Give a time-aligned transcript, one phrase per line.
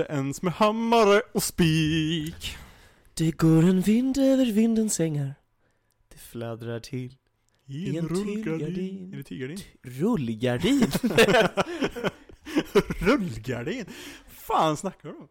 [0.00, 2.56] Inte ens med hammare och spik.
[3.14, 5.34] Det går en vind över vindens ängar.
[6.12, 7.16] Det fladdrar till.
[7.66, 9.12] I en rullgardin.
[9.12, 9.58] Är det tygardin?
[9.82, 10.86] Rullgardin?
[13.00, 13.86] rullgardin?
[14.28, 15.28] fan snackar du om?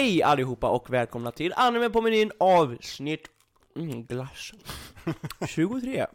[0.00, 3.28] Hej allihopa och välkomna till Anime på menyn avsnitt
[3.76, 4.52] mm, glass
[5.48, 6.06] 23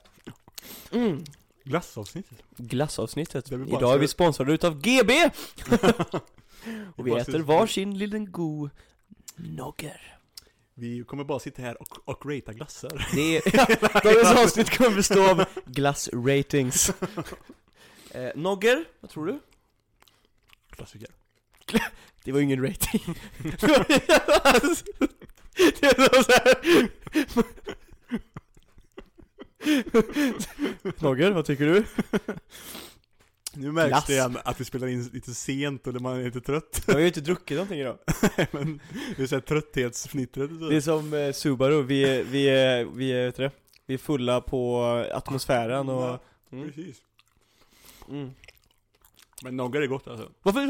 [0.91, 1.23] mm,
[1.63, 2.37] Glassavsnittet.
[2.57, 5.13] Glassavsnittet Det är väl bara Idag är vi sponsrade utav GB!
[6.95, 8.69] och vi bara äter varsin liten god
[9.35, 10.17] nogger
[10.73, 13.07] Vi kommer bara sitta här och, och ratea glassar.
[13.15, 16.89] Det är, dagens avsnitt kommer bestå av glassratings
[18.11, 19.39] eh, Nogger, vad tror du?
[20.69, 21.09] Klassiker.
[22.25, 23.01] Det var ingen rating
[25.79, 26.55] Det var så här.
[31.03, 31.85] Nogger, vad tycker du?
[33.53, 34.05] Nu märks Glass.
[34.05, 36.83] det igen att vi spelar in lite sent och man är lite trött.
[36.87, 37.97] Jag har ju inte druckit någonting idag
[38.51, 38.79] Men
[39.17, 40.69] det är såhär trötthetsfnittret och så.
[40.69, 43.51] Det är som eh, Subaru, vi är, vi är, vi är, vet du det?
[43.85, 44.81] Vi är fulla på
[45.13, 46.19] atmosfären och Ja,
[46.51, 46.71] mm.
[46.71, 47.01] Precis.
[48.09, 48.31] Mm.
[49.45, 50.31] Men noggar är gott alltså.
[50.43, 50.67] Varför,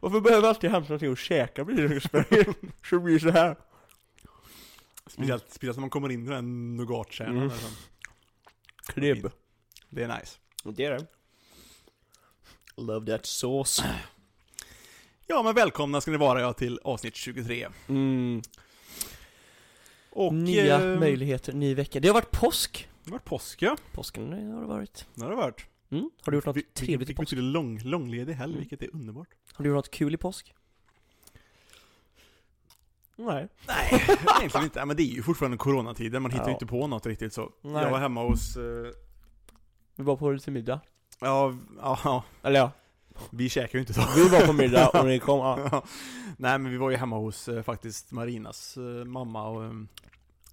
[0.00, 2.00] varför behöver jag alltid hämta någonting att käka blir det
[2.90, 3.56] Så blir det så här
[5.06, 7.48] Speciellt, speciellt när man kommer in i den nougatkärnan Mm.
[7.48, 7.70] där som-
[8.94, 9.30] Kribb
[9.90, 10.38] Det är nice.
[10.64, 11.06] Det är det
[12.76, 13.84] Love that sauce
[15.26, 17.68] Ja men välkomna ska ni vara ja till avsnitt 23.
[17.88, 18.42] mm.
[20.10, 20.34] Och...
[20.34, 23.76] Nya eh, möjligheter, ny vecka Det har varit påsk Det har varit påsk ja.
[23.92, 25.66] Påsken har det varit Det har det varit.
[25.98, 26.10] Mm.
[26.22, 27.30] Har du gjort något Vi- vi- trevligt i påsk?
[27.30, 28.60] betyda lång, långledig helg, Mm.
[28.60, 29.28] vilket är underbart.
[29.54, 30.54] Har du gjort något kul i påsk?
[33.16, 34.06] Nej Nej,
[34.38, 34.84] egentligen inte.
[34.84, 36.54] Men det är ju fortfarande coronatider, man hittar ju Ja.
[36.54, 37.52] inte på något riktigt så.
[37.62, 37.82] Nej.
[37.82, 38.56] Jag var hemma hos...
[38.56, 38.86] eh,
[39.96, 40.80] Vi var på lite middag
[41.20, 42.70] ja, ja, ja, Eller ja,
[43.30, 44.06] vi käkar ju inte då.
[44.16, 45.68] vi var på middag och ni kom, ja.
[45.72, 45.84] Ja.
[46.36, 49.88] Nej men vi var ju hemma hos eh, faktiskt Marinas eh, mamma och um,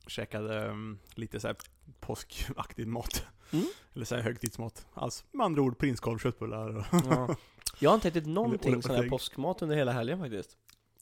[0.07, 1.55] käkade um, lite såhär
[1.99, 3.23] påskaktig mat.
[3.51, 3.65] Mm.
[3.95, 4.85] Eller såhär högtidsmat.
[4.93, 7.35] Alltså med andra ord prinskorv, köttbullar och ja
[7.79, 10.57] Jag har inte ätit någonting sån här påskmat under hela helgen faktiskt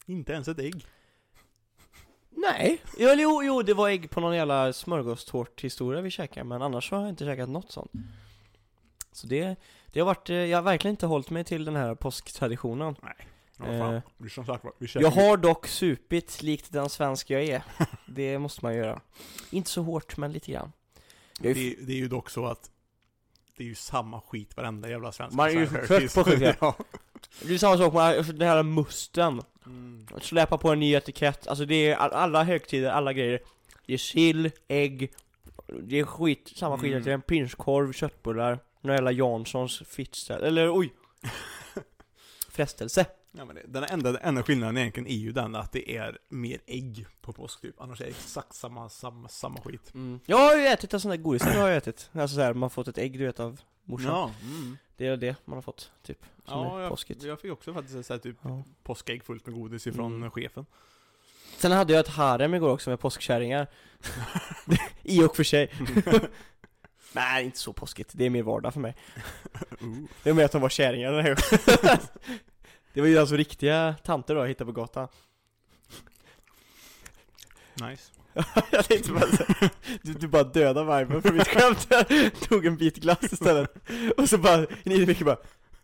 [0.10, 0.86] inte ens ett ägg.
[2.30, 6.92] Nej, jo, jo, jo det var ägg på någon jävla smörgåstårthistoria vi käkade, men annars
[6.92, 7.92] har jag inte käkat något sånt
[9.12, 9.56] Så det,
[9.88, 12.96] det har varit, eh, jag har verkligen inte hållit mig till den här påsktraditionen
[13.58, 13.96] fan.
[13.96, 14.02] Eh,
[14.94, 17.64] Jag har dock supit likt den svensk jag är
[18.08, 19.02] Det måste man göra
[19.50, 20.72] Inte så hårt, men lite grann
[21.40, 22.72] det, det är ju dock så att
[23.58, 26.76] det är ju samma skit varenda jävla svensk Man är ju trött på skit, ja.
[27.42, 29.42] Det är samma sak med den här musten.
[29.66, 30.08] Mm.
[30.22, 33.40] Släpa på en ny etikett, alltså det är all- alla högtider, alla grejer.
[33.86, 35.14] Det är sill, ägg,
[35.84, 37.04] det är skit, samma skit Mm.
[37.04, 40.94] det är en prinskorv, köttbullar, några jävla Janssons fittställ, eller oj!
[42.50, 46.18] Frestelse Ja, men det, den enda, enda skillnaden egentligen är ju den att det är
[46.30, 47.82] mer ägg på påsk typ.
[47.82, 49.94] Annars är det exakt samma, samma, samma skit.
[49.94, 50.20] mm.
[50.26, 52.62] Jag har ju ätit en sån där godis, jag har jag ätit Alltså såhär, man
[52.62, 54.78] har fått ett ägg du vet av morsan Ja, mm.
[54.98, 57.74] Det är det man har fått, typ, som ja är jag, påskigt jag fick också
[57.74, 58.64] faktiskt så här, typ ja.
[58.84, 60.32] påskägg fullt med godis ifrån Mm.
[60.32, 60.66] chefen.
[61.58, 63.68] Sen hade jag ett harem igår också med påskkärringar
[65.04, 65.72] I och för sig
[67.14, 68.96] Nej, inte så påskigt, det är mer vardag för mig
[69.82, 69.98] Ooh.
[70.24, 72.00] Det är mer att de var kärringar den här gången.
[72.94, 75.08] Det var ju alltså riktiga tanter då jag hittade på gatan
[77.82, 78.12] Nice.
[78.72, 79.44] Jag tänkte bara så
[80.02, 81.90] du, du bara dödade viben för mitt skämt
[82.50, 83.76] Tog en bit glass istället
[84.18, 85.38] Och så bara, ni mycket bara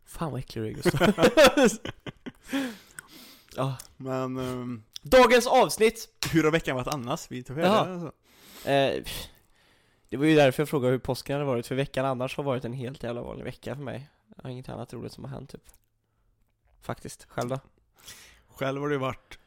[0.05, 1.13] Fan vad äcklig du är Gustav
[3.55, 3.77] ja.
[3.97, 6.09] Men ehm, Dagens avsnitt!
[6.31, 7.31] hur har veckan varit annars?
[7.31, 8.11] Vi färdiga alltså.
[8.69, 9.03] Eh,
[10.09, 12.65] det var ju därför jag frågade hur påsken hade varit, för veckan annars har varit
[12.65, 15.49] en helt jävla vanlig vecka för mig Jag har inget annat roligt som har hänt
[15.49, 15.61] typ
[16.85, 17.59] Faktiskt, själv då?
[18.47, 19.39] Själv har det varit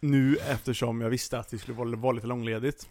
[0.00, 2.90] nu eftersom jag visste att det skulle vara, lite långledigt.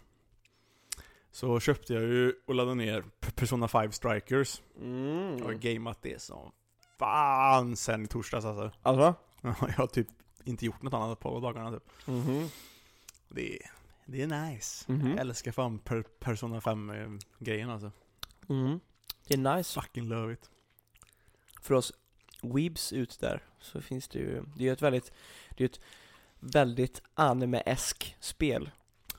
[1.30, 3.04] Så köpte jag ju och laddade ner
[3.34, 4.62] Persona 5 Strikers.
[4.80, 5.38] Mm.
[5.38, 6.52] Jag har gameat det som
[6.98, 8.72] fan sen i torsdags alltså.
[8.82, 9.14] Alltså?
[9.42, 10.08] Jag har typ
[10.44, 12.06] inte gjort något annat på dagarna typ.
[12.06, 12.48] Mhm
[13.28, 13.70] Det är,
[14.06, 14.92] det är nice.
[14.92, 15.10] Mhm.
[15.10, 17.92] Jag älskar fan per, Persona 5 eh, alltså.
[18.48, 18.80] Mm.
[19.26, 20.50] Det är nice Fucking love it.
[21.62, 21.92] för oss
[22.54, 25.12] weebs ut där så finns det ju, det är ju ett väldigt,
[25.56, 25.80] det är ett
[26.40, 28.70] väldigt anime-esk spel.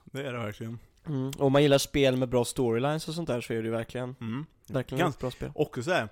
[0.04, 0.80] Det är det verkligen.
[1.08, 1.28] Mm.
[1.28, 3.72] Och om man gillar spel med bra storylines och sånt där så är det ju
[3.72, 4.46] verkligen, Mm.
[4.68, 5.52] verkligen Gans- ett bra spel.
[5.56, 6.10] Och så här,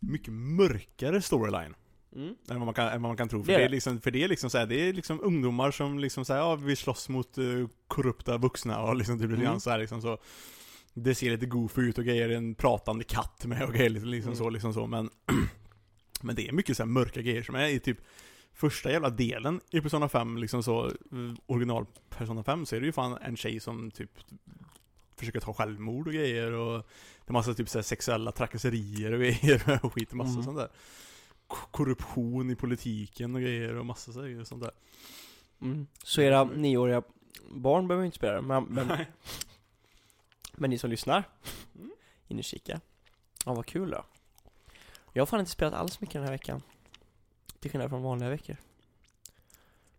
[0.00, 1.74] mycket mörkare storyline
[2.16, 2.28] Mm.
[2.50, 3.44] än vad man kan, än vad man kan tro.
[3.44, 5.20] För Det är det är liksom, för det är liksom så här, det är liksom
[5.22, 7.44] ungdomar som liksom säger ja vi slåss mot eh,
[7.88, 9.40] korrupta vuxna och liksom typ Mm.
[9.40, 10.18] grann så här liksom så
[10.94, 14.36] Det ser lite goofy ut och grejer, en pratande katt med och grejer liksom Mm.
[14.36, 15.10] så liksom så men
[16.22, 17.98] Men det är mycket så mörka grejer som är i typ
[18.54, 20.92] Första jävla delen i Persona 5, liksom så eh,
[21.46, 24.10] Original Persona 5 så är det ju fan en tjej som typ
[25.16, 26.78] Försöker ta självmord och grejer och
[27.24, 30.42] Det är massa typ så sexuella trakasserier och grejer och skit och massa Mm.
[30.44, 30.68] sånt där
[31.46, 34.72] Korruption i politiken och grejer och massa så sånt där
[35.60, 35.86] Mm.
[36.04, 37.02] Så era nioåriga
[37.50, 38.92] barn behöver inte spela det, men, men,
[40.52, 41.24] men ni som lyssnar,
[41.78, 41.90] Mm.
[42.28, 42.80] in och kika.
[43.46, 44.04] Ja, vad kul då.
[45.12, 46.62] Jag har fan inte spelat alls mycket den här veckan.
[47.60, 48.56] Till skillnad från vanliga veckor.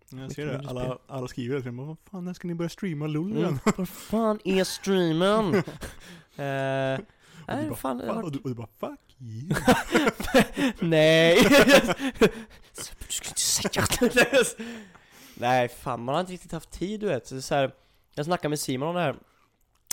[0.09, 3.25] Jag ser det, alla, alla skriver det, vad fan, när ska ni börja streama LOL
[3.31, 3.37] Mm.
[3.37, 3.59] igen?
[3.77, 5.55] Vad fan är streamen?
[5.55, 5.63] eh,
[6.37, 6.99] nej,
[7.47, 9.55] bara, fan, har och, du, och du bara 'fuck you'
[10.79, 11.35] nej!
[12.99, 14.57] du ska inte säga det.
[15.35, 17.27] Nej, fan man har inte riktigt haft tid du vet.
[17.27, 17.71] Så det är så här,
[18.15, 19.15] jag snackade med Simon om det här.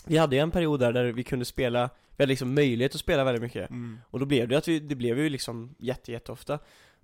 [0.04, 1.90] Vi hade ju en period där, där vi kunde spela,
[2.20, 3.70] vi hade liksom möjlighet att spela väldigt mycket.
[3.70, 3.98] mm.
[4.10, 6.58] Och då blev det att vi, det blev ju liksom jätte, jätteofta.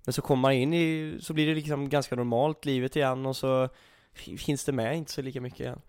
[0.05, 3.35] Men så kommer man in i, så blir det liksom ganska normalt livet igen och
[3.37, 3.69] så
[4.13, 5.81] finns det med inte så lika mycket igen.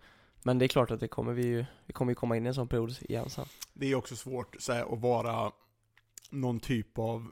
[0.43, 2.47] Men det är klart att det kommer vi ju, vi kommer ju komma in i
[2.47, 3.45] en sån period igen sen.
[3.73, 5.51] Det är också svårt så här, att vara
[6.29, 7.27] någon typ av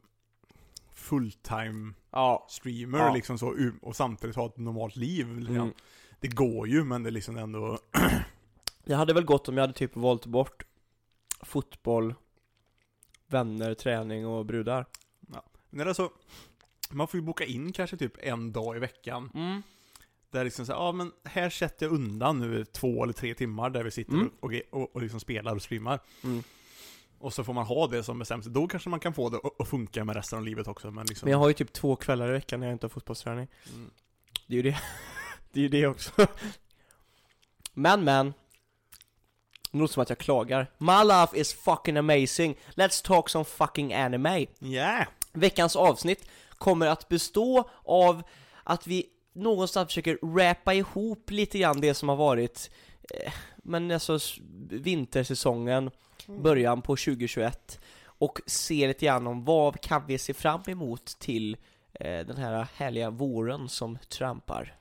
[0.94, 2.46] fulltime Ja.
[2.50, 3.14] streamer Ja.
[3.14, 5.26] liksom så, och samtidigt ha ett normalt liv.
[5.28, 5.56] grann.
[5.56, 5.74] Mm.
[6.20, 7.78] Det går ju, men det är liksom ändå...
[8.86, 10.64] Jag hade väl gått om jag hade typ valt bort
[11.40, 12.16] fotboll,
[13.28, 14.86] vänner, träning och brudar.
[15.70, 16.12] Men det är alltså,
[16.90, 19.32] man får ju boka in kanske typ en dag i veckan.
[19.34, 19.62] Mm.
[20.30, 23.70] Där liksom så här, ja men här sätter jag undan nu två eller tre timmar
[23.70, 24.32] där vi sitter Mm.
[24.40, 26.00] och, och, och liksom spelar och streamar.
[26.24, 26.44] Mm.
[27.20, 28.46] Och så får man ha det som bestäms.
[28.46, 30.92] Då kanske man kan få det att- att funka med resten av livet också.
[30.92, 31.26] Men liksom...
[31.26, 33.48] Men jag har ju typ två kvällar i veckan när jag inte har fotbollsträning.
[33.76, 33.90] Mm.
[34.48, 34.78] Det är ju det.
[35.52, 36.28] det är ju det också.
[37.74, 38.34] Men men.
[39.72, 40.72] Det låter som att jag klagar.
[40.78, 42.58] My life is fucking amazing.
[42.76, 44.46] Let's talk some fucking anime.
[44.60, 45.08] Yeah!
[45.34, 48.24] Veckans avsnitt kommer att bestå av
[48.64, 52.72] att vi någonstans försöker rappa ihop lite grann det som har varit
[53.14, 54.20] eh, men alltså
[54.70, 55.92] vintersäsongen,
[56.28, 61.58] början på 2021 och se lite grann om vad kan vi se fram emot till
[61.94, 64.76] eh, den här härliga våren som trampar.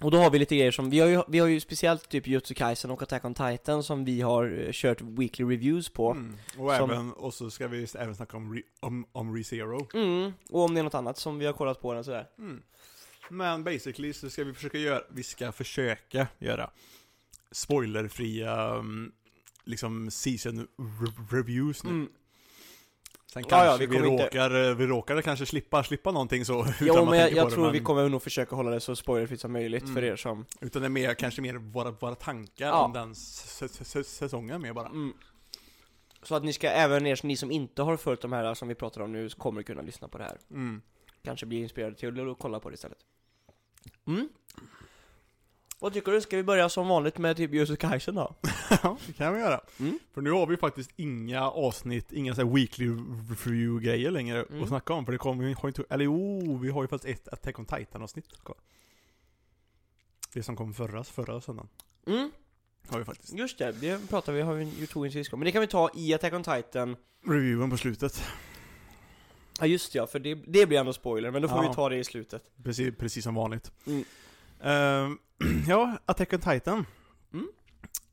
[0.00, 2.26] Och då har vi lite grejer som, vi har ju, vi har ju speciellt typ
[2.26, 6.10] Jutsu Kaisen och Attack on Titan som vi har eh, kört weekly reviews på.
[6.10, 6.36] Mm.
[6.58, 9.88] Och, Som- även, och så ska vi även snacka om, re, om, om ReZero.
[9.94, 12.26] Mm, och om det är något annat som vi har kollat på eller sådär.
[12.38, 12.62] Mm.
[13.30, 16.70] Men basically så ska vi försöka göra, vi ska försöka göra
[17.52, 19.12] spoilerfria um,
[19.64, 21.90] liksom season re- reviews nu.
[21.90, 22.08] Mm.
[23.32, 26.44] Sen Ja, kanske ja, vi vi, kommer inte- råkar, vi råkar kanske slippa, slippa någonting
[26.44, 28.96] så Jo men jag, jag det, tror men- vi kommer nog försöka hålla det så
[28.96, 29.94] spoilerfritt som möjligt Mm.
[29.94, 32.84] för er som Utan det är mer, kanske mer våra, våra tankar Ja.
[32.84, 33.14] om den
[34.04, 34.86] säsongen mer bara.
[34.88, 35.12] mm.
[36.22, 38.74] Så att ni ska, även er ni som inte har följt de här som vi
[38.74, 40.82] pratar om nu, kommer kunna lyssna på det här Mm.
[41.24, 42.98] Kanske bli inspirerade till att kolla på det istället
[44.06, 44.28] Mm
[45.78, 46.20] Vad tycker du?
[46.20, 48.34] Ska vi börja som vanligt med typ Jujutsu Kaisen då?
[48.82, 49.60] Ja, det kan vi göra.
[49.80, 49.98] Mm.
[50.14, 52.86] För nu har vi faktiskt inga avsnitt, inga så weekly
[53.44, 54.62] review-grejer längre Mm.
[54.62, 55.04] att snacka om.
[55.04, 57.66] För det kommer vi har inte, eller jo, vi har ju faktiskt ett Attack on
[57.66, 58.56] Titan-avsnitt kvar.
[60.32, 61.68] Det som kom förra, förra söndagen.
[62.06, 62.30] Mm,
[62.88, 63.32] Har vi faktiskt.
[63.34, 65.66] just det, det pratar vi, har vi ju tog in sist Men det kan vi
[65.66, 66.96] ta i Attack on Titan
[67.26, 68.22] Reviewen på slutet.
[69.60, 71.68] Ja just ja, för det, det blir ändå spoiler, men då får Ja.
[71.68, 73.72] vi ta det i slutet Precis, precis som vanligt.
[73.86, 74.04] Mm.
[74.62, 75.18] Ehm,
[75.68, 76.86] ja, Attack on Titan.
[77.32, 77.48] Mm.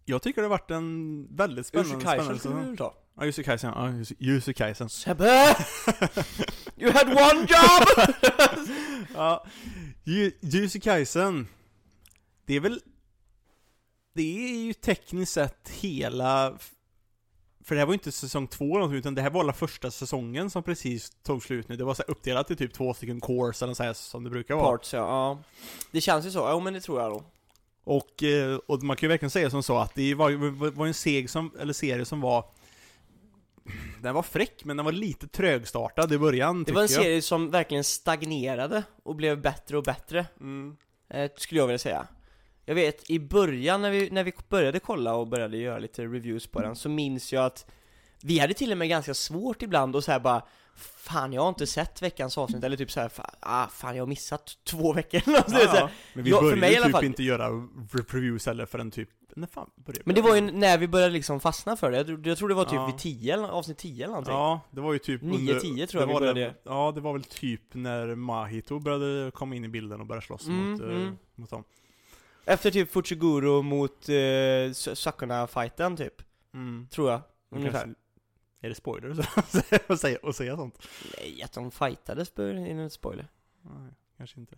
[0.06, 3.26] Jag tycker det har varit en väldigt spännande, Jujutsu Kaisen spännande skulle du ta Ja,
[3.26, 3.72] Jussi Kaisen.
[3.76, 4.90] Ja, Jussi- Jussi Kaisen.
[4.90, 5.56] Sebbe!
[6.78, 8.08] You had one job!
[9.14, 9.46] ja,
[10.04, 11.48] Ju- Jussi Kaisen.
[12.46, 12.82] Det är väl...
[14.16, 14.22] Det
[14.54, 16.58] är ju tekniskt sett hela...
[17.66, 19.54] För det här var ju inte säsong två eller någonting, utan det här var alla
[19.54, 21.76] första säsongen som precis tog slut nu.
[21.76, 24.56] Det var så uppdelat i typ två stycken course eller så här som det brukar
[24.56, 24.66] vara.
[24.66, 25.40] Parts ja, ja
[25.92, 27.24] Det känns ju så, ja men det tror jag då
[27.84, 30.94] Och, eh, och man kan ju verkligen säga som så att det var, var, en
[30.94, 32.46] seg som, eller serie som var
[34.02, 37.04] Den var fräck, men den var lite trögstartad i början Det var en jag.
[37.04, 40.78] serie som verkligen stagnerade och blev bättre och bättre, Mm.
[41.10, 42.08] eh, skulle jag vilja säga
[42.66, 46.48] Jag vet, i början när vi, när vi började kolla och började göra lite reviews
[46.48, 47.66] på den så minns jag att
[48.22, 50.42] Vi hade till och med ganska svårt ibland och så här bara
[50.76, 54.02] Fan jag har inte sett veckans avsnitt, eller typ så här, fa- ah, fan jag
[54.04, 55.44] har missat två veckor där.
[55.48, 55.90] Ja, ja.
[56.14, 57.06] Men vi Ja, för började mig typ fall.
[57.06, 60.78] inte göra re- reviews heller förrän typ när fan började Men det var ju när
[60.78, 62.86] vi började liksom fastna för det, jag, tror- jag tror det var typ Ja.
[62.86, 65.28] vid 10 eller avsnitt 10 eller någonting Ja, det var ju typ 9-10
[65.72, 66.40] under- tror jag vi började.
[66.40, 70.26] det- Ja, det var väl typ när Mahito började komma in i bilden och började
[70.26, 71.18] slåss Mm, mot, eh, mm.
[71.36, 71.64] mot dem.
[72.46, 76.22] Efter typ Fuchiguro mot uh, Sakuna-fighten typ,
[76.54, 76.88] Mm.
[76.92, 78.00] tror jag, ungefär kanske-
[78.62, 79.20] Är det spoilers
[79.88, 80.88] att säga, att säga sånt?
[81.18, 83.28] Nej, att de fightades är en spoiler
[83.62, 84.56] Nej, kanske inte.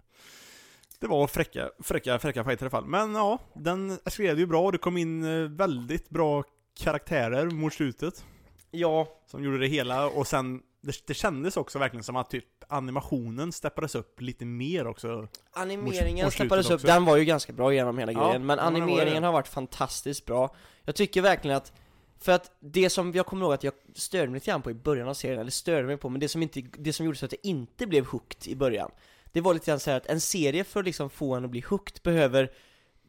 [1.00, 2.86] Det var fräcka, fräcka, fräcka fighter i alla fall.
[2.86, 4.72] Men ja, den esklerade ju bra.
[4.72, 6.44] Det kom in eh, väldigt bra
[6.78, 8.26] karaktärer mot slutet.
[8.72, 12.55] Ja, Som gjorde det hela, och sen det, det kändes också verkligen som att typ
[12.68, 15.28] animationen steppades upp lite mer också.
[15.54, 16.88] animeringen mot steppades upp, också.
[16.88, 20.56] den var ju ganska bra genom hela Ja, grejen Men animeringen har varit fantastiskt bra
[20.84, 21.74] Jag tycker verkligen att
[22.20, 24.74] För att det som jag kommer ihåg att jag störde mig lite grann på i
[24.74, 27.26] början av serien, eller störde mig på, men det som, inte, det som gjorde så
[27.26, 28.92] att jag inte blev hooked i början
[29.32, 31.52] Det var lite grann så här att en serie för att liksom få en att
[31.52, 32.52] bli hooked behöver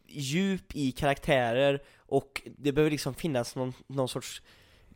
[0.08, 4.42] djup i karaktärer och det behöver liksom finnas någon, någon sorts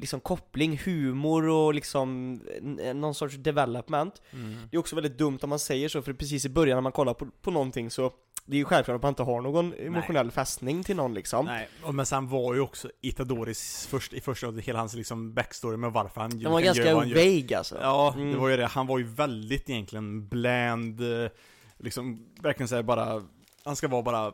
[0.00, 4.22] liksom koppling, humor och liksom n- någon sorts development.
[4.70, 6.92] Det är också väldigt dumt om man säger så, för precis i början när man
[6.92, 8.12] kollar på, på någonting så
[8.44, 11.46] Det är ju självklart att man inte har någon emotionell fästning till någon liksom.
[11.46, 15.76] Nej, och men sen var ju också Itadoris först, i första, hela hans liksom backstory
[15.76, 17.78] med varför han Den var ganska vague alltså.
[17.82, 18.32] Ja, Mm.
[18.32, 18.66] det var ju det.
[18.66, 21.30] Han var ju väldigt egentligen bland, eh,
[21.78, 23.22] liksom verkligen såhär bara,
[23.64, 24.32] han ska vara bara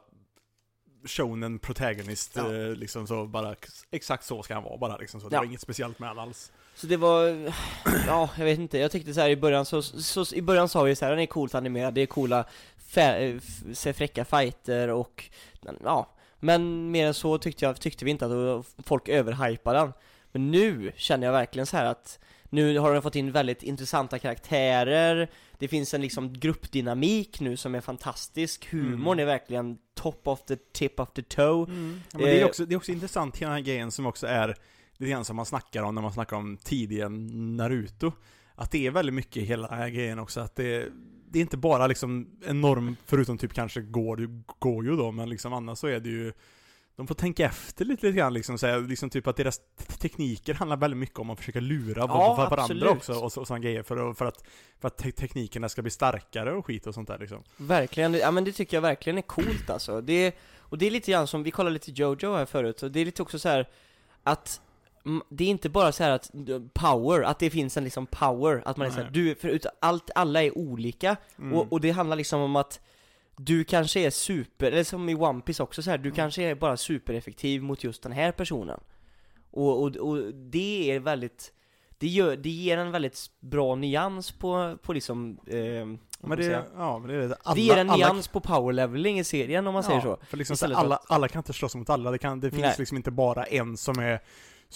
[1.07, 2.55] shonen protagonist, Ja.
[2.55, 3.55] eh, liksom så bara,
[3.91, 5.29] exakt så ska han vara bara liksom så.
[5.29, 5.41] Det Ja.
[5.41, 6.53] var inget speciellt med han alls.
[6.75, 7.51] Så det var,
[8.07, 10.83] ja jag vet inte, jag tyckte så här i början så, så i början sa
[10.83, 12.45] vi så här, den är coolt animerad, det är coola,
[12.79, 13.39] fä,
[13.95, 15.25] fräcka fighter och,
[15.85, 16.09] ja
[16.41, 19.93] Men mer än så tyckte, jag, tyckte vi inte att folk överhypade den
[20.33, 22.19] Men nu känner jag verkligen så här att
[22.51, 27.75] nu har den fått in väldigt intressanta karaktärer Det finns en liksom gruppdynamik nu som
[27.75, 29.19] är fantastisk Humorn Mm.
[29.19, 32.47] är verkligen top of the tip of the toe Ja, men det, är Eh.
[32.47, 34.55] också, det är också intressant, hela den här grejen som också är
[34.97, 38.13] lite grann som man snackar om när man snackar om tidiga Naruto.
[38.55, 40.89] Att det är väldigt mycket hela den här grejen också, att det,
[41.31, 45.53] det är inte bara liksom en norm, förutom typ kanske Goju, Goju då, men liksom
[45.53, 46.33] annars så är det ju
[46.97, 50.55] de får tänka efter lite, lite grann liksom, säga, liksom typ att deras te- tekniker
[50.55, 53.63] handlar väldigt mycket om att försöka lura Ja, var- varandra också och, så, och sådana
[53.65, 54.45] grejer för, att- för att,
[54.81, 57.43] för att te- teknikerna ska bli starkare och skit och sånt där liksom.
[57.57, 60.01] Verkligen, ja men det tycker jag verkligen är coolt alltså.
[60.01, 63.01] Det, och det är lite grann som, vi kollade lite Jojo här förut, och det
[63.01, 63.69] är lite också så här
[64.23, 64.61] att
[65.29, 66.31] det är inte bara så här att
[66.75, 69.13] power, att det finns en liksom power, att man är såhär, Nej.
[69.13, 71.53] du, för allt, alla är olika, Mm.
[71.53, 72.81] och, och det handlar liksom om att
[73.37, 76.17] du kanske är super, eller som i One Piece också så här, du Mm.
[76.17, 78.81] kanske är bara supereffektiv mot just den här personen.
[79.51, 81.53] Och, och, och det är väldigt,
[81.99, 85.57] det, gör, det ger en väldigt bra nyans på, på liksom, eh,
[86.21, 87.37] men det, ja, men det är det.
[87.43, 90.19] Alla, det ger en alla- nyans på powerleveling i serien om man säger så.
[90.29, 92.75] För liksom, alla, alla kan inte slåss mot alla, det, kan, det finns Nej.
[92.79, 94.21] liksom inte bara en som är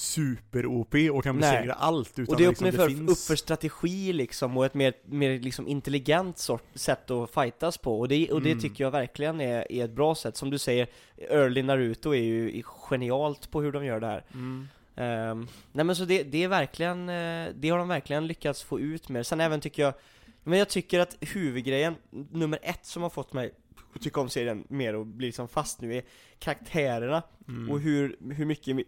[0.00, 3.11] super-OP och kan besegra allt, utan Och det liksom, öppnar för, finns...
[3.11, 8.00] upp för strategi liksom och ett mer, mer liksom intelligent sort, sätt att fightas på
[8.00, 8.61] och det, och det Mm.
[8.62, 10.37] tycker jag verkligen är, är ett bra sätt.
[10.37, 14.25] Som du säger, Early Naruto är ju genialt på hur de gör det här.
[14.35, 14.69] Mm.
[14.97, 18.80] Ehm, nej men så det, det är verkligen, eh, det har de verkligen lyckats få
[18.80, 19.23] ut mer.
[19.23, 19.95] Sen även tycker jag,
[20.42, 21.95] men jag tycker att huvudgrejen,
[22.30, 23.50] nummer ett som har fått mig
[23.95, 26.02] att tycka om serien mer och bli liksom fast nu är
[26.38, 27.71] karaktärerna Mm.
[27.71, 28.87] och hur, hur mycket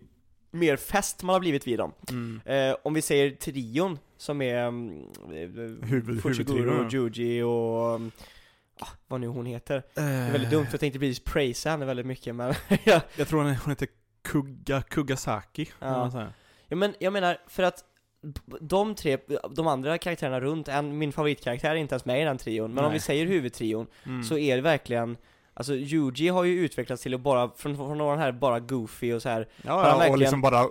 [0.55, 1.93] mer fäst man har blivit vid dem.
[2.11, 2.41] Mm.
[2.45, 5.07] Eh, om vi säger trion som är um,
[5.83, 6.89] Huvud- Fushiguro.
[6.91, 8.11] Juji och um,
[8.81, 9.83] ah, vad nu hon heter.
[9.95, 12.55] Det är väldigt dumt, för jag tänkte precis praisa henne väldigt mycket men
[12.85, 13.89] ja, Jag tror hon, hon heter
[14.23, 15.69] Kugga, Kugasaki.
[15.79, 16.31] Ja.
[16.69, 17.85] ja, men jag menar för att
[18.61, 19.19] de tre,
[19.51, 22.85] de andra karaktärerna runt, en, min favoritkaraktär är inte ens med i den trion, men
[22.85, 22.99] om Nej.
[22.99, 24.23] vi säger huvudtrion Mm.
[24.25, 25.17] så är det verkligen
[25.63, 29.23] Alltså Yuji har ju utvecklats till att bara, från, från någon här bara goofy och
[29.23, 30.63] så här Ja, Har han ja och verkligen- liksom bara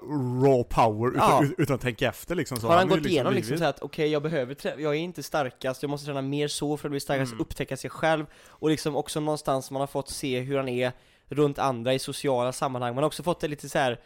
[0.48, 1.44] raw power utan, Ja.
[1.44, 2.58] ut- utan att tänka efter liksom.
[2.58, 5.00] Så har han ju gått igenom liksom så att okej jag behöver trä- jag är
[5.00, 7.42] inte starkast, jag måste träna mer så för att bli starkast, Mm.
[7.42, 10.92] upptäcka sig själv och liksom också någonstans man har fått se hur han är
[11.30, 14.00] runt andra i sociala sammanhang, man har också fått det lite så här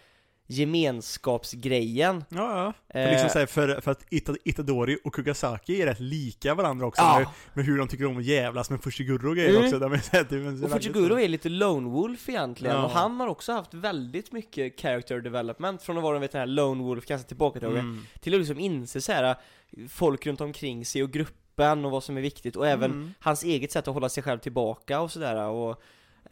[0.48, 2.74] gemenskapsgrejen Ja, ja.
[2.92, 3.12] För, Eh.
[3.12, 7.20] liksom här, för, för att Ita, Itadori och Kugasaki är rätt lika varandra också Ja.
[7.20, 9.64] med, med hur de tycker om att jävlas med Fushiguro och grejer Mm.
[9.66, 9.80] också.
[9.80, 10.70] De är, så här, är Och
[11.18, 12.84] så- är lite lone wolf egentligen, Ja.
[12.86, 16.48] och han har också haft väldigt mycket character development från att vara vet, den här
[16.48, 18.06] lone wolf, ganska tillbakadragen, Mm.
[18.20, 19.36] till att liksom inse så här
[19.90, 23.14] folk runt omkring sig och gruppen och vad som är viktigt och även Mm.
[23.20, 25.82] hans eget sätt att hålla sig själv tillbaka och sådär och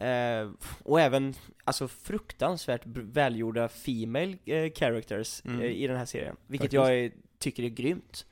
[0.00, 0.50] eh,
[0.82, 1.34] och även
[1.64, 5.60] alltså fruktansvärt välgjorda female eh, characters Mm.
[5.60, 6.74] eh, i den här serien, vilket Faktiskt.
[6.74, 8.26] jag är, tycker är grymt.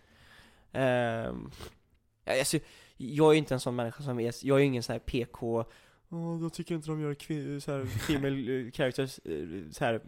[2.25, 2.59] Ja, alltså,
[2.97, 5.01] jag är ju inte en sån människa som är, jag är ju ingen sån här
[5.01, 5.65] PK
[6.15, 9.85] Åh, då tycker jag inte de gör kvin- så här, female eh, characters eh, så
[9.85, 10.01] här.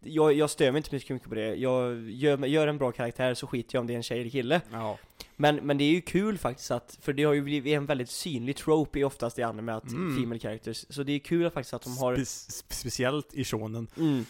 [0.00, 1.54] Jag, jag stör mig inte mycket mycket på det.
[1.54, 4.30] Jag gör, gör en bra karaktär så skiter jag om det är en tjej eller
[4.30, 4.60] kille.
[4.72, 4.98] Ja.
[5.36, 8.10] Men, men det är ju kul faktiskt att, för det har ju blivit en väldigt
[8.10, 10.16] synlig trope i oftast i anime att Mm.
[10.22, 13.86] female characters, så det är kul faktiskt att de har spe- speciellt i shonen.
[13.98, 14.24] mm,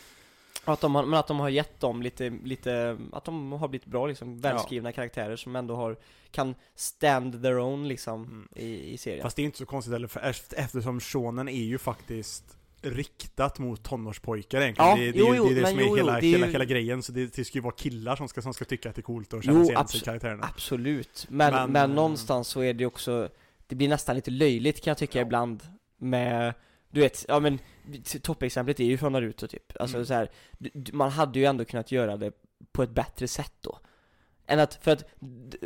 [0.64, 3.86] att de har, men att de har gett dem lite, lite, att de har blivit
[3.86, 5.96] bra liksom, välskrivna karaktärer som ändå har,
[6.30, 8.48] kan stand their own liksom Mm.
[8.56, 9.22] i, i serien.
[9.22, 13.58] Fast det är inte så konstigt heller, för eft- eftersom shonen är ju faktiskt riktat
[13.58, 14.90] mot tonårspojkar egentligen.
[14.90, 16.64] Ja, det, det, jo, jo, det är det som är jo, hela, det hela, hela
[16.64, 19.00] grejen, så det, det ska ju vara killar som ska, som ska tycka att det
[19.00, 20.48] är coolt och känna Jo, sig sig i karaktärerna.
[20.54, 23.28] Absolut, men, Men, men, eh, någonstans så är det också
[23.66, 25.22] Det blir nästan lite löjligt kan jag tycka Ja.
[25.26, 25.62] ibland
[25.96, 26.54] Med
[26.92, 27.58] Du vet, ja men
[28.22, 30.06] Toppexemplet är ju från Naruto typ Alltså Mm.
[30.06, 30.28] så här,
[30.92, 32.32] Man hade ju ändå kunnat göra det
[32.72, 33.78] På ett bättre sätt då
[34.46, 35.04] Än att, för att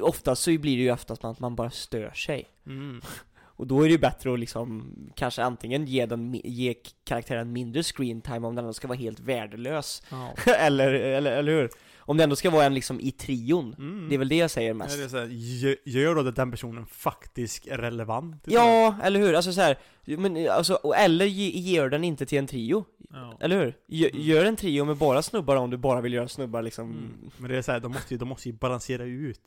[0.01, 3.01] Oftast så blir det ju oftast att man bara stör sig Mm.
[3.59, 7.83] Och då är det ju bättre att liksom Kanske antingen ge, den, ge karaktären mindre
[7.83, 10.35] screen time om den ska vara helt värdelös Ja.
[10.59, 11.71] eller, eller, eller hur?
[12.09, 14.09] Om det ändå ska vara en liksom i trion Mm.
[14.09, 16.23] Det är väl det jag säger Ja, mest det är så här, gö- gör då
[16.23, 18.43] den personen faktiskt relevant?
[18.47, 19.35] Ja, eller hur?
[19.35, 23.39] Alltså så här, men alltså, eller ge, gör den inte till en trio, Ja.
[23.41, 23.75] eller hur?
[23.87, 24.23] Gö, Mm.
[24.23, 27.31] Gör en trio med bara snubbar om du bara vill göra snubbar liksom Mm.
[27.39, 29.41] Men det är så här, de måste ju, de måste ju balansera ut.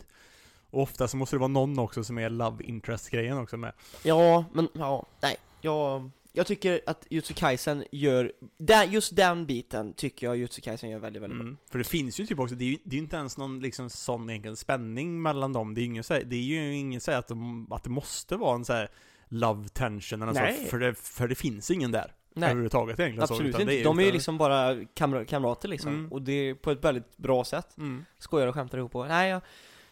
[0.71, 3.73] Och ofta så måste det vara någon också som är love interest-grejen också med.
[4.03, 9.93] Ja, men ja, nej, jag, jag tycker att Jutsu Kaisen gör, där, just den biten
[9.93, 11.57] tycker jag Jutsu Kaisen gör väldigt, väldigt bra Mm.
[11.71, 13.59] För det finns ju typ också, det är ju det är ju inte ens någon
[13.59, 15.73] liksom sån egen spänning mellan dem.
[15.75, 18.35] Det är, ingen, så här, det är ju ingen så att, de, att det måste
[18.35, 18.89] vara en så här
[19.27, 20.57] love tension eller Nej.
[20.63, 22.13] så, för det, för det finns ingen där.
[22.33, 23.27] Nej, överhuvudtaget egentligen.
[23.27, 26.11] så, absolut utan inte, det de är ju liksom bara kamra, kamrater liksom, Mm.
[26.11, 28.05] och det är på ett väldigt bra sätt Mm.
[28.17, 29.41] Skojar och skämtar ihop och, nej jag,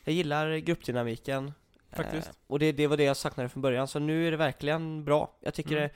[0.04, 1.52] jag gillar gruppdynamiken
[1.96, 2.28] Faktiskt.
[2.28, 5.06] Eh, Och det, det var det jag saknade från början, så nu är det verkligen
[5.06, 5.82] bra Jag tycker Mm.
[5.84, 5.90] det,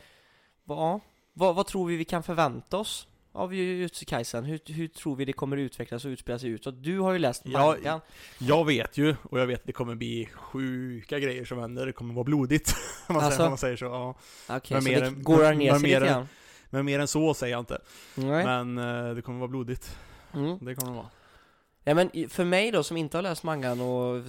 [0.68, 1.00] ja,
[1.34, 4.44] vad, vad tror vi vi kan förvänta oss av Jujutsu Kaisen?
[4.46, 6.84] Hur, hur tror vi det kommer utvecklas och utspela sig utåt?
[6.84, 8.00] Du har ju läst Ja, mangan
[8.38, 11.92] Jag vet ju, och jag vet att det kommer bli sjuka grejer som händer, det
[11.94, 12.74] kommer vara blodigt.
[13.08, 13.38] om, man Alltså?
[13.38, 13.86] säger, om man säger så.
[13.86, 14.16] Ja.
[14.58, 16.28] Okej, men så mer det än- går ner men sig lite grann?
[16.70, 17.80] Men mer än så säger jag inte.
[18.16, 18.46] Nej.
[18.46, 19.98] Men eh, det kommer vara blodigt.
[20.34, 20.58] Mm.
[20.66, 21.10] Det kommer det vara.
[21.84, 24.24] Ja men för mig då som inte har läst mangan och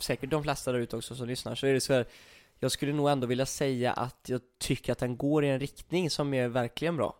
[0.00, 2.06] säkert de flesta där ute också som lyssnar så är det så här,
[2.58, 6.10] Jag skulle nog ändå vilja säga att jag tycker att den går i en riktning
[6.10, 7.18] som är verkligen bra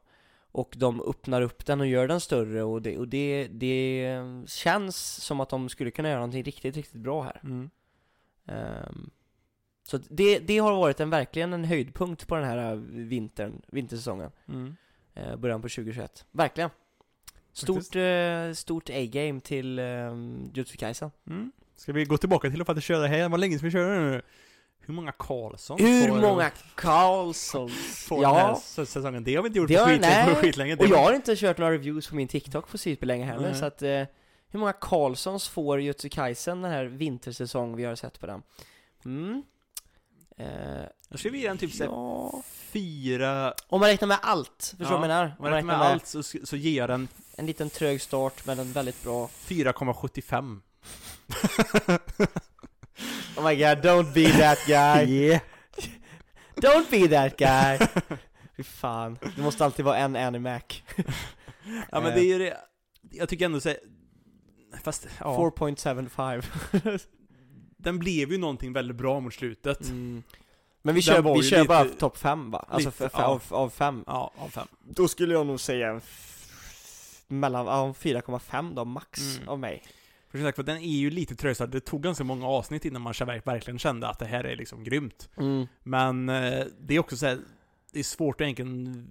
[0.53, 4.97] Och de öppnar upp den och gör den större och det, och det, det känns
[5.25, 7.71] som att de skulle kunna göra någonting riktigt, riktigt bra här Mm.
[8.47, 9.11] Ehm,
[9.83, 14.77] Så det, det har varit en, verkligen en höjdpunkt på den här vintern, vintersäsongen Mm.
[15.15, 16.71] eh, Början på 2021, verkligen
[17.53, 21.53] Stort, eh, stort A-game till um, Jutsu Kaisen Mm.
[21.77, 23.19] Ska vi gå tillbaka till att köra här?
[23.19, 24.23] Det var länge sedan vi körde nu.
[24.87, 27.73] Hur många Karlsson Hur får, många Karlssons?
[28.09, 29.25] får den här Ja, säsongen?
[29.25, 30.35] Det har vi inte gjort Det på, har- skit, nej.
[30.35, 30.77] på skitlänge.
[30.77, 33.59] Och jag har inte kört några reviews på min TikTok på superlänge heller Nej.
[33.59, 34.03] så att eh,
[34.49, 38.43] Hur många Karlssons får Jutsu Kaisen den här vintersäsong vi har sett på den?
[39.05, 39.43] Mm
[40.37, 40.47] eh,
[41.09, 42.43] Jag skulle vilja en typ ja.
[42.47, 43.55] fyra...
[43.69, 45.25] Om man räknar med allt, förstår du Ja, vad jag menar?
[45.39, 48.59] Om man räknar med allt så, så ger jag den En liten trög start men
[48.59, 50.61] en väldigt bra 4,75.
[53.37, 55.41] Oh my god, don't be that guy Yeah.
[56.57, 57.79] Don't be that guy
[58.57, 60.63] Fy fan, det måste alltid vara en Animac
[61.93, 62.57] Ja men det är ju det,
[63.11, 63.75] jag tycker ändå så
[64.83, 67.01] Fast, ja, 4.75
[67.77, 69.81] den blev ju någonting väldigt bra mot slutet.
[69.81, 70.23] mm.
[70.83, 72.65] Men vi Den kör, vi kör lite- bara topp 5 va?
[72.69, 73.25] Alltså lite, ja.
[73.25, 74.67] av, av 5 Ja, av fem.
[74.85, 76.01] Då skulle jag nog säga
[77.29, 79.49] mellan, ja, 4,5 då max Mm.
[79.49, 79.83] av mig
[80.35, 81.71] För som sagt, för den är ju lite trösad.
[81.71, 84.85] Det tog ganska många avsnitt innan man verk- verkligen kände att det här är liksom
[84.85, 85.29] grymt.
[85.37, 85.67] mm.
[85.83, 87.39] Men eh, det är också så här,
[87.93, 89.11] det är svårt att egentligen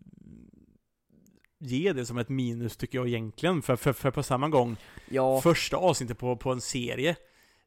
[1.60, 3.62] ge det som ett minus tycker jag egentligen.
[3.62, 4.78] För, för, för på samma gång,
[5.10, 7.16] Ja, första avsnittet på, på en serie,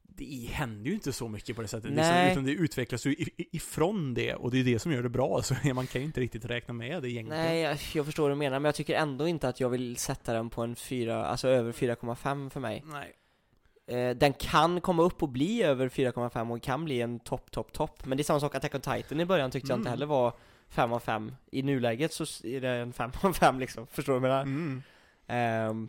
[0.03, 1.90] det händer ju inte så mycket på det sättet.
[1.90, 5.42] Liksom, utan det utvecklas ju ifrån det, och det är det som gör det bra.
[5.42, 7.42] Så man kan ju inte riktigt räkna med det egentligen.
[7.45, 9.97] nej jag, jag förstår vad du menar men jag tycker ändå inte att jag vill
[9.97, 13.12] sätta den på en 4, alltså över 4,5 för mig Nej.
[13.87, 17.72] Eh, Den kan komma upp och bli över 4,5 och kan bli en topp, topp,
[17.72, 19.92] topp Men det är samma sak, Attack on Titan i början tyckte jag inte Mm.
[19.99, 20.33] heller var
[20.68, 24.18] 5 av 5 I nuläget så är det en 5 av 5 liksom, förstår du
[24.20, 24.59] vad jag menar?
[24.61, 24.83] Mm.
[25.27, 25.88] Ehm,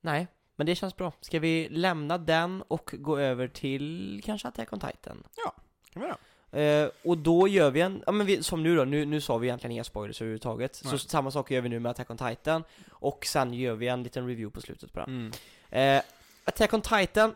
[0.00, 1.12] nej, men det känns bra.
[1.20, 5.22] Ska vi lämna den och gå över till kanske Attack on Titan?
[5.92, 6.16] Kan vi göra.
[6.84, 9.38] Eh, och då gör vi en, ja men vi, som nu då, nu, nu sa
[9.38, 10.80] vi egentligen inga spoilers överhuvudtaget.
[10.84, 10.90] Nej.
[10.90, 14.02] Så samma sak gör vi nu med Attack on Titan, och sen gör vi en
[14.02, 15.08] liten review på slutet på den.
[15.70, 15.96] Mm.
[15.98, 16.02] Eh,
[16.44, 17.34] Attack on Titan,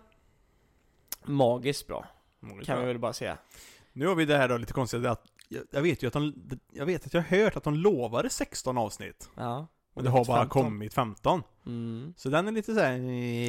[1.25, 2.07] magiskt bra,
[2.40, 2.81] Målet kan bra.
[2.81, 3.38] vi väl bara säga.
[3.92, 6.35] Nu har vi det här då lite konstigt att jag, jag vet ju att de,
[6.73, 9.31] jag vet att jag har hört att de lovade 16 avsnitt.
[9.35, 9.66] Ja.
[9.94, 10.62] Men det har bara 15.
[10.62, 11.42] kommit 15.
[11.66, 12.14] Mm.
[12.16, 12.99] Så den är lite såhär,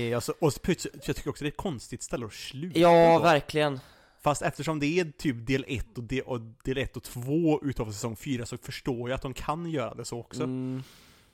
[0.09, 0.59] eh, alltså, och så
[1.05, 3.23] jag tycker också det är ett konstigt ställe att sluta Ja, på.
[3.23, 3.79] verkligen.
[4.21, 7.85] Fast eftersom det är typ del 1 och, del- och del 1 och 2 utav
[7.91, 10.43] säsong 4 så förstår jag att de kan göra det så också.
[10.43, 10.83] Mm.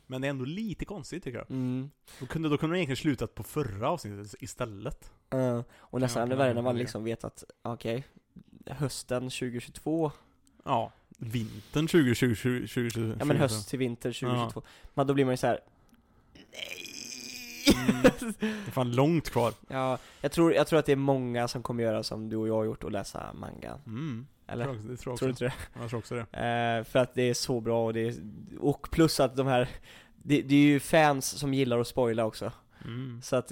[0.08, 1.52] Men det är ändå lite konstigt tycker jag.
[1.52, 1.89] Mm.
[2.20, 5.12] Då kunde, då kunde de egentligen slutat på förra avsnittet istället.
[5.30, 6.80] Eh, och nästan Ja, ännu ja, värre när man ja.
[6.80, 8.04] liksom vet att, okej,
[8.68, 10.12] hösten 2022,
[10.63, 14.62] Ja, vintern 2020, 2020 ja men höst till vinter 2022,
[14.94, 15.60] men då blir man ju så här.
[17.89, 18.02] Mm.
[18.39, 19.54] Det är fan långt kvar.
[19.68, 22.48] Ja, jag tror, jag tror att det är många som kommer göra som du och
[22.48, 23.80] jag har gjort och läsa manga.
[23.86, 24.28] Mm.
[24.47, 24.65] Eller?
[24.65, 25.53] Tror jag- tror jag Tror du inte det?
[25.79, 26.21] Jag tror också det.
[26.21, 28.15] Eh, för att det är så bra och det är,
[28.60, 29.69] och plus att de här,
[30.15, 32.51] det, det är ju fans som gillar att spoila också.
[32.86, 33.21] Mm.
[33.23, 33.51] Så att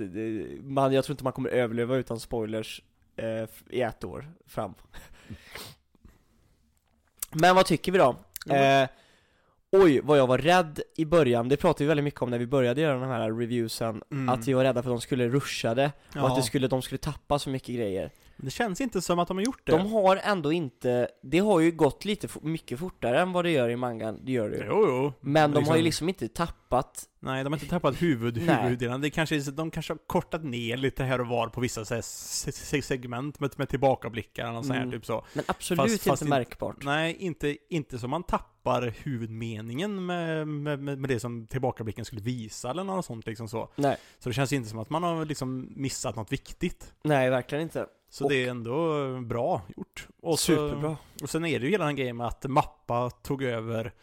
[0.62, 2.82] man, jag tror inte man kommer överleva utan spoilers
[3.15, 4.73] eh, i ett år fram.
[7.32, 8.15] Men vad tycker vi då?
[8.56, 8.88] Eh,
[9.71, 12.47] oj, vad jag var rädd i början, det pratade vi väldigt mycket om när vi
[12.47, 14.29] började göra de här reviewsen, Mm.
[14.29, 16.27] att vi var rädda för att de skulle rusha det, och Ja.
[16.29, 18.12] att det skulle, de skulle tappa så mycket grejer.
[18.38, 19.72] Det känns inte som att de har gjort det.
[19.72, 23.69] De har ändå inte, det har ju gått lite mycket fortare än vad det gör
[23.69, 24.63] i mangan, det gör det ju.
[24.67, 25.13] Jo, jo.
[25.22, 29.02] Men de har ju Liksom- liksom inte tappat, Nej, de har inte tappat huvud, huvuddelen.
[29.02, 32.02] Det kanske, de kanske har kortat ner lite här och var på vissa så här,
[32.02, 34.91] se- se- segment med, med tillbakablickar och sånt här, Mm.
[34.91, 35.26] typ så.
[35.34, 36.84] men absolut Fast- inte fast märkbart.
[36.84, 42.22] Nej, inte, inte som man tappar huvudmeningen med, med, med, med det som tillbakablicken skulle
[42.22, 43.69] visa eller något sånt liksom så.
[43.76, 46.93] Nej, Så det känns inte som att man har liksom missat något viktigt.
[47.04, 47.86] nej verkligen inte.
[48.13, 50.08] Så Och- det är ändå bra gjort.
[50.21, 50.97] Och så, Superbra.
[51.21, 53.93] Och sen är det ju hela den grejen med att Mappa tog över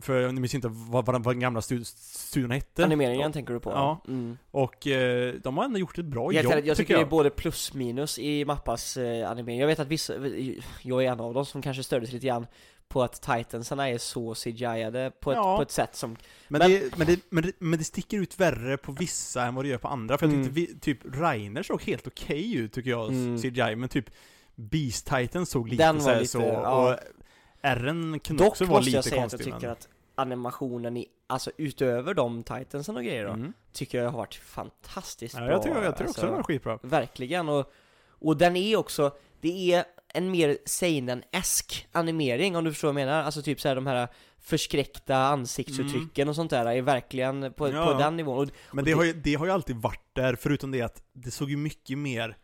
[0.00, 2.84] för ni minns inte vad, vad, den gamla stud- studion hette?
[2.84, 3.70] Animeringen tänker du på?
[3.70, 4.00] Ja.
[4.08, 4.38] Mm.
[4.50, 7.00] Och eh, de har ändå gjort ett bra Jag, jobb, jag, jag tycker tycker det
[7.00, 7.06] jag.
[7.06, 9.60] är både plus minus i Mappas eh, animering.
[9.60, 10.14] Jag vet att vissa,
[10.82, 12.46] jag är en av dem som kanske stördes lite grann
[12.88, 15.56] på att Titansarna är så CGI-ade på ett, Ja.
[15.56, 16.16] på ett sätt som,
[16.48, 19.54] Men, men- det, men, det, men, det, men det sticker ut värre på vissa än
[19.54, 20.18] vad det gör på andra.
[20.18, 20.44] För jag Mm.
[20.46, 23.38] tyckte vi, typ Reiner såg helt okej ut tycker jag, Mm.
[23.38, 23.76] CGI.
[23.76, 24.10] Men typ
[24.54, 26.90] Beast Titan såg lite Den så, här lite, så ja.
[26.92, 26.98] och
[27.62, 29.38] R'n kunde dock också vara måste lite jag säga att konstig.
[29.52, 29.72] jag tycker men...
[29.72, 33.52] att animationen i, alltså utöver de Titansen och grejer då, Mm.
[33.72, 35.50] tycker jag har varit fantastiskt Ja, bra.
[35.50, 36.78] jag tycker, jag tycker alltså, också det var skitbra.
[36.82, 37.72] Verkligen, och,
[38.08, 43.06] och den är också, det är en mer seinen-esk animering om du förstår vad jag
[43.06, 47.68] menar, alltså typ så här de här förskräckta ansiktsuttrycken och sånt där är verkligen på,
[47.70, 47.86] Ja.
[47.86, 48.38] på den nivån.
[48.38, 51.02] Och, Men och det har, ju, det har ju alltid varit där, förutom det att
[51.12, 52.36] det såg ju mycket mer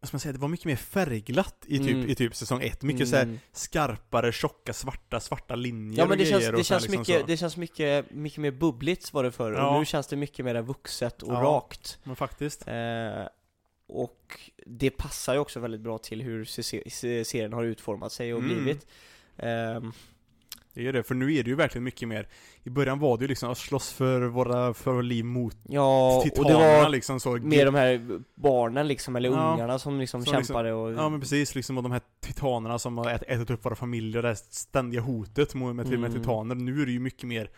[0.00, 2.08] vad ska man säga, det var mycket mer färgglatt i typ, Mm.
[2.10, 2.82] i typ säsong ett.
[2.82, 6.64] Mycket så här skarpare, tjocka, svarta, svarta linjer Ja men det och känns, det så
[6.64, 7.26] känns, liksom mycket, så.
[7.26, 9.68] det känns mycket, mycket mer bubbligt var det förr, Ja.
[9.70, 11.40] och nu känns det mycket mer vuxet och Ja.
[11.42, 11.98] rakt.
[12.04, 12.68] Men faktiskt.
[12.68, 12.74] Eh,
[13.88, 18.34] och det passar ju också väldigt bra till hur se- se- serien har utformat sig
[18.34, 18.54] och Mm.
[18.56, 18.86] blivit.
[19.36, 19.92] Ehm,
[20.74, 22.28] Det är det, för nu är det ju verkligen mycket mer
[22.62, 26.16] I början var det ju liksom att slåss för våra, för våra liv mot ja,
[26.38, 29.52] och det var liksom så med de här barnen liksom, eller Ja.
[29.54, 30.92] ungarna som liksom Som liksom- kämpade och...
[30.92, 34.22] Ja men precis, liksom och de här titanerna som har ät, ätit upp våra familjer,
[34.22, 36.12] det här ständiga hotet mot, med, med Mm.
[36.12, 36.54] titaner.
[36.54, 37.50] Nu är det ju mycket mer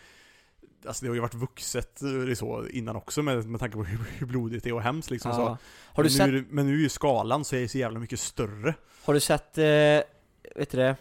[0.87, 3.99] Alltså det har ju varit vuxet eh, så innan också med, med tanke på hur,
[4.19, 5.41] hur blodigt det är och hemskt liksom så.
[5.41, 5.59] ja.
[5.85, 8.21] Har du men, sett, nu, men nu är ju skalan så är så jävla mycket
[8.21, 8.75] större.
[9.05, 10.97] har du sett, eh, vet du det,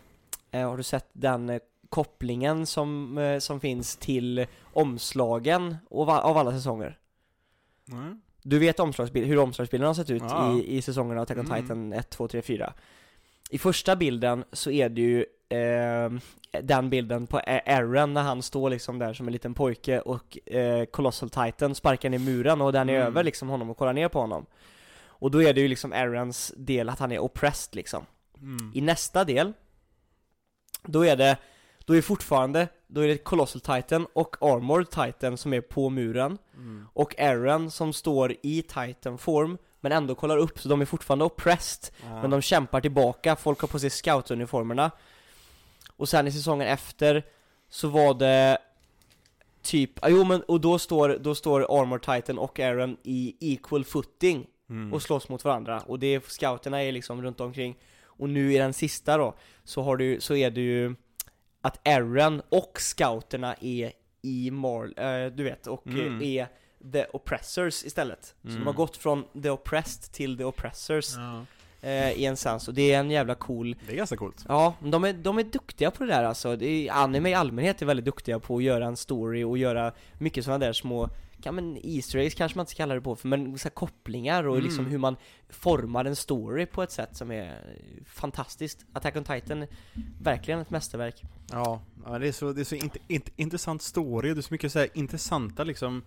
[0.52, 1.60] eh, har du sett den eh,
[1.90, 6.98] kopplingen som, eh, som finns till omslagen av, av alla säsonger?
[7.92, 8.22] Mm.
[8.44, 10.58] Du vet omslagsbild, hur omslagsbilden har sett ut Ja.
[10.58, 11.62] i, i säsongerna Attack on Mm.
[11.62, 12.74] Titan 1, 2, 3, 4
[13.50, 16.12] I första bilden så är det ju eh,
[16.62, 20.86] den bilden på Aaron när han står liksom där som en liten pojke och eh,
[20.86, 23.08] Colossal Titan sparkar ner muren och den är Mm.
[23.08, 24.46] över liksom honom och kollar ner på honom
[25.20, 28.06] Och då är det ju liksom Aarons del att han är oppressed liksom
[28.42, 28.72] Mm.
[28.76, 29.54] I nästa del
[30.84, 31.38] Då är det
[31.86, 36.38] Då är fortfarande Då är det Colossal Titan och Armored Titan som är på muren
[36.56, 36.88] Mm.
[36.94, 41.26] och Aaron som står i Titan form men ändå kollar upp så de är fortfarande
[41.26, 42.22] oppressed Ja.
[42.22, 44.92] men de kämpar tillbaka, folk har på sig scoutuniformerna
[45.98, 47.26] och sen i säsongen efter
[47.70, 48.58] så var det
[49.62, 53.86] typ, ah, jo men och då står, då står Armor Titan och Aaron i equal
[53.86, 54.94] footing Mm.
[54.94, 58.58] och slåss mot varandra och det är, scouterna är liksom runt omkring och nu i
[58.58, 59.34] den sista då
[59.64, 60.96] så har du, så är det ju
[61.62, 66.22] att Aaron och scouterna är i Marl, eh, du vet, och Mm.
[66.22, 66.48] är
[66.92, 68.36] the oppressors istället.
[68.42, 68.60] Så Mm.
[68.60, 71.46] de har gått från the oppressed till the oppressors Ja.
[71.82, 74.46] Eh, i en sens, och det är en jävla cool Det är ganska coolt.
[74.48, 76.56] Ja, de är, de är duktiga på det där alltså.
[76.56, 79.92] Det är, anime i allmänhet är väldigt duktiga på att göra en story och göra
[80.18, 81.10] mycket sådana där små
[81.44, 84.48] ja men Easter eggs kanske man inte ska kalla det på, för, men så kopplingar
[84.48, 84.66] och Mm.
[84.66, 85.16] liksom hur man
[85.50, 87.62] formar en story på ett sätt som är
[88.06, 88.86] fantastiskt.
[88.94, 89.68] Attack on Titan,
[90.22, 91.24] verkligen ett mästerverk.
[91.52, 94.54] Ja, ja det är så, det är så int, int, intressant story, det är så
[94.54, 96.04] mycket så här intressanta liksom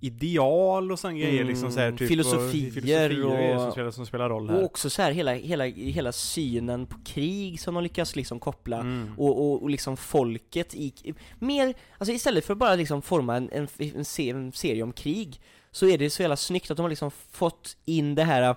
[0.00, 3.90] ideal och sådana grejer liksom så här, Mm, typ, filosofier och, filosofier och- som, spelar,
[3.90, 4.58] som spelar roll här.
[4.58, 8.80] Och också så här hela, hela, hela synen på krig som de lyckas liksom koppla
[8.80, 9.10] Mm.
[9.18, 10.92] och, och, och liksom folket i,
[11.38, 14.92] mer, alltså istället för att bara liksom forma en, en, en, se- en serie om
[14.92, 18.56] krig Så är det så jävla snyggt att de har liksom fått in det här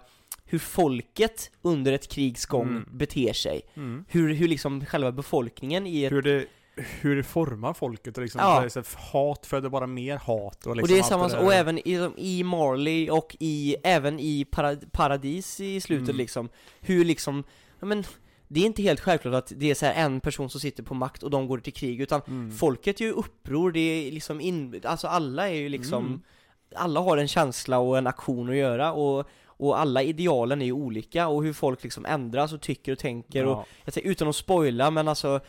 [0.49, 2.85] hur folket under ett krigs gång Mm.
[2.91, 4.05] beter sig Mm.
[4.07, 6.45] Hur, hur liksom själva befolkningen i ett, Hur det
[6.77, 8.69] hur det formar folket och liksom Ja.
[8.69, 11.45] så här, hat föder bara mer hat och liksom och det är samma, där.
[11.45, 16.17] och även i, i Marley och i, även i para, Paradis i slutet Mm.
[16.17, 17.43] liksom Hur liksom,
[17.79, 18.03] ja men
[18.47, 20.93] det är inte helt självklart att det är så här en person som sitter på
[20.93, 22.51] makt och de går till krig utan Mm.
[22.51, 26.21] Folket gör ju uppror, det är liksom in, alltså alla är ju liksom Mm.
[26.75, 30.71] Alla har en känsla och en aktion att göra och, och alla idealen är ju
[30.71, 33.65] olika och hur folk liksom ändras och tycker och tänker och ja.
[33.85, 35.39] jag säger utan att spoila men alltså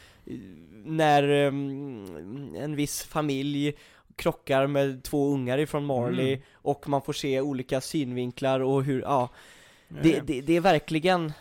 [0.84, 3.72] När ehm, en viss familj
[4.16, 6.40] krockar med två ungar ifrån Marley Mm.
[6.54, 9.28] och man får se olika synvinklar och hur, ja.
[9.88, 11.32] Det, det, det är verkligen,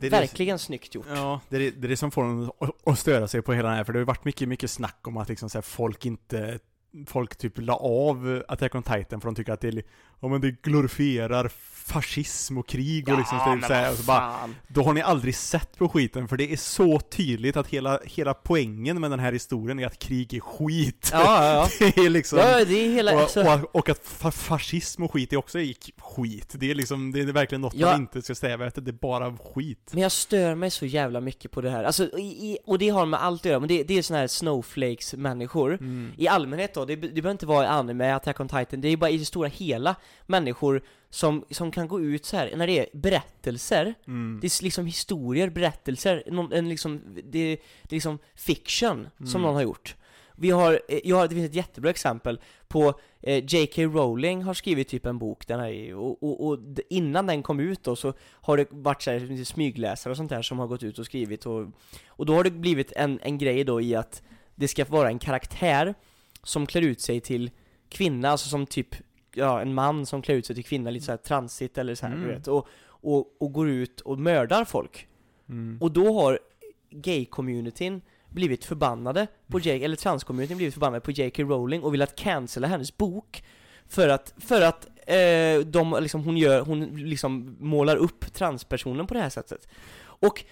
[0.00, 1.06] Det är det- verkligen snyggt gjort.
[1.08, 3.68] Ja, det är det, det är det som får att- att störa sig på hela
[3.68, 5.62] den här, för det har ju varit mycket, mycket snack om att liksom så här,
[5.62, 6.58] folk inte
[7.06, 9.82] Folk typ la av Attack on Titan för de tycker att det
[10.20, 11.50] ja men det glorifierar
[11.86, 14.34] fascism och krig och liksom typ så här, och så bara.
[14.68, 18.34] Då har ni aldrig sett på skiten, för det är så tydligt att hela, hela
[18.34, 21.10] poängen med den här historien är att krig är skit.
[21.12, 21.90] Ja, ja, ja.
[21.96, 25.12] Det är liksom ja, det är hela, och, alltså, och, och att fa fascism och
[25.12, 25.58] skit är också
[25.98, 26.52] skit.
[26.52, 27.90] Det är liksom, det är verkligen något Ja.
[27.90, 29.90] man inte ska sträva efter, det är bara skit.
[29.92, 32.88] Men jag stör mig så jävla mycket på det här, alltså, i, i, och det
[32.88, 36.12] har med allt att göra, men det, det är såna här snowflakes-människor Mm.
[36.16, 38.96] I allmänhet då, det, det behöver inte vara i anime, Attack on Titan, det är
[38.96, 39.96] bara i det stora hela
[40.26, 44.38] människor som, som kan gå ut så här när det är berättelser Mm.
[44.40, 47.22] Det är liksom historier, berättelser, någon, en liksom, det,
[47.82, 49.42] det är liksom fiction som Mm.
[49.42, 49.96] någon har gjort
[50.38, 53.82] Vi har, eh, jag har, det finns ett jättebra exempel på eh, J.K.
[53.82, 56.58] Rowling har skrivit typ en bok, den här, och, och, och
[56.90, 60.42] innan den kom ut då så har det varit så här, smygläsare och sånt där
[60.42, 61.66] som har gått ut och skrivit och,
[62.06, 64.22] och då har det blivit en, en grej då i att
[64.54, 65.94] det ska vara en karaktär
[66.46, 67.50] som klär ut sig till
[67.88, 68.88] kvinna, alltså som typ,
[69.34, 72.06] ja en man som klär ut sig till kvinna, lite så här transigt eller så
[72.06, 72.28] här, Mm.
[72.28, 75.06] du vet, och, och, och går ut och mördar folk
[75.48, 75.78] Mm.
[75.80, 76.38] och då har
[76.90, 81.42] gay-communityn blivit förbannade på J, eller trans-communityn blivit förbannade på J.K.
[81.42, 83.44] Rowling och velat cancella hennes bok
[83.88, 89.14] För att, för att eh, de, liksom, hon gör, hon liksom målar upp transpersonen på
[89.14, 90.44] det här sättet Och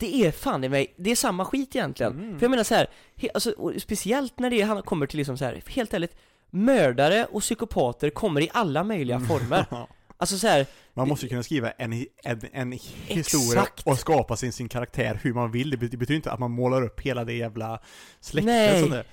[0.00, 2.38] det är fan i mig, det är samma skit egentligen Mm.
[2.38, 2.86] För jag menar så här,
[3.16, 6.16] he, alltså, speciellt när det han kommer till liksom så här, helt ärligt
[6.50, 9.66] Mördare och psykopater kommer i alla möjliga former
[10.16, 11.92] Alltså så här, Man måste ju kunna skriva en,
[12.24, 12.72] en, en
[13.06, 13.86] historia Exakt.
[13.86, 15.70] och skapa sin, sin karaktär hur man vill.
[15.70, 17.80] Det bet- det betyder inte att man målar upp hela det jävla
[18.20, 19.04] släktet det.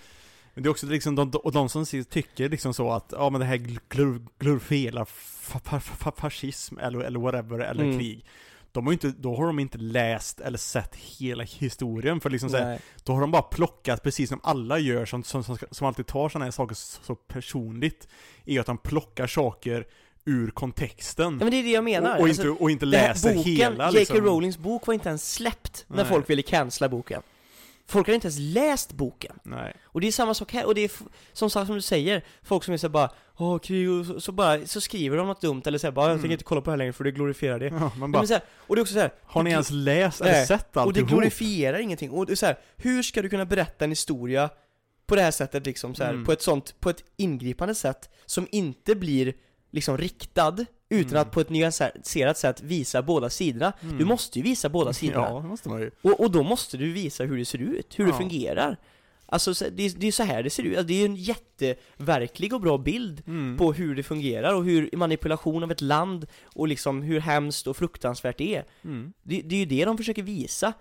[0.54, 3.42] Men det är också liksom de, och de som tycker liksom så att, ja men
[3.42, 3.58] det här
[3.90, 7.98] glor- glorifierar fa, fa, fa, fascism eller, eller whatever, eller Mm.
[8.00, 8.26] krig.
[8.78, 12.58] De har inte, då har de inte läst eller sett hela historien för liksom så
[12.58, 12.80] här, nej.
[13.04, 16.30] då har de bara plockat precis som alla gör som, som, som, som alltid tar
[16.30, 18.08] sådana här saker så, så personligt.
[18.46, 19.88] Är att de plockar saker
[20.26, 21.26] ur kontexten.
[21.26, 23.54] Ja, men det är det jag menar och, och, Alltså, inte, och inte läser boken,
[23.54, 24.00] hela J.K.
[24.00, 24.18] liksom.
[24.18, 26.06] Rowlings bok var inte ens släppt när Nej.
[26.06, 27.22] folk ville cancella boken
[27.90, 29.74] Folk har inte ens läst boken Nej.
[29.84, 30.92] Och det är samma sak här, och det är
[31.34, 34.32] som sagt som du säger Folk som är så bara Åh krig och så, så
[34.32, 36.22] bara, så skriver de något dumt eller säger bara Jag Mm.
[36.22, 38.28] tänker inte kolla på det här längre för det glorifierar det Ja, man bara, men
[38.28, 40.94] så här, Och det är också så här, har ni ens läst eller sett Och
[40.94, 44.50] det glorifierar ingenting, och det är så här, hur ska du kunna berätta en historia
[45.08, 46.26] på det här sättet liksom så här, Mm.
[46.26, 49.34] på ett sånt, på ett ingripande sätt som inte blir
[49.78, 51.22] liksom riktad utan Mm.
[51.22, 53.74] att på ett nyanserat sätt visa båda sidorna.
[53.82, 54.08] Du Mm.
[54.08, 55.28] måste ju visa båda sidorna.
[55.30, 55.92] Ja, det måste man ju.
[56.02, 58.18] Och, och då måste du visa hur det ser ut, hur det Ja.
[58.18, 58.78] fungerar.
[59.30, 61.16] Alltså så- det, är- det är så här det ser ut, alltså, det är en
[61.16, 63.58] jätteverklig och bra bild Mm.
[63.58, 67.78] på hur det fungerar och hur manipulation av ett land och liksom hur hemskt och
[67.78, 68.66] fruktansvärt det är.
[68.84, 69.14] Mm.
[69.24, 70.74] Det, det är ju det de försöker visa.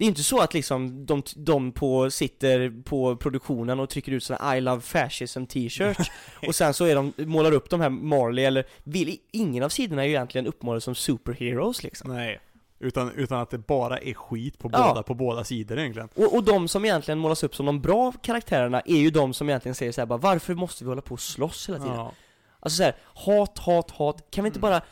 [0.00, 4.24] Det är inte så att liksom de, de på, sitter på produktionen och trycker ut
[4.24, 6.10] såna I love fascism t-shirts
[6.46, 10.02] och sen så är de, målar upp de här Marley eller vill, ingen av sidorna
[10.02, 12.14] är ju egentligen uppmålade som superheroes liksom.
[12.14, 12.40] Nej.
[12.78, 14.88] Utan, utan att det bara är skit på Ja.
[14.88, 16.08] båda, på båda sidor egentligen.
[16.14, 19.48] Och, och de som egentligen målas upp som de bra karaktärerna är ju de som
[19.48, 21.94] egentligen säger så här bara varför måste vi hålla på och slåss hela tiden?
[21.94, 22.12] Ja.
[22.60, 24.70] Alltså så här, hat, hat, hat, kan vi inte Mm.
[24.70, 24.82] bara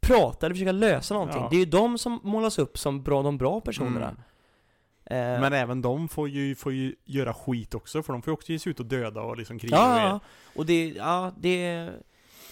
[0.00, 1.40] prata eller försöka lösa någonting?
[1.42, 1.48] Ja.
[1.50, 4.08] Det är ju de som målas upp som bra, de bra personerna.
[4.08, 4.20] Mm.
[5.06, 8.34] Eh, Men även de får ju, får ju göra skit också, för de får ju
[8.34, 10.20] också ge sig ut och döda och liksom kriga ja, och ja,
[10.54, 11.90] och det, ja, det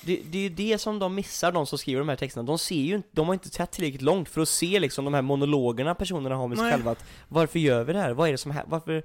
[0.04, 2.46] det, det är ju det som de missar, de som skriver de här texterna.
[2.46, 5.14] De ser ju inte, de har inte sett tillräckligt långt för att se liksom de
[5.14, 6.72] här monologerna personerna har med sig Nej.
[6.74, 6.90] själva.
[6.90, 8.12] Att, varför gör vi det här?
[8.12, 8.70] Vad är det som händer?
[8.70, 9.02] Varför?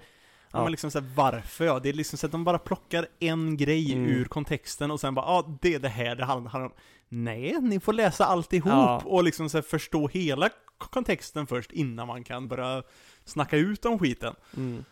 [0.52, 0.62] Ja.
[0.64, 1.80] Men liksom så här, varför ja?
[1.80, 4.10] Det är liksom så att de bara plockar en grej Mm.
[4.10, 6.72] ur kontexten och sen bara, ja, det är det här det handlar om.
[7.10, 9.02] Nej, ni får läsa alltihop Ja.
[9.06, 12.84] och liksom så här, förstå hela kontexten först innan man kan börja
[13.28, 14.36] snacka ut om skiten.
[14.58, 14.86] Mm.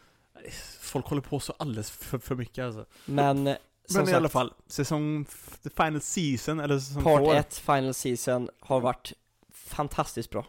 [0.79, 2.85] Folk håller på så alldeles för, för mycket alltså.
[3.05, 5.25] Men, som Men i sagt, alla fall, säsong,
[5.77, 7.33] final season, eller säsong Part två.
[7.33, 9.13] 1, Final Season, har varit
[9.53, 10.45] fantastiskt bra.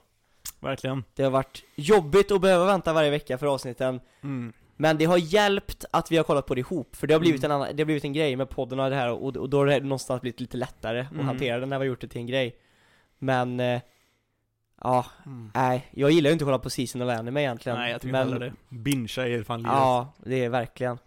[0.61, 1.05] Verkligen.
[1.14, 4.53] Det har varit jobbigt att behöva vänta varje vecka för avsnitten, Mm.
[4.77, 7.44] men det har hjälpt att vi har kollat på det ihop, för det har blivit,
[7.44, 7.51] Mm.
[7.51, 9.59] en, annan, det har blivit en grej med podden och det här, och, och då
[9.59, 11.27] har det någonstans blivit lite lättare att Mm.
[11.27, 12.57] hantera det när vi har gjort det till en grej.
[13.18, 13.81] Men, eh,
[14.82, 15.50] ja, Mm.
[15.54, 17.78] nej, jag gillar ju inte att kolla på Season of Anime egentligen.
[17.78, 18.52] Nej, jag tycker men, inte det.
[18.68, 19.72] Bingea är fan livet.
[19.74, 20.98] Ja, det är verkligen.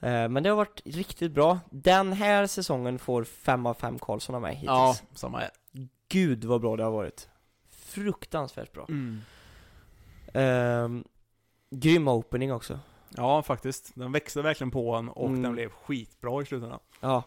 [0.00, 1.58] Eh, Men det har varit riktigt bra.
[1.70, 4.66] Den här säsongen får fem av fem Karlsson av mig hittills.
[4.68, 5.50] ja, samma här.
[6.08, 7.28] Gud vad bra det har varit.
[7.70, 8.86] Fruktansvärt bra.
[8.88, 9.20] Mm.
[10.34, 11.04] Ehm,
[11.70, 12.78] grym opening också.
[13.16, 13.90] Ja, faktiskt.
[13.94, 15.42] Den växte verkligen på en och Mm.
[15.42, 16.80] den blev skitbra i slutändan.
[17.00, 17.22] Ja.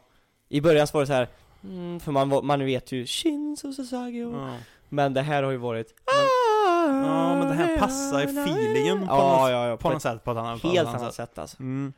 [0.49, 1.27] I början så var det så här.
[1.63, 4.57] Mm, för man, man vet ju Shinzo Sasagi och, Ja.
[4.89, 9.41] Men det här har ju varit Ja, men det här passar i feelingen på, Ja,
[9.41, 10.23] något, ja, ja, på något sätt.
[10.23, 11.59] På ett annat, på ett helt annat annat sätt alltså.
[11.59, 11.93] Mm.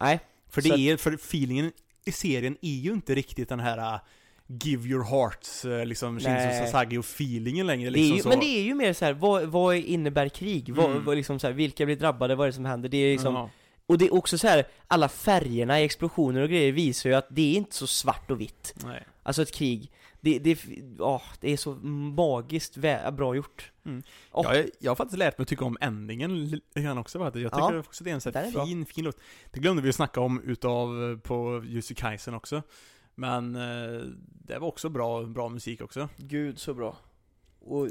[0.00, 1.72] Nej, För det är, för feelingen
[2.04, 4.00] i serien är ju inte riktigt den här uh,
[4.46, 8.28] Give your hearts, uh, liksom Shinzo och feelingen längre det liksom ju, så.
[8.28, 10.74] men det är ju mer så här, vad, vad innebär krig?
[10.74, 11.04] Vad, Mm.
[11.04, 12.34] vad liksom så här, vilka blir drabbade?
[12.34, 12.88] Vad är det som händer?
[12.88, 13.50] Det är liksom ja.
[13.86, 17.26] Och det är också så här, alla färgerna i explosioner och grejer visar ju att
[17.30, 18.74] det är inte så svart och vitt.
[18.84, 19.06] Nej.
[19.22, 19.90] Alltså ett krig,
[20.24, 20.64] det, det,
[20.98, 22.76] ja, det är så magiskt
[23.12, 23.72] bra gjort.
[23.84, 24.02] Mm.
[24.30, 27.18] Och- Jag, jag har faktiskt lärt mig att tycka om endingen lite grann också.
[27.18, 27.78] Jag tycker Ja.
[27.78, 28.66] också det är en sån här bra.
[28.66, 29.18] fin, fin låt.
[29.50, 32.62] Det glömde vi att snacka om utav på Jussi Kaisen också.
[33.14, 36.08] Men eh, det var också bra, bra musik också.
[36.16, 36.96] Gud så bra.
[37.60, 37.88] Och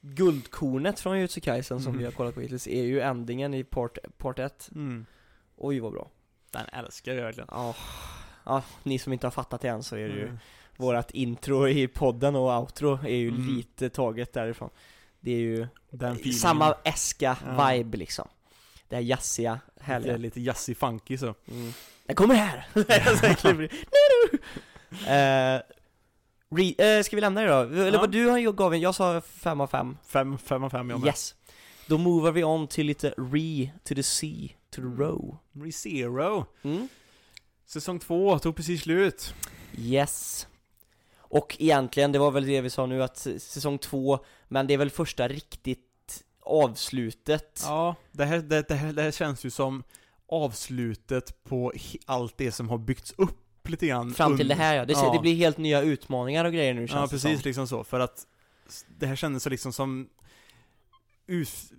[0.00, 1.98] guldkornet från Jutsu Kaisen som Mm.
[1.98, 4.70] vi har kollat på hittills är ju endingen i part, part 1.
[4.74, 5.06] Mm.
[5.56, 6.10] Oj vad bra.
[6.50, 7.48] Den älskar jag verkligen.
[7.52, 7.74] Ja,
[8.44, 10.38] ja, ni som inte har fattat det än så är det ju Mm.
[10.80, 13.56] Vårat intro i podden och outro är ju Mm.
[13.56, 14.70] lite taget därifrån.
[15.20, 15.66] Det är ju
[16.32, 17.68] samma äska Ja.
[17.70, 18.28] vibe liksom.
[18.88, 20.12] Det här jazziga, härliga.
[20.12, 21.34] Lite, lite jazzy funky så.
[21.50, 21.72] Mm.
[22.06, 22.66] Den kommer här!
[25.06, 25.60] Eh,
[26.56, 27.60] re, eh, ska vi lämna det då?
[27.60, 28.00] Eller Ja.
[28.00, 29.96] vad du har gav en, jag sa fem av fem.
[30.06, 31.06] Fem, fem av fem jag med.
[31.06, 31.34] Yes.
[31.86, 34.98] Då movar vi on till lite re to the sea, to the Mm.
[34.98, 35.36] row.
[35.64, 36.46] ReZero.
[36.62, 36.88] Mm.
[37.66, 39.34] Säsong två tog precis slut.
[39.78, 40.46] Yes.
[41.30, 44.78] Och egentligen, det var väl det vi sa nu att säsong två, men det är
[44.78, 47.62] väl första riktigt avslutet.
[47.64, 49.82] Ja, det här, det, det, här, det här känns ju som
[50.28, 51.72] avslutet på
[52.06, 54.14] allt det som har byggts upp lite grann.
[54.14, 54.84] Fram till det här ja.
[54.84, 55.12] Det, Ja.
[55.12, 57.48] det blir helt nya utmaningar och grejer nu känns Ja, det precis som.
[57.48, 57.84] liksom så.
[57.84, 58.26] För att
[58.98, 60.08] det här kändes så liksom som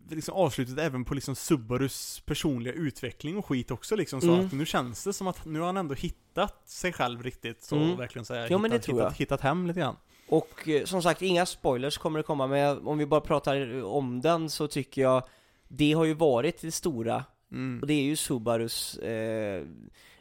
[0.10, 4.46] liksom avslutet även på liksom Subarus personliga utveckling och skit också liksom så Mm.
[4.46, 7.76] att nu känns det som att nu har han ändå hittat sig själv riktigt så
[7.76, 7.98] Mm.
[7.98, 9.06] verkligen säga Jo, men det hittat, tror jag.
[9.06, 9.96] hittat, hittat hem lite grann.
[10.28, 14.22] Och eh, som sagt, inga spoilers kommer det komma, men om vi bara pratar om
[14.22, 15.24] den så tycker jag
[15.68, 17.80] det har ju varit det stora, Mm.
[17.82, 19.64] och det är ju Subarus, eh,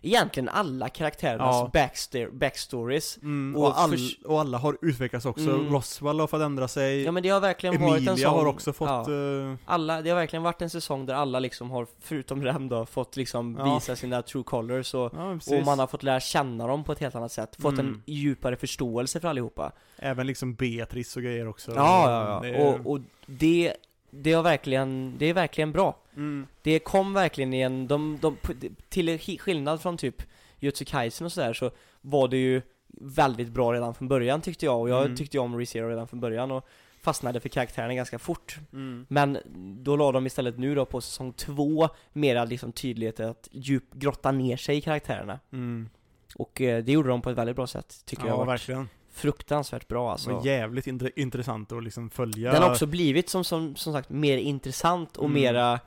[0.02, 1.70] egentligen alla karaktärernas Ja.
[1.72, 3.18] backsta- backstories.
[3.22, 5.50] Mm, och och, all, och alla har utvecklats också.
[5.50, 5.72] Mm.
[5.72, 7.02] Roswell har fått ändra sig.
[7.02, 8.88] Ja men det har verkligen varit en Emilia sån har också fått...
[8.88, 9.00] ja.
[9.50, 12.86] eh, Alla, det har verkligen varit en säsong där alla liksom har, förutom Rem då,
[12.86, 13.74] fått liksom Ja.
[13.74, 17.14] visa sina true colors och, och man har fått lära känna dem på ett helt
[17.14, 17.86] annat sätt, fått Mm.
[17.86, 19.72] en djupare förståelse för allihopa.
[19.96, 21.72] Även liksom Beatrice och grejer också.
[21.74, 22.54] Ja, ja, Det ja.
[22.54, 23.74] är- Och, och det,
[24.10, 25.96] det har verkligen, det är verkligen bra.
[26.20, 26.46] Mm.
[26.62, 28.36] Det kom verkligen igen, de, de,
[28.88, 30.22] till skillnad från typ
[30.58, 32.62] Jutsu Kaisen och sådär så var det ju
[33.00, 35.16] väldigt bra redan från början tyckte jag och jag Mm.
[35.16, 36.66] tyckte om ReZero redan från början och
[37.02, 38.58] fastnade för karaktärerna ganska fort.
[38.72, 39.06] Mm.
[39.08, 39.38] Men
[39.84, 44.32] då la de istället nu då på säsong två mera liksom tydlighet att djup grotta
[44.32, 45.38] ner sig i karaktärerna.
[45.52, 45.88] Mm.
[46.34, 48.88] Och eh, det gjorde de på ett väldigt bra sätt, tycker ja, jag var verkligen.
[49.12, 50.30] fruktansvärt bra Det alltså.
[50.32, 52.52] var jävligt intre- intressant att liksom följa.
[52.52, 55.42] Den har också blivit som, som, som sagt mer intressant och Mm.
[55.42, 55.80] mera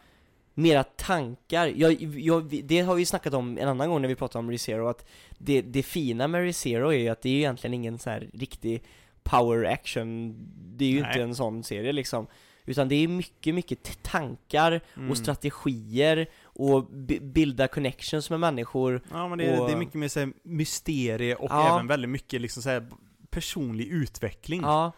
[0.53, 4.39] Mera tankar, jag, jag, det har vi snackat om en annan gång när vi pratade
[4.39, 5.05] om ReZero att
[5.37, 8.29] det, det fina med ReZero är ju att det är ju egentligen ingen så här
[8.33, 8.83] riktig
[9.23, 10.35] power action
[10.77, 11.09] Det är ju Nej.
[11.11, 12.27] inte en sån serie liksom
[12.65, 15.11] Utan det är mycket, mycket tankar Mm.
[15.11, 16.85] och strategier och
[17.21, 20.33] bilda connections med människor Ja men det är, och- det är mycket mer så här,
[20.43, 21.75] mysterie och Ja.
[21.75, 22.87] även väldigt mycket liksom så här
[23.29, 24.61] personlig utveckling.
[24.61, 24.91] Ja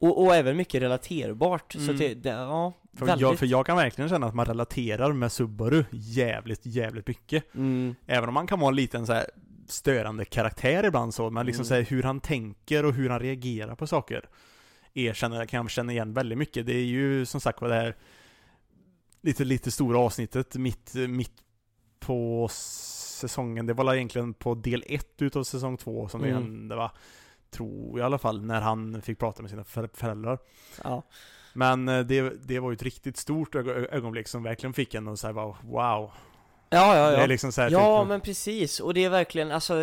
[0.00, 1.90] Och, och även mycket relaterbart, så Mm.
[1.90, 3.20] att det, det, ja, För väldigt.
[3.22, 7.54] jag, för jag kan verkligen känna att man relaterar med Subaru jävligt, jävligt mycket.
[7.54, 9.20] Mm, Även om man kan vara en liten så
[9.68, 11.68] störande karaktär ibland så, men liksom Mm.
[11.68, 14.28] så här, hur han tänker och hur han reagerar på saker
[14.94, 16.66] erkänner, kan jag känna igen väldigt mycket.
[16.66, 17.96] Det är ju som sagt vad det här
[19.22, 21.32] lite, lite stora avsnittet mitt, mitt
[21.98, 23.66] på säsongen.
[23.66, 26.42] Det var egentligen på del ett utav säsong två som det Mm.
[26.42, 26.90] hände va?
[27.50, 30.38] Tror i alla fall, när han fick prata med sina för- föräldrar.
[30.84, 31.02] ja.
[31.52, 35.08] Men eh, det, det var ju ett riktigt stort ög- ögonblick som verkligen fick en
[35.08, 35.56] att säga wow.
[35.62, 36.10] Ja,
[36.70, 37.22] ja, Det ja.
[37.22, 38.80] är liksom så här, Ja, typ, men precis.
[38.80, 39.74] Och det är verkligen, alltså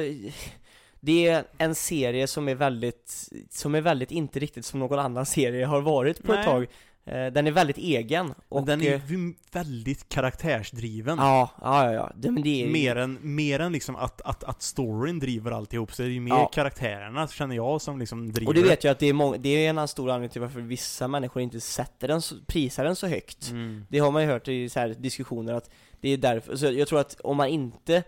[0.99, 5.25] det är en serie som är väldigt, som är väldigt inte riktigt som någon annan
[5.25, 6.39] serie har varit på Nej.
[6.41, 6.67] ett tag.
[7.07, 8.33] Eh, Den är väldigt egen.
[8.49, 11.17] Och, Men den är eh, ju väldigt karaktärsdriven.
[11.17, 12.11] Ja, ja, ja.
[12.15, 15.93] Det, men det är Mer än, mer än liksom att, att, att storyn driver alltihop,
[15.93, 16.45] så är det ju mer Ja.
[16.53, 19.49] karaktärerna känner jag som liksom driver Och det vet jag att det är många, det
[19.65, 23.49] är en stor anledning till varför vissa människor inte sätter den, prisar den så högt.
[23.51, 23.85] Mm.
[23.89, 25.69] Det har man ju hört i så här diskussioner att
[26.01, 28.03] det är därför, så jag tror att om man inte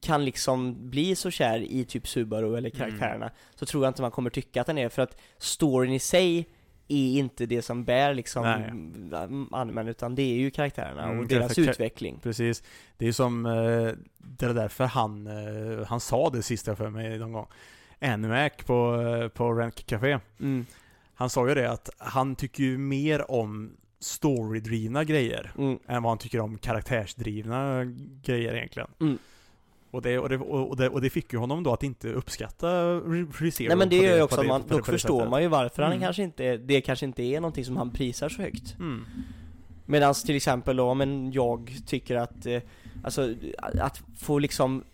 [0.00, 2.78] kan liksom bli så kär i typ Subaru eller Mm.
[2.78, 5.98] karaktärerna så tror jag inte man kommer tycka att den är för att storyn i
[5.98, 6.48] sig
[6.88, 8.44] är inte det som bär liksom
[9.52, 12.18] animen utan det är ju karaktärerna Mm, och deras utveckling.
[12.22, 12.62] Precis.
[12.96, 17.18] Det är som, eh, det är därför han, eh, han sa det sista för mig
[17.18, 17.46] någon gång.
[18.00, 20.18] Animac på, eh, på Rank Café.
[20.40, 20.66] Mm,
[21.14, 26.10] Han sa ju det att han tycker ju mer om storydrivna grejer mm, än vad
[26.10, 27.84] han tycker om karaktärsdrivna
[28.22, 29.18] grejer egentligen.
[29.94, 32.94] Och, det, och, det, och, det, och det fick ju honom då att inte uppskatta
[33.40, 35.92] ReZero Nej men det gör ju också att man, då förstår man ju varför han
[35.92, 36.02] Mm.
[36.02, 38.76] kanske inte, det kanske inte är någonting som han prisar så högt.
[38.78, 39.04] Mm.
[39.86, 42.60] Medan till exempel då, men jag tycker att, eh,
[43.04, 43.34] alltså
[43.78, 44.84] att få liksom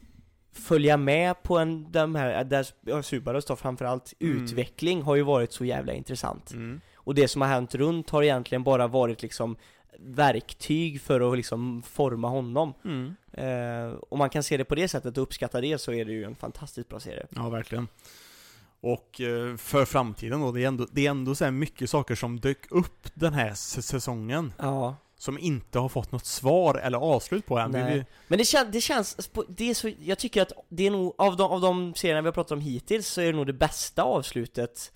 [0.52, 4.44] följa med på en, de här, där ja, Subaru står framförallt, Mm.
[4.44, 6.52] utveckling har ju varit så jävla intressant.
[6.52, 6.80] Mm.
[6.94, 9.56] Och det som har hänt runt har egentligen bara varit liksom
[9.98, 12.74] verktyg för att liksom forma honom.
[12.84, 13.14] Mm.
[13.32, 16.12] Eh, och man kan se det på det sättet och uppskatta det så är det
[16.12, 17.26] ju en fantastiskt bra serie.
[17.30, 17.88] Ja, verkligen.
[18.82, 22.14] Och eh, för framtiden då, det är ändå, det är ändå så här mycket saker
[22.14, 24.96] som dök upp den här säsongen Ja.
[25.18, 27.72] som inte har fått något svar eller avslut på än.
[27.72, 31.14] Vi- Men det, kän, det känns, det är så, jag tycker att det är nog,
[31.18, 33.52] av de, av de serierna vi har pratat om hittills så är det nog det
[33.52, 34.92] bästa avslutet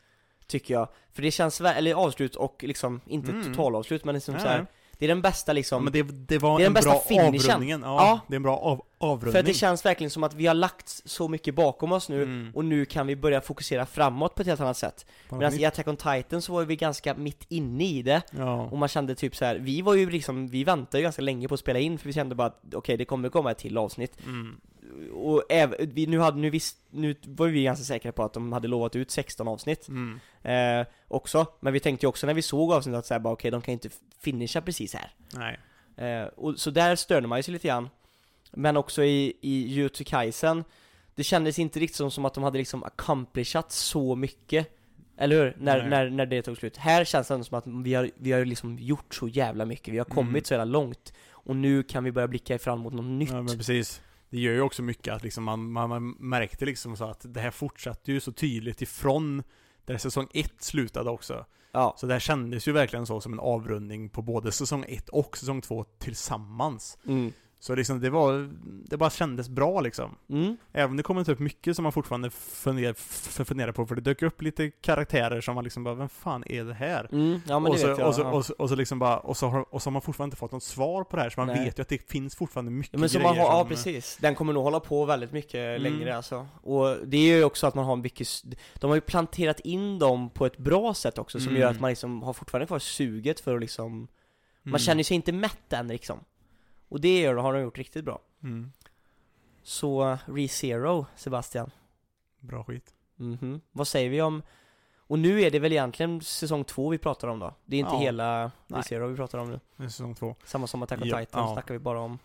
[0.46, 3.44] Tycker jag, för det känns, eller avslut och liksom, inte Mm.
[3.44, 4.42] totalavslut men liksom Nej.
[4.42, 4.66] så här,
[4.98, 6.90] Det är den bästa Ja, liksom, men det, det var det är en den bästa
[6.90, 7.50] bra finishen.
[7.50, 7.80] avrundningen.
[7.84, 8.20] Ja, Ja.
[8.28, 9.32] det är en bra av, avrundning.
[9.32, 12.50] för det känns verkligen som att vi har lagt så mycket bakom oss nu Mm.
[12.54, 15.64] Och nu kan vi börja fokusera framåt på ett helt annat sätt Medan i.
[15.64, 18.60] Attack on Titan så var vi ganska mitt inne i det Ja.
[18.62, 21.48] Och man kände typ så här, vi var ju liksom, vi väntade ju ganska länge
[21.48, 23.78] på att spela in för vi kände bara att okej det kommer komma ett till
[23.78, 24.60] avsnitt Mm.
[25.12, 28.52] Och även, vi, nu hade, nu visst, nu var vi ganska säkra på att de
[28.52, 30.20] hade lovat ut 16 avsnitt Mm.
[30.42, 33.50] eh, också Men vi tänkte ju också när vi såg avsnittet att säga bara okej
[33.50, 33.88] de kan inte
[34.20, 35.58] finisha precis här Nej.
[36.08, 37.88] eh, och, Så där störde man ju sig lite grann
[38.52, 40.64] Men också i, i Kaisen
[41.14, 44.68] Det kändes inte riktigt som, som att de hade liksom accomplishat så mycket
[45.16, 45.56] Eller hur?
[45.58, 45.88] När, Nej.
[45.90, 48.44] när, när det tog slut Här känns det ändå som att vi har, vi har
[48.44, 50.44] liksom gjort så jävla mycket Vi har kommit Mm.
[50.44, 53.56] så jävla långt Och nu kan vi börja blicka fram mot något nytt Ja, men
[53.58, 54.00] precis.
[54.34, 57.40] Det gör ju också mycket att liksom man, man, man märkte liksom så att det
[57.40, 59.42] här fortsatte ju så tydligt ifrån
[59.84, 61.46] där säsong 1 slutade också.
[61.72, 65.08] Ja, Så det här kändes ju verkligen så som en avrundning på både säsong 1
[65.08, 66.98] och säsong 2 tillsammans.
[67.06, 67.32] mm.
[67.64, 68.50] Så liksom det var,
[68.88, 70.16] det bara kändes bra liksom.
[70.30, 70.56] Mm.
[70.72, 72.94] Även om det kommer inte upp mycket som man fortfarande funderar,
[73.44, 76.64] funderar på, för det dök upp lite karaktärer som man liksom bara, vem fan är
[76.64, 77.08] det här?
[77.12, 77.40] Mm.
[77.48, 78.30] Ja men och, det så, vet jag och, så, ja.
[78.32, 80.36] och, så, och så liksom bara, och så, har, och så har man fortfarande inte
[80.36, 81.64] fått något svar på det här, så man Nej.
[81.64, 83.68] vet ju att det finns fortfarande mycket Ja, men som grejer man har, ja som-
[83.68, 85.82] precis, den kommer nog hålla på väldigt mycket Mm.
[85.82, 88.28] längre alltså Och det är ju också att man har mycket,
[88.74, 91.60] de har ju planterat in dem på ett bra sätt också som Mm.
[91.62, 94.08] gör att man liksom har fortfarande kvar suget för att liksom
[94.66, 94.78] Man Mm.
[94.78, 96.20] känner sig inte mätt än liksom
[96.94, 98.72] Och det gör, har de gjort riktigt bra Mm.
[99.62, 101.70] Så, ReZero, Sebastian
[102.40, 102.94] Bra skit.
[103.16, 104.42] Mhm, vad säger vi om
[104.96, 107.54] Och nu är det väl egentligen säsong två vi pratar om då?
[107.64, 108.00] Det är inte Ja.
[108.00, 108.50] hela.
[108.66, 110.34] ReZero vi pratar om nu Det är säsong två.
[110.44, 111.52] Samma som Attack on Ja, Titan ja.
[111.54, 112.18] snackar vi bara om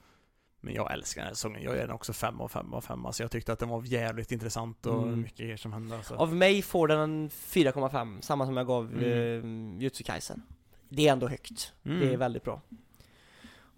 [0.62, 1.64] Men jag älskar den här säsongen.
[1.64, 3.06] Jag ger den också fem av fem av fem.
[3.06, 5.22] Alltså jag tyckte att den var jävligt intressant och Mm.
[5.22, 5.96] mycket grejer som hände.
[5.98, 6.16] Alltså.
[6.16, 9.04] Av mig får den en 4,5, samma som jag gav Mm.
[9.04, 9.76] mm.
[9.78, 10.42] eh, Jutsu Kaisen
[10.90, 12.00] Det är ändå högt, Mm.
[12.00, 12.62] det är väldigt bra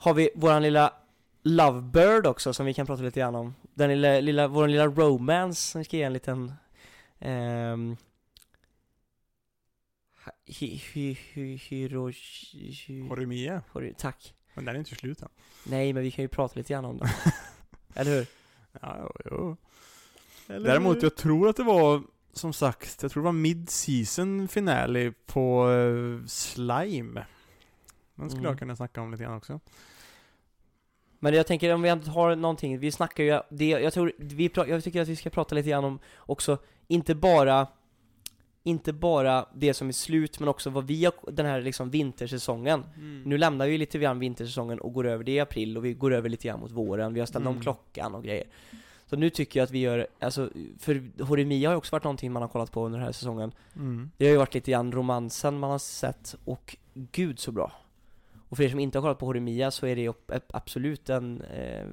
[0.02, 0.94] Har vi våran lilla
[1.44, 5.72] Lovebird också som vi kan prata lite grann om Den lilla, lilla våran lilla romance
[5.72, 6.54] som vi ska ge en liten
[7.20, 7.96] ehm,
[10.46, 11.18] hi, hi,
[13.10, 13.62] Horimiya.
[13.72, 15.30] hori- Tack Men den är inte slut än.
[15.66, 17.08] Nej men vi kan ju prata lite grann om den
[17.96, 18.28] Eller hur?
[18.82, 19.58] Ja, jo, jo.
[20.56, 21.04] Eller Däremot, hur?
[21.04, 26.26] jag tror att det var som sagt, jag tror det var mid-season finale på eh,
[26.28, 27.26] Slime.
[28.16, 28.50] Den skulle Mm.
[28.52, 29.60] jag kunna snacka om lite grann också.
[31.24, 34.52] Men jag tänker om vi inte har någonting, vi snackar ju, det, jag tror, vi,
[34.56, 36.58] jag tycker att vi ska prata lite grann om också,
[36.88, 37.68] inte bara
[38.64, 42.86] inte bara det som är slut, men också vad vi har, den här liksom vintersäsongen.
[42.96, 43.24] Mm.
[43.24, 46.14] Nu lämnar vi lite grann vintersäsongen och går över det i april och vi går
[46.14, 47.64] över lite grann mot våren, vi har ställt om Mm.
[47.64, 48.48] klockan och grejer.
[49.06, 50.50] Så nu tycker jag att vi gör, alltså,
[50.80, 53.52] för Horimiya har ju också varit någonting man har kollat på under den här säsongen.
[53.76, 54.12] Mm.
[54.18, 57.72] Det har ju varit lite grann romansen man har sett, och gud så bra.
[58.52, 61.10] Och för er som inte har kollat på Horimiya så är det ju ab- absolut
[61.10, 61.86] en eh,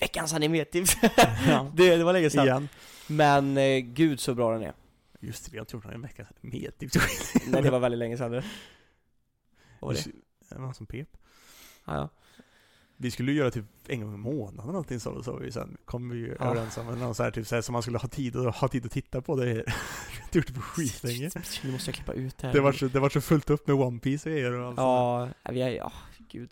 [0.00, 0.96] veckans animetips.
[1.48, 1.70] Ja.
[1.74, 2.44] det, det var länge sedan.
[2.44, 2.68] Igen.
[3.06, 4.72] Men eh, gud så bra den är.
[5.20, 6.92] Just det, vi har inte gjort någon vecka med typ.
[7.46, 8.44] Nej, det var väldigt länge sedan det.
[9.80, 10.04] Var det?
[10.48, 11.08] Det var som pep.
[11.84, 12.08] Ja, ja.
[12.96, 15.76] Vi skulle ju göra typ en gång i månaden eller någonting så, så vi sen
[15.84, 16.44] kom vi ju Ja.
[16.46, 18.68] överens om någon så här, typ så här, som man skulle ha tid att ha
[18.68, 19.44] tid att titta på det.
[20.32, 21.30] Har gjort det på skitlänge.
[21.64, 22.54] Nu måste jag klippa ut det här.
[22.54, 24.76] Det var, så, det var så fullt upp med One Piece och grejer och allt
[24.78, 25.92] Ja, vi är, ja,
[26.30, 26.50] gud.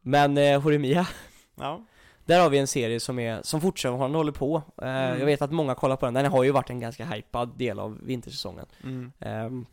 [0.00, 1.06] Men eh, Horimiya,
[1.54, 1.64] där.
[1.64, 1.84] ja.
[2.24, 4.62] där har vi en serie som är, som fortfarande håller på.
[4.82, 5.18] Eh, Mm.
[5.18, 7.78] Jag vet att många kollar på den, den har ju varit en ganska hypad del
[7.78, 8.66] av vintersäsongen.
[8.84, 9.12] Mm.
[9.20, 9.66] Ehm,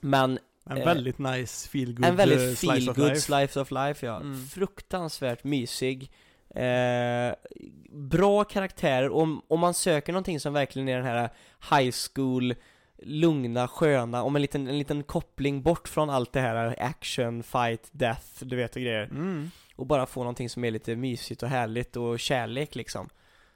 [0.00, 3.20] men En Eh, väldigt nice feel good en väldigt slice feel of good life.
[3.20, 4.16] slice of life ja.
[4.16, 4.46] Mm.
[4.46, 6.10] Fruktansvärt mysig.
[6.54, 7.34] Eh,
[7.90, 11.30] bra karaktärer, om, om man söker någonting som verkligen är den här
[11.70, 12.54] high school,
[13.02, 17.88] lugna, sköna, om en liten, en liten koppling bort från allt det här action, fight,
[17.92, 19.04] death, du vet och grejer.
[19.04, 19.50] Mm.
[19.76, 23.08] Och bara få någonting som är lite mysigt och härligt och kärlek liksom.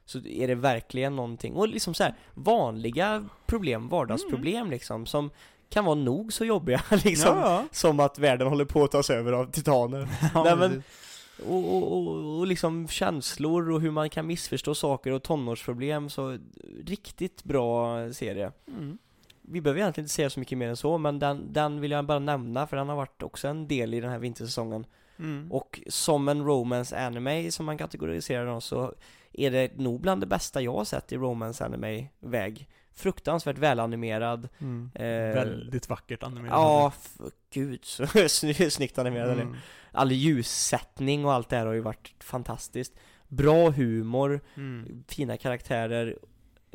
[0.05, 5.31] Så är det verkligen någonting, och liksom så här vanliga problem, vardagsproblem liksom, som
[5.69, 7.39] kan vara nog så jobbiga liksom.
[7.39, 10.09] Ja, Som att världen håller på att tas över av titaner.
[10.35, 10.45] ja.
[10.45, 10.83] Nej, men-
[11.49, 16.39] Och, och, och, och liksom känslor och hur man kan missförstå saker och tonårsproblem, så
[16.85, 18.53] riktigt bra serie.
[18.69, 18.99] Mm.
[19.43, 22.05] Vi behöver egentligen inte säga så mycket mer än så, men den, den vill jag
[22.07, 24.87] bara nämna för den har varit också en del i den här vintersäsongen.
[25.19, 25.53] Mm.
[25.53, 28.93] Och som en romance anime som man kategoriserar den så
[29.33, 32.69] är det nog bland det bästa jag har sett i romance anime-väg.
[32.97, 34.49] Fruktansvärt välanimerad.
[34.59, 34.91] Mm.
[34.95, 36.53] Eh, Väldigt vackert animerat.
[36.53, 36.93] Ja,
[37.51, 39.57] gud så sny- snyggt animerad mm.
[39.93, 42.93] All ljussättning och allt det här har ju varit fantastiskt.
[43.29, 45.05] Bra humor, Mm.
[45.09, 46.19] fina karaktärer.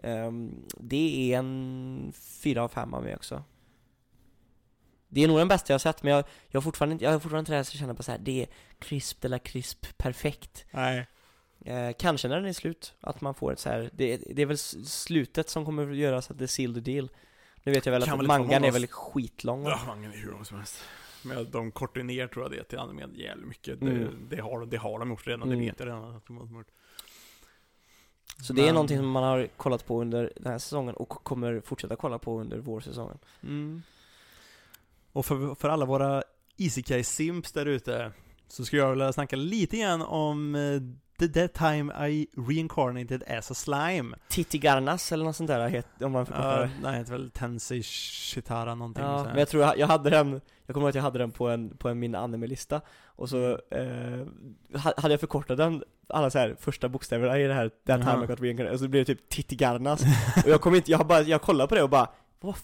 [0.03, 3.43] Ehm, det är en fyra av fem av mig också.
[5.07, 7.11] Det är nog den bästa jag har sett, men jag, jag har fortfarande inte, jag
[7.11, 8.47] har fortfarande inte det här att känna på så här, det är
[8.79, 10.65] crisp eller crisp perfekt.
[10.71, 11.07] Nej.
[11.65, 14.45] Eh, kanske när den är slut, att man får ett så här, det, det är
[14.45, 17.09] väl slutet som kommer att göra så att det är seal the deal.
[17.63, 19.63] Nu vet jag väl Kan att väl mangan är väl skitlång?
[19.63, 20.83] Ja, mangen är hur lång som helst.
[21.23, 23.81] Men de kortar ner tror jag det till animerad jävligt mycket.
[23.81, 23.97] Mm.
[24.29, 25.59] Det, det, har, det har de gjort redan, Mm.
[25.59, 26.67] det vet jag redan att de har gjort.
[28.41, 31.61] Så det är någonting som man har kollat på under den här säsongen och kommer
[31.61, 33.17] fortsätta kolla på under vårsäsongen.
[33.43, 33.81] Mm.
[35.11, 36.23] Och för, för alla våra
[36.57, 38.11] Isekai Simps där ute
[38.47, 40.81] så skulle jag vilja snacka lite grann om eh,
[41.21, 44.15] The That Time I Reincarnated as a Slime.
[44.29, 46.69] Titigarnas eller något sånt där het, om man förkortar det.
[46.81, 50.41] nej, det heter väl Tensei Shitara någonting Ja, men jag tror jag, jag hade den,
[50.65, 53.51] jag kommer ihåg att jag hade den på en, på en min anime-lista och så
[53.71, 54.27] eh,
[54.79, 58.11] ha- hade jag förkortat den, alla så här första bokstäverna i det här, that time
[58.11, 58.23] Jaha.
[58.23, 60.01] I got reincarnated, och så blev det typ Titigarnas
[60.43, 62.09] och jag kom inte, jag bara, jag kollade på det och bara
[62.39, 62.55] vad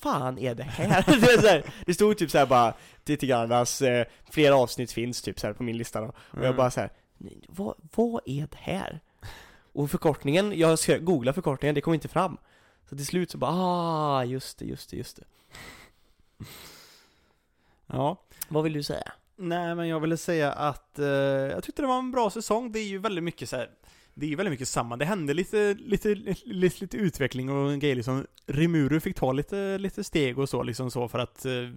[0.00, 1.04] fan är det här?
[1.20, 5.22] det, är så här, det stod typ så här bara Titigarnas, eh, flera avsnitt finns
[5.22, 6.56] typ så här på min lista då och jag Mm.
[6.56, 6.94] bara så här, "Nej,
[7.48, 9.00] vad, vad är det här?
[9.72, 12.36] Och förkortningen, jag ska googla förkortningen, det kom inte fram
[12.88, 15.24] Så till slut så bara, ah, just det, just det, just det
[17.86, 18.24] Ja.
[18.48, 19.12] Vad vill du säga?
[19.36, 22.72] Nej, men jag ville säga att eh, jag tyckte det var en bra säsong.
[22.72, 23.70] Det är ju väldigt mycket så här.
[24.14, 24.96] Det är ju väldigt mycket samma.
[24.96, 26.14] Det hände lite, lite,
[26.44, 28.26] lite, lite utveckling och grejer liksom.
[28.46, 31.68] Rimuru fick ta lite, lite steg och så liksom så för att eh,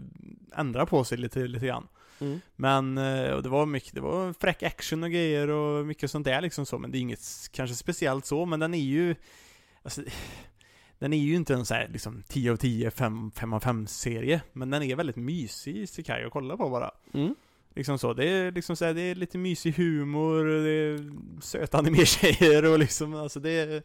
[0.56, 1.88] ändra på sig lite, lite grann.
[2.22, 2.42] Mm.
[2.56, 6.26] Men, eh, och det var mycket, det var fräck action och grejer och mycket sånt
[6.26, 9.16] där liksom så, men det är inget kanske speciellt så, men den är ju,
[9.84, 10.02] alltså,
[11.00, 13.88] den är ju inte en så här liksom 10 av 10, 5, 5 av 5
[13.88, 16.92] serie, men den är väldigt mysig Sekai att kolla på bara.
[17.14, 17.36] Mm.
[17.76, 21.12] Liksom så, det är liksom så här, det är lite mysig humor, det är
[21.42, 23.84] söta animetjejer och liksom, alltså det är,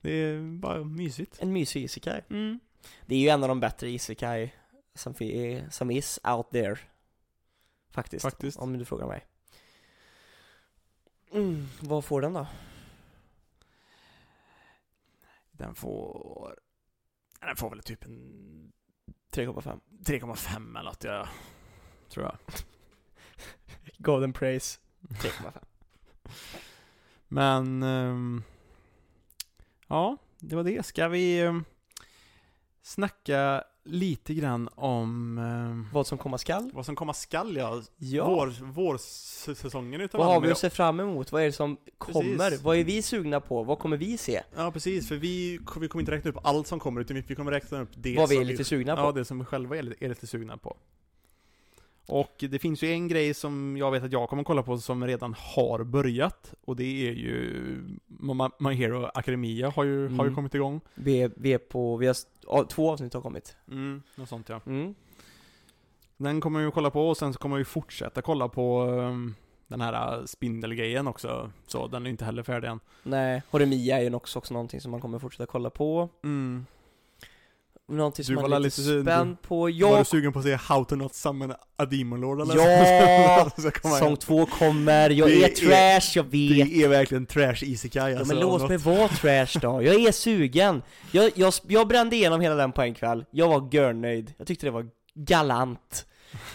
[0.00, 1.36] det är bara mysigt.
[1.40, 2.60] En mysig isekai Mm.
[3.06, 4.52] Det är ju en av de bättre isekai
[4.94, 5.14] som,
[5.70, 6.78] som is out there
[7.94, 8.58] Faktiskt, Faktiskt.
[8.58, 9.26] om du frågar mig
[11.32, 11.66] mm.
[11.80, 12.46] Vad får den då?
[15.52, 16.58] Den får,
[17.40, 18.72] den får väl typ en
[19.30, 21.28] 3,5 3,5 eller något, jag
[22.08, 22.38] tror jag.
[23.98, 25.64] Golden praise 3,5
[27.28, 28.42] Men, ehm,
[29.86, 30.86] ja, det var det.
[30.86, 31.64] Ska vi, ehm,
[32.82, 36.70] snacka lite grann om eh, Vad som komma skall?
[36.74, 37.82] vad som komma skall, ja.
[37.96, 38.26] Ja.
[38.26, 41.32] Vår, vårsäsongen utav Vad har vi att se fram emot?
[41.32, 42.36] Vad är det som kommer?
[42.50, 42.62] Precis.
[42.62, 43.62] Vad är vi sugna på?
[43.62, 44.42] Vad kommer vi se?
[44.56, 45.08] Ja, precis.
[45.08, 47.80] För vi, vi kommer inte räkna upp allt som kommer, utan vi vi kommer räkna
[47.80, 49.02] upp det Vad vi som är lite sugna på?
[49.02, 50.76] Ja, det som vi själva är lite, är lite sugna på.
[52.06, 55.06] Och det finns ju en grej som jag vet att jag kommer kolla på som
[55.06, 56.54] redan har börjat.
[56.64, 57.80] Och det är ju
[58.58, 60.34] My, Hero Academia har ju, har ju Mm.
[60.34, 60.80] kommit igång.
[60.94, 63.56] Vi är, vi är på, vi har, två avsnitt har kommit.
[63.70, 64.60] Mm, något sånt ja.
[64.66, 64.94] Mm.
[66.16, 69.34] Den kommer vi att kolla på och sen så kommer vi fortsätta kolla på um,
[69.66, 71.50] den här uh, spindelgrejen också.
[71.66, 72.80] Så den är inte heller färdig än.
[73.02, 76.08] Nej, Horemia är ju också, också någonting som man kommer fortsätta kolla på.
[76.24, 76.66] Mm.
[77.88, 79.60] Någonting som Du man var är lite lite- spänd på.
[79.60, 82.56] Var Jag, du sugen på att se How to Not Summon a Demon Lord eller?
[82.56, 83.50] Ja!
[83.56, 85.48] Så kommer säsong jag- två kommer, jag Det är
[86.00, 86.68] trash, jag vet.
[86.70, 88.34] Det är verkligen trash isekai Ja, alltså.
[88.34, 90.82] men låt något- mig vara trash då, jag är sugen!
[91.12, 94.66] Jag, jag, jag brände igenom hela den på en kväll, jag var görnöjd, jag tyckte
[94.66, 96.06] det var galant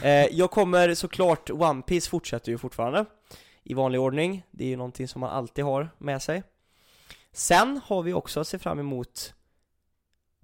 [0.04, 3.06] eh, Jag kommer såklart, One Piece fortsätter ju fortfarande
[3.64, 6.44] I vanlig ordning, det är ju någonting som man alltid har med sig
[7.34, 9.34] Sen har vi också att se fram emot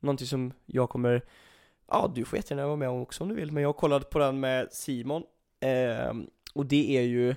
[0.06, 1.22] Någonting som jag kommer
[1.88, 4.10] Ja, du får jättegärna vara med om också om du vill, men jag har kollat
[4.10, 5.24] på den med Simon
[5.60, 7.36] ehm, Och det är ju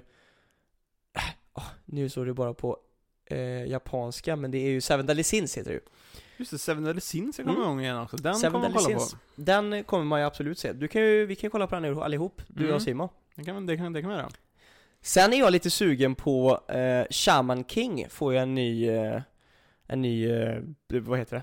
[1.52, 2.76] Ah, Nu står det bara på
[3.26, 5.80] eh, japanska, men det är ju Seven Deadly Sins heter det ju
[6.36, 7.62] Just det, Seven Deadly Sins kommer Mm.
[7.62, 8.16] igång igen också.
[8.16, 9.12] Den Seven kommer man kolla Sins.
[9.12, 9.18] på.
[9.36, 10.72] Den kommer man ju absolut se.
[10.72, 12.74] Du kan ju, vi kan ju kolla på den allihop, du Mm.
[12.76, 13.08] och Simon.
[13.34, 14.30] Det kan, det kan, det kan man göra.
[15.00, 19.22] Sen är jag lite sugen på eh, Shaman King, får ju en ny, eh,
[19.86, 21.42] en ny, eh, vad heter det?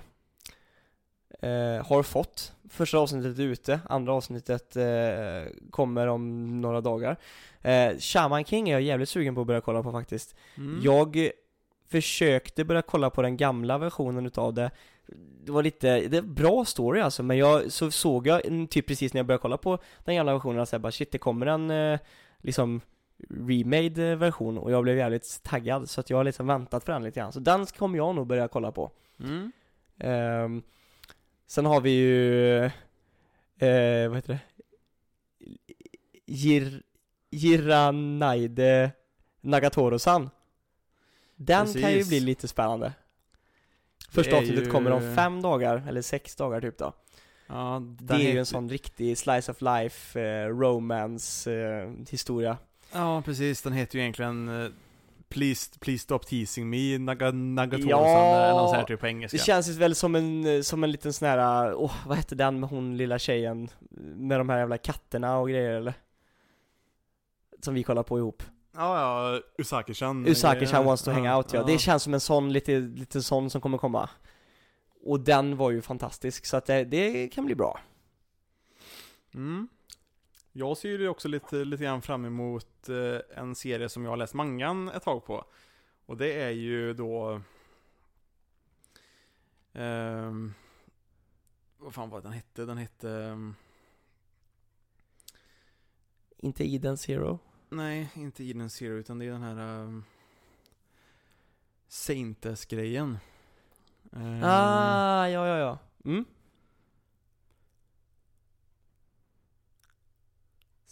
[1.40, 2.52] Eh, har fått.
[2.70, 7.16] Första avsnittet är ute, andra avsnittet eh, kommer om några dagar.
[7.62, 10.34] Eh, Shaman King är jag jävligt sugen på att börja kolla på faktiskt.
[10.56, 10.80] Mm.
[10.82, 11.30] Jag
[11.88, 14.70] försökte börja kolla på den gamla versionen utav det
[15.44, 19.14] Det var lite, det är bra story alltså, men jag, så såg jag typ precis
[19.14, 21.70] när jag började kolla på den gamla versionen att jag bara shit, det kommer en
[21.70, 22.00] eh,
[22.38, 22.80] liksom
[23.28, 26.92] remade eh, version och jag blev jävligt taggad så att jag har liksom väntat för
[26.92, 29.52] den lite grann, så den kommer jag nog börja kolla på Mm.
[29.98, 30.62] Ehm,
[31.46, 32.64] Sen har vi ju,
[33.58, 34.38] eh, vad heter det?
[36.26, 36.82] Jir,
[37.30, 38.90] Jiranaide
[39.40, 40.30] Nagatoro-san
[41.36, 42.08] Den kan ju Precis.
[42.08, 42.92] bli lite spännande
[44.10, 46.92] Första avsnittet ju- kommer om fem dagar, eller sex dagar typ då
[47.46, 52.58] Ja, Det är ju en sån riktig slice of life, eh, romance eh, historia
[52.92, 53.62] Ja, precis.
[53.62, 54.70] Den heter ju egentligen eh,
[55.28, 58.36] Please, please stop teasing me, Naga, Nagatoro-san, Ja.
[58.36, 59.36] eller något sånt här typ på engelska.
[59.38, 62.60] Det känns ju väl som en, som en liten sån här, åh vad hette den
[62.60, 63.68] med hon lilla tjejen
[64.00, 65.94] Med de här jävla katterna och grejer eller?
[67.60, 68.42] Som vi kollar på ihop
[68.76, 69.00] Ja,
[69.32, 70.26] ja, Usaki-chan.
[70.26, 71.62] Usaki-chan wants to Ja, hang out ja.
[71.62, 74.10] Det känns som en sån, lite, lite sån som kommer komma
[75.04, 77.80] Och den var ju fantastisk, så att det, det kan bli bra
[79.34, 79.68] Mm.
[80.58, 84.16] Jag ser ju också lite, lite grann fram emot eh, en serie som jag har
[84.16, 85.44] läst mangan ett tag på.
[86.06, 87.40] Och det är ju då...
[89.72, 90.54] ehm,
[91.78, 92.64] vad fan var det den hette?
[92.64, 93.10] Den hette...
[93.10, 93.54] ehm,
[96.38, 97.38] Inte Eden Zero
[97.68, 99.82] nej, inte Eden Zero, utan det är den här...
[99.82, 100.04] Um,
[101.88, 103.18] Saintes-grejen.
[104.12, 106.24] Ehm, Ah, ja ja ja mm.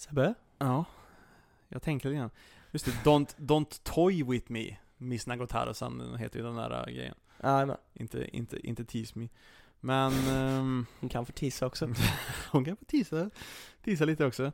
[0.09, 0.35] Sebbe?
[0.59, 0.85] Ja,
[1.69, 2.31] jag tänker lite grann.
[2.71, 4.77] Just det, Don't, don't Toy With Me.
[4.99, 7.15] Miss Nagotaro-san heter ju den där äh, grejen.
[7.43, 7.77] Ja, jag med.
[7.95, 9.29] Inte, inte, inte Tease Me.
[9.81, 11.89] Men ehm, Hon kan få tisa också
[12.53, 13.31] hon kan få tisa,
[13.83, 14.53] tisa lite också.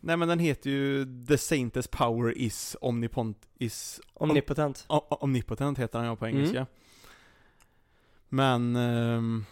[0.00, 5.78] Nej men den heter ju The Saintess Power is Omnipont, is Omnipotent o- o- Omnipotent
[5.78, 6.58] heter den ja på engelska.
[6.58, 6.66] Mm.
[8.28, 9.44] Men ehm,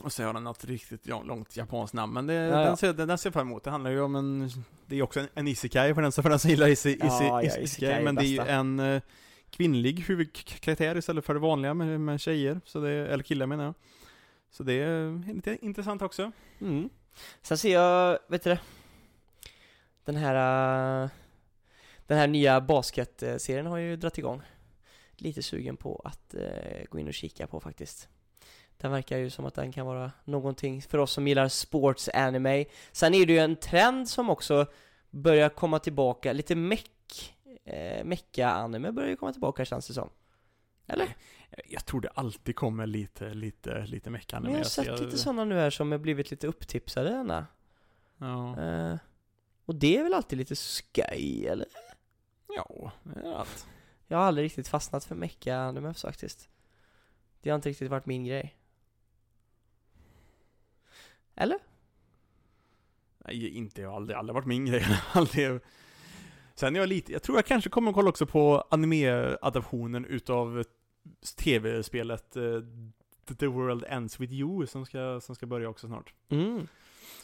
[0.00, 2.64] och så har den något riktigt ja, långt japanskt namn, men det, Ja, ja.
[2.66, 3.64] Den, ser, den, den ser jag fram emot.
[3.64, 4.50] Det handlar ju om en,
[4.86, 7.22] det är också en, en isekai för den, för den som gillar ise, ise, Ja,
[7.22, 9.02] ja, ise, isekai men det är ju en eh,
[9.50, 13.74] kvinnlig huvudkaraktär istället för det vanliga med, med tjejer, så det, eller killar menar jag.
[14.50, 16.32] Så det är lite intressant också.
[16.60, 16.88] mm.
[17.42, 18.60] Sen ser jag, vet du det?
[20.04, 20.34] Den här
[21.04, 21.10] äh,
[22.06, 24.42] Den här nya basketserien har ju dratt igång
[25.16, 28.08] Lite sugen på att äh, gå in och kika på faktiskt
[28.82, 32.64] Den verkar ju som att den kan vara någonting för oss som gillar sports anime
[32.92, 34.66] Sen är det ju en trend som också
[35.10, 40.10] börjar komma tillbaka, lite meck eh, Mecka-anime börjar ju komma tillbaka känns det som
[40.86, 41.16] Eller?
[41.68, 44.42] Jag tror det alltid kommer lite, lite, lite meckan.
[44.42, 47.46] Men jag har sett lite sådana nu här som har blivit lite upptipsade denna
[48.18, 48.96] Ja, Eh,
[49.64, 51.68] och det är väl alltid lite skoj, eller?
[52.56, 53.66] ja det är allt.
[54.06, 56.48] Jag har aldrig riktigt fastnat för mecka anime faktiskt.
[57.40, 58.56] Det har inte riktigt varit min grej.
[61.34, 61.58] Eller?
[63.18, 63.82] Nej, inte.
[63.82, 64.86] Jag aldrig, aldrig varit min grej.
[65.12, 65.60] aldrig.
[66.54, 70.64] Sen är jag lite, jag tror jag kanske kommer kolla också på anime-adaptionen utav
[71.36, 72.60] tv-spelet eh,
[73.38, 76.14] The World Ends With You som ska, som ska börja också snart.
[76.28, 76.68] Mm.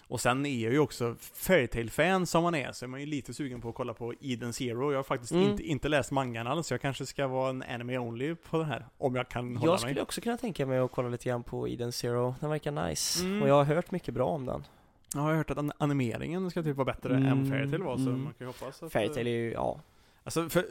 [0.09, 3.35] Och sen är jag ju också Fairytale-fan som man är, så är man ju lite
[3.35, 4.93] sugen på att kolla på Eden Zero.
[4.93, 5.45] Jag har faktiskt Mm.
[5.51, 8.67] inte, inte läst mangan alls, så jag kanske ska vara en anime only på den
[8.67, 8.87] här.
[8.99, 9.79] Om jag kan hålla Jag mig.
[9.79, 13.25] skulle också kunna tänka mig att kolla lite grann på Eden Zero, den verkar nice.
[13.25, 13.43] Mm.
[13.43, 14.65] Och jag har hört mycket bra om den.
[15.15, 17.97] Ja, jag har hört att an- animeringen ska typ vara bättre Mm, än Fairytale var,
[17.97, 18.23] så mm.
[18.23, 18.93] man kan ju hoppas att...
[18.93, 19.81] Fairytale är ju, ja.
[20.25, 20.65] Alltså, för,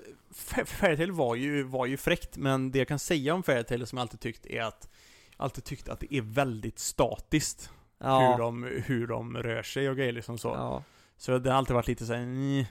[0.65, 4.01] Fairytale var ju, var ju fräckt, men det jag kan säga om Fairytale som jag
[4.01, 4.89] alltid tyckt är att
[5.37, 7.71] jag alltid tyckt att det är väldigt statiskt.
[7.99, 8.35] Hur, Ja.
[8.37, 10.47] de, hur de rör sig och grejer liksom så.
[10.47, 10.83] ja.
[11.17, 12.67] Så det har alltid varit lite såhär, "Nj."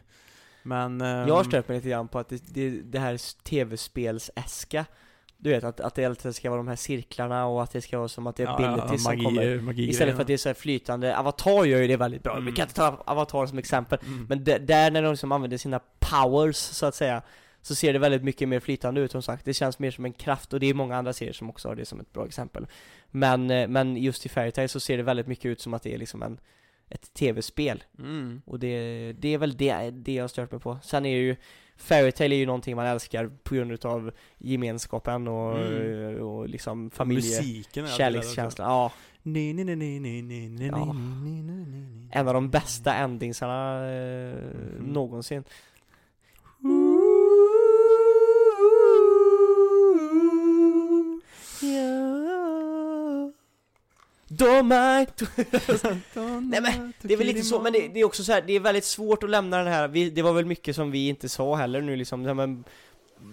[0.63, 1.01] Men...
[1.01, 4.85] ehm, Jag har stört mig lite grann på att det, det, det här tv-spelsäska
[5.39, 7.99] Du vet att, att det alltid ska vara de här cirklarna och att det ska
[7.99, 10.37] vara som att det är abilities som magi, kommer magi Istället för att det är
[10.39, 12.45] så här flytande, Avatar gör ju det väldigt bra, Mm.
[12.47, 14.27] vi kan inte ta Avatar som exempel mm.
[14.29, 17.23] Men där när de liksom använder sina powers så att säga
[17.67, 20.13] Så ser det väldigt mycket mer flytande ut som sagt, det känns mer som en
[20.13, 22.67] kraft och det är många andra serier som också har det som ett bra exempel
[23.11, 25.95] Men, eh, men just i Fairytale så ser det väldigt mycket ut som att det
[25.95, 26.39] är liksom en
[26.89, 28.43] ett tv-spel Mm.
[28.47, 30.79] och det, det är väl det, det jag har stört mig på.
[30.83, 31.37] Sen är ju
[31.77, 36.23] Fairytale är ju någonting man älskar på grund utav gemenskapen och, Mm.
[36.23, 38.69] och liksom familje, Musiken kärlekskänslan.
[38.71, 38.93] Ja,
[40.71, 42.09] nej.
[42.13, 44.85] en av de bästa endingsarna eh, Mhm.
[44.93, 45.45] någonsin.
[51.63, 53.33] Är...
[56.41, 58.53] Nej, men Det är väl lite så, men det, det är också så här, det
[58.53, 61.29] är väldigt svårt att lämna den här, vi, det var väl mycket som vi inte
[61.29, 62.65] sa heller nu liksom, det, här, men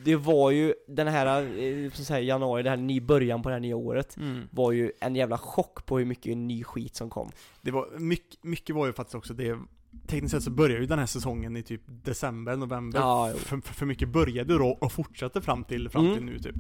[0.05, 3.55] det var ju den här, eh, så säga, januari, det här ny början på det
[3.55, 4.47] här nya året Mm.
[4.51, 7.32] var ju en jävla chock på hur mycket ny skit som kom.
[7.61, 9.57] Det var, mycket, mycket var ju faktiskt också det
[10.07, 12.99] Tekniskt sett så började ju den här säsongen i typ december, november.
[12.99, 16.26] Ja, för, för mycket började då och fortsatte fram till, fram till Mm.
[16.26, 16.55] nu typ.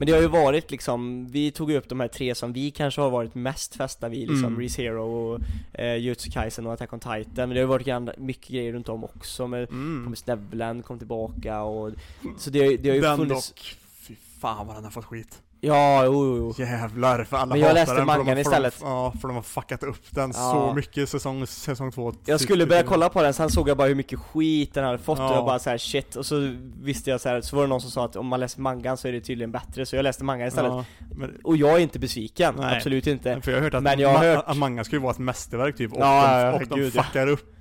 [0.00, 2.70] Men det har ju varit liksom, vi tog ju upp de här tre som vi
[2.70, 4.60] kanske har varit mest fästa vid, liksom Mm.
[4.60, 5.40] ReZero och
[5.80, 8.72] eh, Jutsu Kaisen och Attack on Titan, men det har ju varit grann, mycket grejer
[8.72, 10.02] runt om också med Mm.
[10.04, 11.92] Promised Neverland kom tillbaka och
[12.38, 14.90] Så det, har ju- det har ju den funnits dock, fy fan vad den har
[14.90, 15.42] fått skit.
[15.60, 16.64] Ja, jo, jo, jo.
[16.64, 18.78] Jävlar, för alla Men jag läste den, för de mangan för de- istället.
[18.82, 20.68] Ja, för de har fuckat upp den Ja.
[20.68, 22.12] så mycket säsong, säsong två.
[22.24, 24.98] Jag skulle börja kolla på den, sen såg jag bara hur mycket skit den hade
[24.98, 25.34] fått och Ja.
[25.34, 27.80] jag bara så här shit, och så visste jag så här, så var det någon
[27.80, 30.24] som sa att om man läser mangan så är det tydligen bättre, så jag läste
[30.24, 30.72] mangan istället.
[30.72, 30.84] Ja,
[31.16, 32.76] men, Och jag är inte besviken, Nej.
[32.76, 33.40] absolut inte.
[33.40, 35.12] för jag har hört att, Men jag har ma- hört- att manga ska ju vara
[35.12, 37.54] ett mästerverk typ, och Ja, de, och de gud, fuckar upp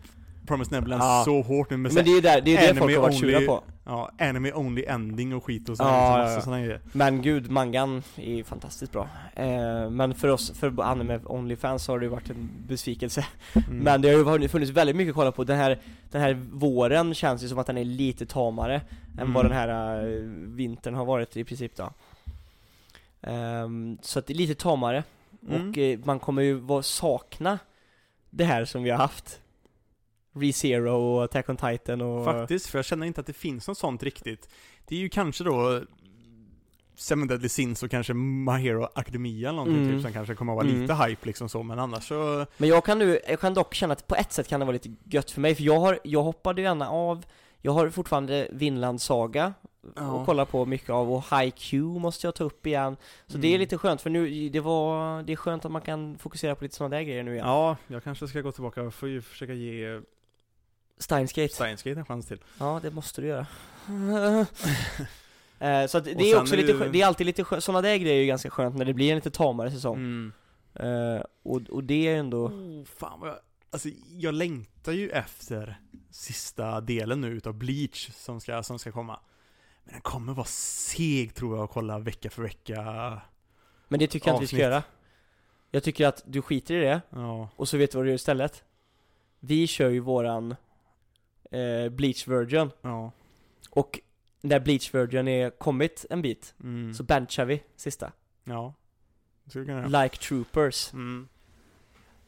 [0.47, 1.21] Promised Neverland Ja.
[1.25, 3.19] så hårt nu med Men det är ju där, det, är det folk har varit
[3.19, 3.63] sura only- på.
[3.85, 6.81] Ja, anime only ending och skit och sådana Ja, ja, ja, sådana grejer.
[6.93, 9.09] Men gud, mangan är ju fantastiskt bra.
[9.35, 13.25] Eh, men för oss, för anime only-fans har det ju varit en besvikelse.
[13.55, 13.77] Mm.
[13.77, 15.43] Men det har ju funnits väldigt mycket att kolla på.
[15.43, 15.79] Den här,
[16.11, 18.75] den här våren känns ju som att den är lite tamare
[19.13, 19.33] än Mm.
[19.33, 20.19] vad den här eh,
[20.55, 21.89] vintern har varit i princip då.
[23.21, 25.03] Ehm, så att det är lite tamare.
[25.49, 25.69] Mm.
[25.69, 27.59] Och eh, man kommer ju sakna
[28.29, 29.39] det här som vi har haft.
[30.41, 32.25] ReZero och Attack on Titan och...
[32.25, 34.49] Faktiskt, för jag känner inte att det finns något sånt riktigt.
[34.85, 35.81] Det är ju kanske då
[36.95, 39.95] Seven Deadly Sins och kanske My Hero Academia eller någonting Mm.
[39.95, 40.81] typ som kanske kommer att vara Mm.
[40.81, 42.45] lite hype liksom så, men annars så...
[42.57, 44.73] Men jag kan nu, jag kan dock känna att på ett sätt kan det vara
[44.73, 47.25] lite gött för mig, för jag har, jag hoppade gärna av
[47.61, 49.53] Jag har fortfarande Vinland Saga
[49.95, 50.11] Ja.
[50.11, 53.49] och kollar på mycket av, och HiQ måste jag ta upp igen Så det är
[53.49, 53.59] Mm.
[53.59, 56.75] lite skönt för nu, det var, det är skönt att man kan fokusera på lite
[56.75, 59.53] sådana där grejer nu igen Ja, jag kanske ska gå tillbaka och får ju försöka
[59.53, 60.01] ge
[60.97, 62.39] Steinsgate Steinsgate en chans till.
[62.59, 63.47] Ja, det måste du göra
[65.59, 67.63] Eh, Så att det är också är lite ju- skönt, det är alltid lite skönt,
[67.63, 70.31] sådana där grejer är ju ganska skönt när det blir en lite tamare säsong Mm.
[70.73, 73.37] Eh, och, och det är ändå Oh, fan vad jag...
[73.69, 75.79] Alltså, jag längtar ju efter
[76.11, 79.19] sista delen nu utav Bleach som ska, som ska komma.
[79.83, 82.81] Men den kommer vara seg tror jag att kolla vecka för vecka.
[83.87, 84.83] Men det tycker jag inte vi ska göra
[85.71, 87.49] Jag tycker att du skiter i det Ja.
[87.55, 88.63] Och så vet du vad du gör istället?
[89.39, 90.55] Vi kör ju våran
[91.51, 93.11] eh, Bleach Virgin Ja.
[93.69, 93.99] Och
[94.41, 96.93] när Bleach Virgin är kommit en bit Mm.
[96.93, 98.11] Så benchar vi sista
[98.43, 98.73] Ja.
[99.49, 100.03] Skulle kunna.
[100.03, 101.27] Like troopers Mm.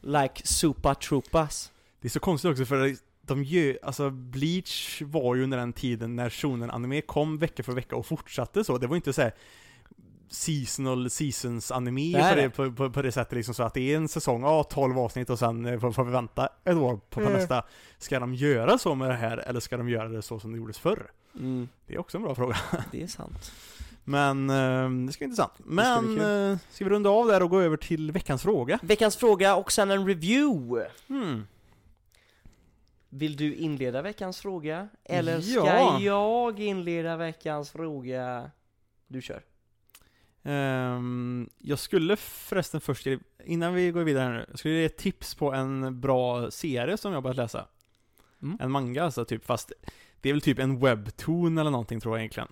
[0.00, 5.42] Like super troopers Det är så konstigt också för de gör, alltså Bleach var ju
[5.42, 8.78] under den tiden när shonen anime kom vecka för vecka och fortsatte så.
[8.78, 9.32] Det var inte så här
[10.32, 13.92] seasonal seasons anime Nej, på, det, på, på, på det sättet liksom så att det
[13.92, 17.00] är en säsong, ja 12 avsnitt och sen eh, får, får vi vänta ett år
[17.10, 17.32] på, Mm.
[17.32, 17.64] nästa.
[17.98, 20.58] Ska de göra så med det här eller ska de göra det så som det
[20.58, 21.10] gjordes förr?
[21.34, 22.56] mm, Det är också en bra fråga.
[22.92, 23.52] Det är sant
[24.04, 25.52] Men eh, det ska bli intressant.
[25.54, 26.50] ska Men, kul.
[26.52, 28.78] eh, ska vi runda av där och gå över till veckans fråga?
[28.82, 30.90] Veckans fråga och sen en review.
[31.08, 31.46] Hmm.
[33.08, 34.88] Vill du inleda veckans fråga?
[35.04, 36.00] Eller ska Ja.
[36.00, 38.50] jag inleda veckans fråga?
[39.08, 39.42] Du kör.
[40.50, 43.06] Ehm, jag skulle förresten först,
[43.44, 47.12] innan vi går vidare här nu, jag skulle ge tips på en bra serie som
[47.12, 47.66] jag börjat läsa.
[48.42, 48.58] Mm.
[48.60, 49.72] En manga alltså, typ, fast
[50.20, 52.48] det är väl typ en webtoon eller någonting tror jag egentligen.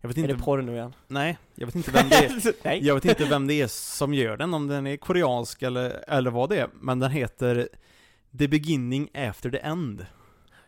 [0.00, 0.94] Jag vet Är inte, det porr nu igen?
[1.08, 2.16] nej, jag vet inte vem det
[2.64, 2.74] är.
[2.82, 6.30] Jag vet inte vem det är som gör den, om den är koreansk eller, eller
[6.30, 7.68] vad det är, men den heter
[8.38, 10.06] The Beginning After the End.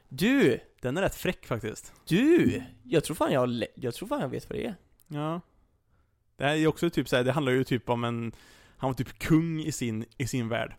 [0.09, 0.61] Du!
[0.81, 1.93] Den är rätt fräck faktiskt.
[2.09, 2.63] Du!
[2.83, 4.75] Jag tror fan jag, jag tror fan jag vet vad det är.
[5.09, 5.41] Ja.
[6.39, 8.33] Det här är också typ såhär, det handlar ju typ om en,
[8.77, 10.75] han var typ kung i sin, i sin värld.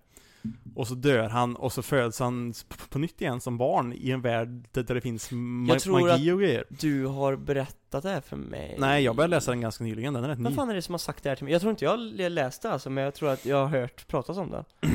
[0.76, 2.54] Och så dör han och så föds han
[2.90, 6.32] på, nytt igen som barn i en värld där, det finns ma Jag tror magi
[6.32, 6.66] och grejer.
[6.70, 8.76] Du har berättat det här för mig.
[8.80, 10.44] Nej, jag började läsa den ganska nyligen, den är rätt ny.
[10.44, 11.54] Vad fan är det som har sagt det här till mig?
[11.54, 14.08] Jag tror inte jag har läst det alltså, men jag tror att jag har hört
[14.08, 14.66] pratas om det.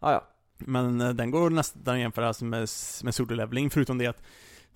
[0.00, 0.28] ah, ja.
[0.58, 2.68] Men eh, den går nästan att jämföra alltså med,
[3.02, 4.22] med solo leveling, förutom det att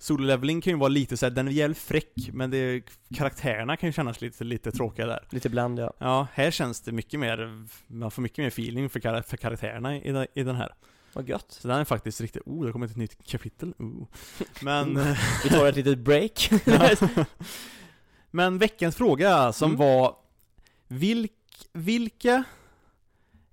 [0.03, 2.83] solo leveling kan ju vara lite såhär, den är jävligt fräck, men det,
[3.15, 5.27] karaktärerna kan ju kännas lite, lite tråkiga där.
[5.31, 5.93] Lite bland ja.
[5.97, 9.97] Ja, här känns det mycket mer, man får mycket mer feeling för, kar för karaktärerna
[9.97, 10.73] i, den- i den här.
[11.13, 11.45] Vad gött.
[11.51, 14.07] Så den är faktiskt riktigt, oh, det kommer ett nytt kapitel, oh.
[14.61, 16.49] Men, eh, Vi tar ett litet break.
[18.31, 19.79] Men veckans fråga som Mm.
[19.79, 20.15] var,
[20.87, 21.31] vilk,
[21.73, 22.43] vilka,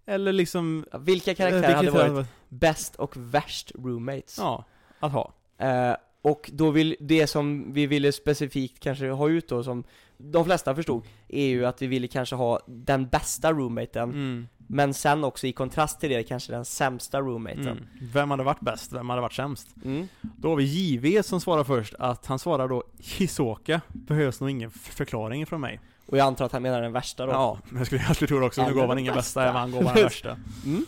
[0.07, 4.39] eller liksom Vilka eh, karaktärer vilka hade varit bäst och värst roommates?
[4.39, 4.65] Ja,
[5.01, 5.33] att ha.
[5.59, 9.85] Eh, och då vill, det som vi ville specifikt kanske ha ut då, som
[10.19, 14.49] de flesta förstod, är ju att vi ville kanske ha den bästa roommaten, Mm.
[14.67, 17.67] men sen också i kontrast till det kanske den sämsta roommaten.
[17.69, 17.87] Mm.
[18.13, 18.93] Vem hade varit bäst?
[18.93, 19.69] Vem hade varit sämst?
[19.85, 20.09] Mm.
[20.21, 24.71] Då har vi JV som svarar först att han svarar då Hisoka behövs nog ingen
[24.71, 25.81] förklaring från mig.
[26.07, 27.33] Och jag antar att han menar den värsta då.
[27.33, 28.67] Ja, men jag skulle, jag skulle tro det också.
[28.69, 29.41] Nu gav han ingen bästa.
[29.45, 30.37] men han gav bara den värsta.
[30.65, 30.87] Mm.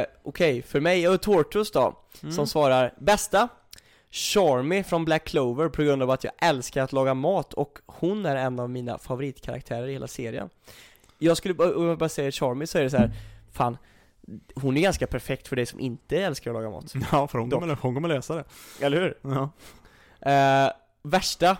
[0.00, 2.32] Eh, Okej, för mig och Tortus då, Mm.
[2.34, 3.48] som svarar bästa
[4.12, 8.26] Charmy från Black Clover på grund av att jag älskar att laga mat och hon
[8.26, 10.50] är en av mina favoritkaraktärer i hela serien.
[11.18, 13.10] Jag skulle bara, om jag bara säger Charmy så är det så här,
[13.52, 13.76] fan,
[14.54, 16.94] hon är ganska perfekt för dig som inte älskar att laga mat.
[17.12, 18.44] Ja, för hon kommer, hon kommer lösa det.
[18.80, 19.18] Eller hur?
[19.22, 19.50] Ja.
[20.30, 21.56] Eh, värsta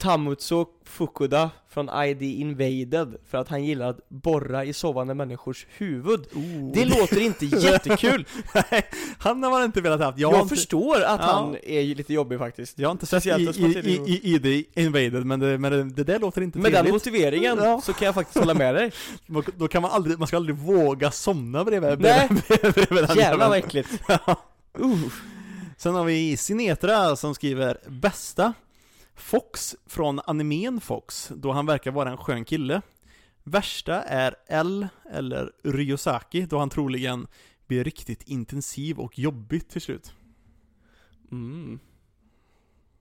[0.00, 6.20] Tamutsu Fukuda från ID Invaded för att han gillar att borra i sovande människors huvud.
[6.34, 6.72] Oh.
[6.74, 8.26] Det låter inte jättekul!
[8.54, 8.82] Nej,
[9.18, 10.18] han har man inte velat haft.
[10.18, 11.26] Jag, Jag, inte, förstår att Ja.
[11.26, 12.78] han är lite jobbig faktiskt.
[12.78, 14.80] jag har inte sett i, Speciellt som att det i, är i, i, i The
[14.82, 16.92] Invaded, men det, men det, det där låter inte Med den trevligt.
[16.92, 17.80] motiveringen Ja.
[17.80, 18.92] så kan jag faktiskt hålla med dig.
[19.56, 22.28] Då kan man aldrig, man ska aldrig våga somna bredvid, Nej.
[22.48, 23.88] bredvid, bredvid den Jävlar vad äckligt.
[24.08, 24.36] Ja.
[24.80, 24.98] Uh.
[25.76, 28.52] Sen har vi Sinetra som skriver Bästa
[29.20, 32.82] Fox från animen Fox, då han verkar vara en skön kille.
[33.42, 37.26] Värsta är L, eller Ryosaki, då han troligen
[37.66, 40.12] blir riktigt intensiv och jobbigt till slut.
[41.30, 41.80] Mm.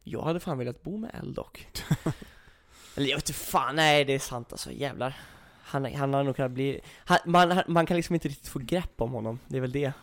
[0.03, 1.67] Jag hade fan velat bo med L dock.
[2.95, 5.17] Eller jag vet inte fan, nej det är sant alltså, jävlar.
[5.63, 9.01] Han, han har nog kunnat bli, han, man, man kan liksom inte riktigt få grepp
[9.01, 9.93] om honom, det är väl det.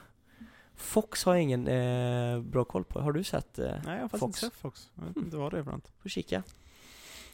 [0.77, 3.59] Fox har jag ingen eh, bra koll på, har du sett?
[3.59, 4.43] Eh, Nej, jag har faktiskt Fox.
[4.43, 4.89] inte sett Fox.
[4.95, 5.93] Jag vet inte vad det är för något.
[6.03, 6.43] får kika.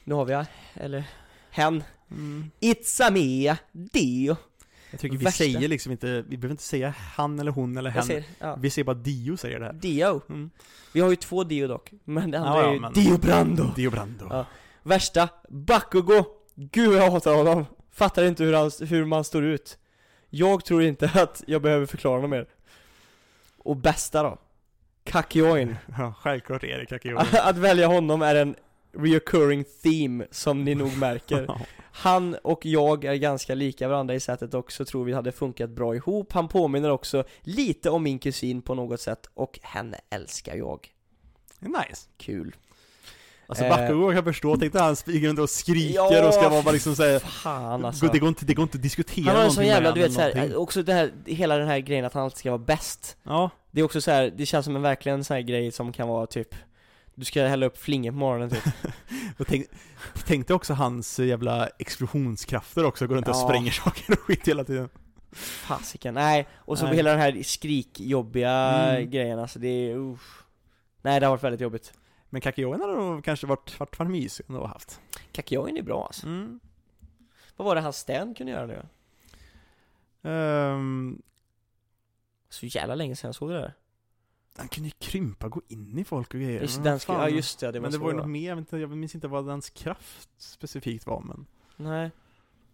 [0.04, 1.04] Nu har vi, eller
[1.50, 1.82] hen.
[2.10, 2.50] Mm.
[2.60, 4.36] It's a me, Dio.
[4.90, 5.38] Jag tycker vi Värsta.
[5.38, 8.04] säger liksom inte, vi behöver inte säga han eller hon eller Jag hen.
[8.04, 8.56] säger, ja.
[8.56, 9.72] Vi säger bara Dio säger det här.
[9.72, 10.22] Dio.
[10.28, 10.50] Mm.
[10.92, 13.64] Vi har ju två Dio dock, men det andra Ja, är ju men- Dio Brando.
[13.76, 14.26] Dio Brando.
[14.30, 14.46] Ja.
[14.82, 16.24] Värsta, Bakugo!
[16.54, 17.64] Gud jag hatar honom!
[17.90, 19.78] Fattar inte hur, han, hur man står ut.
[20.30, 22.46] Jag tror inte att jag behöver förklara något mer.
[23.64, 24.38] Och bästa då?
[25.04, 25.76] Kakyoin.
[25.98, 27.18] Ja, självklart är det Kakio.
[27.42, 28.56] att välja honom är en
[28.92, 31.48] reoccurring theme, som ni nog märker.
[31.94, 35.94] Han och jag är ganska lika varandra i sättet också, tror vi hade funkat bra
[35.94, 36.32] ihop.
[36.32, 40.88] Han påminner också lite om min kusin på något sätt, och henne älskar jag.
[41.60, 42.08] nice.
[42.16, 42.56] Kul.
[43.52, 43.70] Alltså Eh.
[43.70, 46.62] Bakugo kan jag förstå, tänk dig han springer runt och skriker Ja, och ska vara
[46.62, 48.06] bara liksom såhär Fan alltså.
[48.06, 50.12] det, går inte, det går inte att diskutera Han har en sån jävla, du vet
[50.12, 53.50] såhär, också det här, hela den här grejen att han alltid ska vara bäst Ja,
[53.70, 56.08] Det är också så här, det känns som en verkligen sån här grej som kan
[56.08, 56.54] vara typ
[57.14, 58.64] Du ska hälla upp flingor på morgonen typ
[59.38, 59.66] och tänk,
[60.26, 63.48] tänk dig också hans jävla explosionskrafter också, går runt och Ja.
[63.48, 64.88] spränger saker och skit hela tiden
[65.32, 66.96] Fasiken, nej Och så Nej.
[66.96, 69.10] hela den här skrikjobbiga Mm.
[69.10, 70.42] grejen alltså, det är usch.
[71.02, 71.92] Nej det har varit väldigt jobbigt
[72.32, 75.00] Men Kakioen hade nog kanske varit, varit, varit mysig ändå haft
[75.32, 76.60] Kakyoin är bra alltså mm.
[77.56, 78.82] Vad var det hans Stan kunde göra nu?
[80.30, 81.22] Ehm,
[82.48, 83.74] Så jävla länge sedan jag såg det där
[84.56, 86.60] Han kunde ju krympa, gå in i folk och grejer.
[86.60, 87.20] Just, Men den fan.
[87.20, 89.14] ja just det, det var Men det var ju något mer, jag, inte, jag minns
[89.14, 91.46] inte vad hans kraft specifikt var men...
[91.76, 92.10] Nej.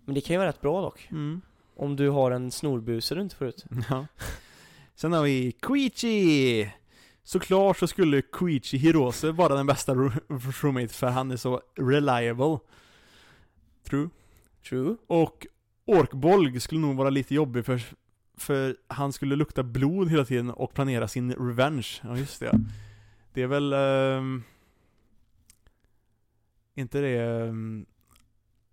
[0.04, 1.08] Men det kan ju vara rätt bra dock.
[1.10, 1.40] Mm.
[1.76, 3.64] Om du har en snorbuse du inte får ut.
[3.90, 4.06] Ja.
[4.94, 6.72] Sen har vi Koichi!
[7.28, 10.10] Såklart så skulle Koichi Hirose vara den bästa ro-
[10.62, 12.58] roommate för han är så reliable.
[13.88, 14.08] True.
[14.68, 14.96] True.
[15.06, 15.46] Och
[15.84, 17.82] Orkbolg skulle nog vara lite jobbig för,
[18.36, 21.88] för han skulle lukta blod hela tiden och planera sin revenge.
[22.02, 22.60] Ja, just det.
[23.32, 23.72] Det är väl...
[23.72, 24.42] ehm,
[26.74, 27.86] inte det ehm,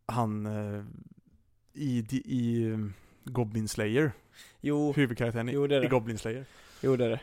[0.06, 0.84] han eh,
[1.74, 2.94] i, i um,
[3.24, 4.12] Goblin Slayer?
[4.62, 5.90] Jo, Huvudkaraktären i, Jo, det är i det.
[5.90, 6.46] Goblin Slayer.
[6.82, 7.20] jo det är det.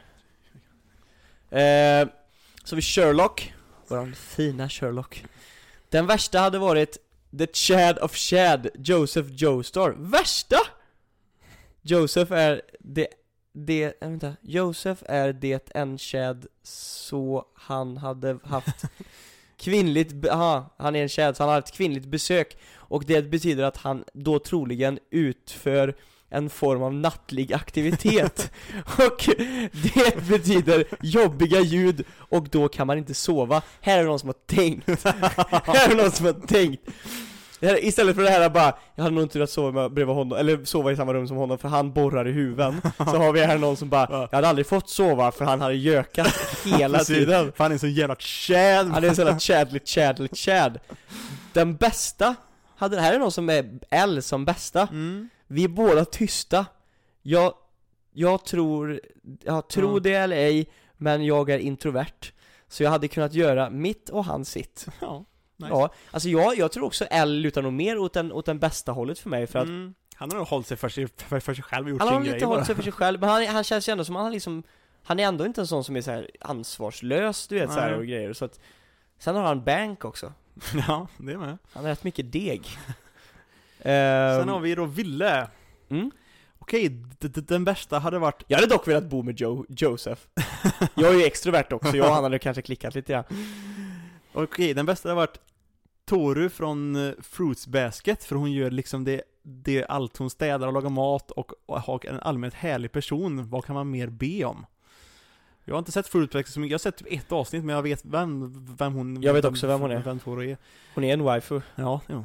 [1.52, 2.08] Eh,
[2.64, 3.54] så vi Sherlock.
[3.88, 5.24] Våran fina Sherlock.
[5.88, 6.98] Den värsta hade varit
[7.38, 9.94] The Chad of Chad, Joseph Joestar.
[9.98, 10.56] Värsta!
[11.82, 13.08] Joseph är det,
[13.52, 14.36] det, äh, vänta.
[14.40, 18.82] Joseph är det en Chad så han hade haft
[19.56, 23.64] kvinnligt, aha, han är en Chad så han har haft kvinnligt besök och det betyder
[23.64, 25.94] att han då troligen utför
[26.32, 28.52] en form av nattlig aktivitet
[28.98, 29.28] och
[29.72, 33.62] det betyder jobbiga ljud och då kan man inte sova.
[33.80, 34.88] Här är det någon som har tänkt.
[35.66, 36.82] här är det någon som har tänkt.
[37.60, 40.38] Det här- Istället för det här bara, jag hade nog inte velat sova bredvid honom,
[40.38, 42.80] eller sova i samma rum som honom för han borrar i huven.
[42.98, 44.28] Så har vi här någon som bara, Ja.
[44.30, 47.52] jag hade aldrig fått sova för han hade gökat hela tiden.
[47.56, 48.88] För han är så jävla chad!
[48.90, 50.78] Han är sån där chadligt chadligt chad.
[51.52, 52.34] Den bästa,
[52.76, 54.80] hade, här är någon som är L som bästa.
[54.90, 55.28] Mm.
[55.52, 56.66] Vi är båda tysta.
[57.22, 57.54] Jag,
[58.12, 59.00] jag tror,
[59.42, 60.00] jag tror Ja.
[60.00, 62.32] det eller ej, men jag är introvert.
[62.68, 64.86] Så jag hade kunnat göra mitt och hans sitt.
[65.00, 65.24] Ja,
[65.56, 65.72] nice.
[65.72, 68.92] Ja, alltså jag, jag tror också L lutar nog mer åt den, åt den bästa
[68.92, 69.94] hållet för mig för att mm.
[70.14, 72.14] Han har nog hållit sig för sig, för, för sig själv och gjort han har
[72.14, 74.16] sin lite grej hållit sig för sig själv, men han, han känns ju ändå som
[74.16, 74.62] han har liksom
[75.02, 77.90] Han är ändå inte en sån som är så här ansvarslös, du vet så här
[77.90, 77.98] Nej.
[77.98, 78.60] och grejer, så att
[79.18, 80.32] Sen har han bank också
[80.88, 81.58] Ja, det med.
[81.72, 82.78] Han har rätt mycket deg
[83.82, 83.90] Sen
[84.40, 85.48] Ehm, har vi då Ville.
[85.88, 86.10] mm.
[86.58, 88.42] Okej, d- d- den bästa hade varit...
[88.46, 90.20] Jag hade dock velat bo med Joe, Joseph
[90.94, 93.24] Jag är ju extrovert också, jag och han hade kanske klickat lite grann
[94.32, 95.38] Okej, den bästa hade varit
[96.04, 100.72] Toru från eh, Fruits Basket, för hon gör liksom det, det allt hon städar och
[100.72, 103.48] lagar mat och, och har en allmänt härlig person.
[103.50, 104.66] Vad kan man mer be om?
[105.64, 107.74] Jag har inte sett Fruits Basket så mycket, jag har sett typ ett avsnitt men
[107.76, 110.02] jag vet vem, vem hon Jag vet också vem hon är.
[110.02, 110.56] Vem Toru är.
[110.94, 112.24] Hon är en waifu Ja, jo.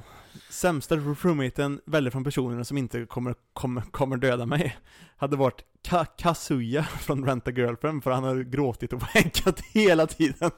[0.50, 4.78] Sämsta roommaten, väljer från personerna som inte kommer, kommer, kommer döda mig,
[5.18, 10.08] hade varit Ka Kazuya från Rent a Girlfriend, för han har gråtit och wankat hela
[10.08, 10.52] tiden.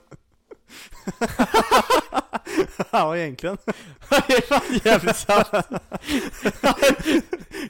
[2.91, 3.57] ja, egentligen.
[4.09, 5.47] Det är fan jävligt sant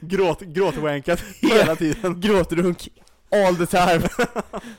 [0.00, 2.20] Gråt, gråtwankat hela tiden.
[2.20, 2.88] Gråtrunk
[3.32, 4.08] all the time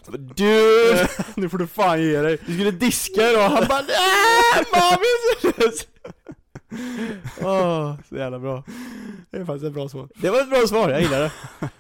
[0.05, 1.07] Så bara, Du!
[1.36, 2.38] nu får du fan ge dig.
[2.45, 3.84] Du skulle diska idag, han bara
[4.71, 5.71] Mami!
[7.41, 8.63] Åh, så jävla bra
[9.30, 10.07] Det är faktiskt ett bra svar.
[10.15, 11.32] Det var ett bra svar, jag gillar det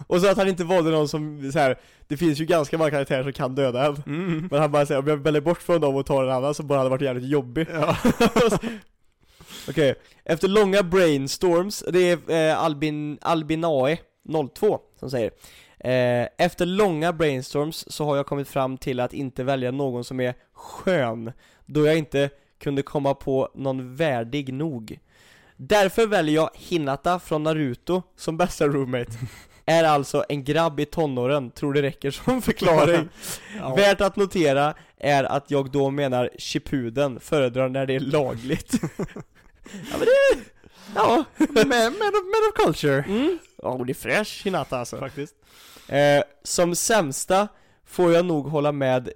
[0.07, 1.77] Och så att han inte valde någon som så här.
[2.07, 4.47] Det finns ju ganska många karaktärer som kan döda en Mm.
[4.51, 6.63] Men han bara säger om jag väljer bort från dem och tar en annan så
[6.63, 7.97] bara hade varit jävligt jobbig Ja.
[9.69, 13.97] Okej, efter långa brainstorms, det är eh, Albin, Albinae
[14.55, 15.31] 02 som säger
[15.79, 20.19] eh, Efter långa brainstorms så har jag kommit fram till att inte välja någon som
[20.19, 21.31] är skön
[21.65, 22.29] Då jag inte
[22.61, 24.99] kunde komma på någon värdig nog
[25.57, 29.11] Därför väljer jag Hinata från Naruto som bästa roommate
[29.65, 33.09] Är alltså en grabb i tonåren, tror det räcker som förklaring
[33.59, 33.75] Ja.
[33.75, 38.73] Värt att notera är att jag då menar Shippuden, föredrar när det är lagligt
[39.91, 40.39] Ja men det,
[40.95, 42.11] ja, Men, men, men
[42.49, 43.03] of culture.
[43.07, 43.39] mm.
[43.63, 45.35] Ja hon är fräsch Hinata alltså Faktiskt.
[45.87, 47.47] eh, Som sämsta
[47.85, 49.09] får jag nog hålla med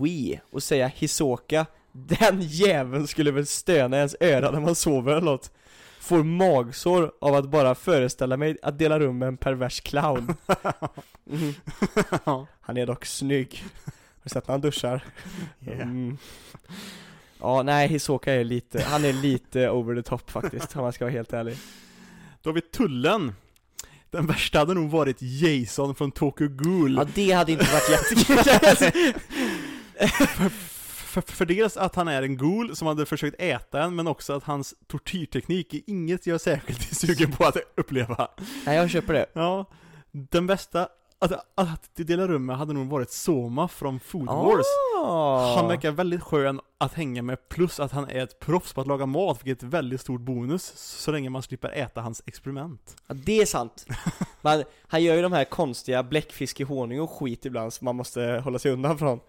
[0.00, 5.24] Wee och säga Hisoka Den jäveln skulle väl stöna ens öra när man sover eller
[5.24, 5.50] något
[6.00, 10.34] Får magsår av att bara föreställa mig att dela rum med en pervers clown.
[12.24, 12.46] Ja.
[12.60, 15.04] Han är dock snygg Har du sett när han duschar?
[15.66, 16.18] Mm.
[17.40, 21.04] Ja, nej Hisoka är lite, han är lite over the top faktiskt om man ska
[21.04, 21.56] vara helt ärlig
[22.42, 23.32] Då har vi Tullen.
[24.10, 26.94] Den värsta hade nog varit Jason från Tokyo Ghoul.
[26.94, 29.12] Ja det hade inte varit jättekul
[31.12, 34.32] för, för, dels att han är en ghoul som hade försökt äta en, men också
[34.32, 38.28] att hans tortyrteknik är inget jag är särskilt sugen på att uppleva.
[38.66, 39.66] Nej jag köper det Ja,
[40.10, 40.88] den bästa,
[41.18, 44.66] att, att dela rum med hade nog varit Soma från Food Wars.
[45.04, 45.56] Ah.
[45.56, 48.86] Han verkar väldigt skön, att hänga med, plus att han är ett proffs på att
[48.86, 52.96] laga mat, vilket är ett väldigt stort bonus, så länge man slipper äta hans experiment.
[53.06, 53.86] Ja, det är sant.
[54.40, 57.96] Men han gör ju de här konstiga bläckfisk i honung och skit ibland som man
[57.96, 59.20] måste hålla sig undan från.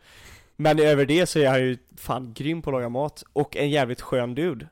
[0.56, 3.70] Men över det så är han ju fan grym på att laga mat, och en
[3.70, 4.68] jävligt skön dude.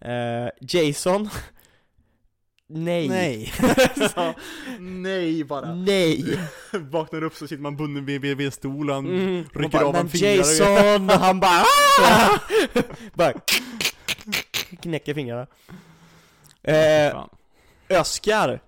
[0.00, 1.28] Eh, Jason
[2.66, 3.08] Nej.
[3.08, 3.52] Nej.
[4.78, 5.74] Nej bara.
[5.74, 6.38] nej.
[6.72, 9.44] Vaknar upp så sitter man bunden vid, vid, vid en stol och han Mm.
[9.54, 11.62] rycker bara, av en och- Jason, och han bara
[12.00, 12.38] "Ah!"
[13.14, 13.32] Bara
[14.82, 15.46] knäcker fingrarna.
[16.62, 17.24] Eh.
[17.88, 18.60] Öskar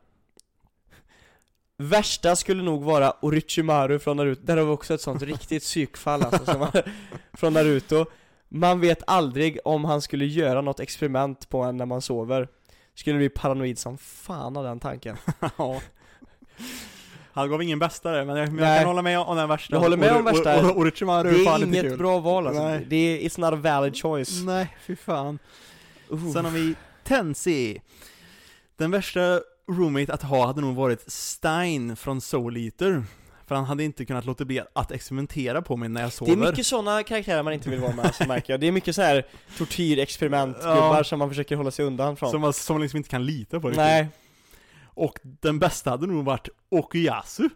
[1.76, 6.22] Värsta skulle nog vara Orochimaru från Naruto, där har vi också ett sånt riktigt psykfall
[6.22, 6.82] alltså, som var,
[7.32, 8.06] från Naruto
[8.48, 12.48] Man vet aldrig om han skulle göra något experiment på en när man sover
[12.94, 15.16] Skulle bli paranoid som fan av den tanken
[15.58, 15.80] Ja.
[17.32, 19.74] Han gav ingen bästa där, men jag, men jag kan hålla med om den värsta.
[19.76, 20.60] Jag håller med om värsta.
[20.60, 21.98] Oro- Orochimaru Det är inget kul.
[21.98, 22.86] bra val alltså, Nej.
[22.88, 25.38] det är, it's not a valid choice Nej, fy fan.
[26.12, 26.32] Uh.
[26.32, 27.80] Sen har vi Tensi.
[28.76, 29.40] Den värsta
[29.72, 33.04] roommate att ha hade nog varit Stein från Soul Eater.
[33.46, 36.32] För han hade inte kunnat låta bli att experimentera på mig när jag Det sover.
[36.32, 38.60] är mycket sådana karaktärer man inte vill vara med, så märker jag.
[38.60, 39.26] Det är mycket så här
[39.58, 41.04] tortyrexperiment-gubbar Ja.
[41.04, 43.60] som man försöker hålla sig undan från som man, som man liksom inte kan lita
[43.60, 43.84] på riktigt.
[43.84, 44.08] Nej,
[44.86, 47.48] Och den bästa hade nog varit Okuyasu.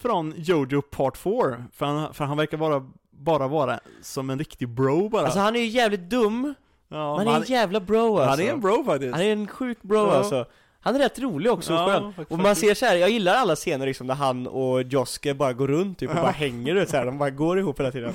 [0.00, 1.64] Från Jojo Part 4.
[1.72, 5.24] För han, för han verkar vara, bara vara som en riktig bro bara.
[5.24, 6.54] alltså han är ju jävligt dum,
[6.88, 9.12] ja, men han är en jävla bro alltså han är en bro faktiskt.
[9.14, 10.12] Han är en sjuk bro Ja.
[10.12, 10.46] alltså
[10.80, 13.56] Han är rätt rolig också och skön Och man ser så här, jag gillar alla
[13.56, 16.96] scener liksom där han och Joske bara går runt typ och bara hänger ut så
[16.96, 17.06] här.
[17.06, 18.14] de bara går ihop hela tiden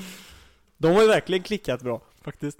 [0.76, 2.58] De har ju verkligen klickat bra faktiskt.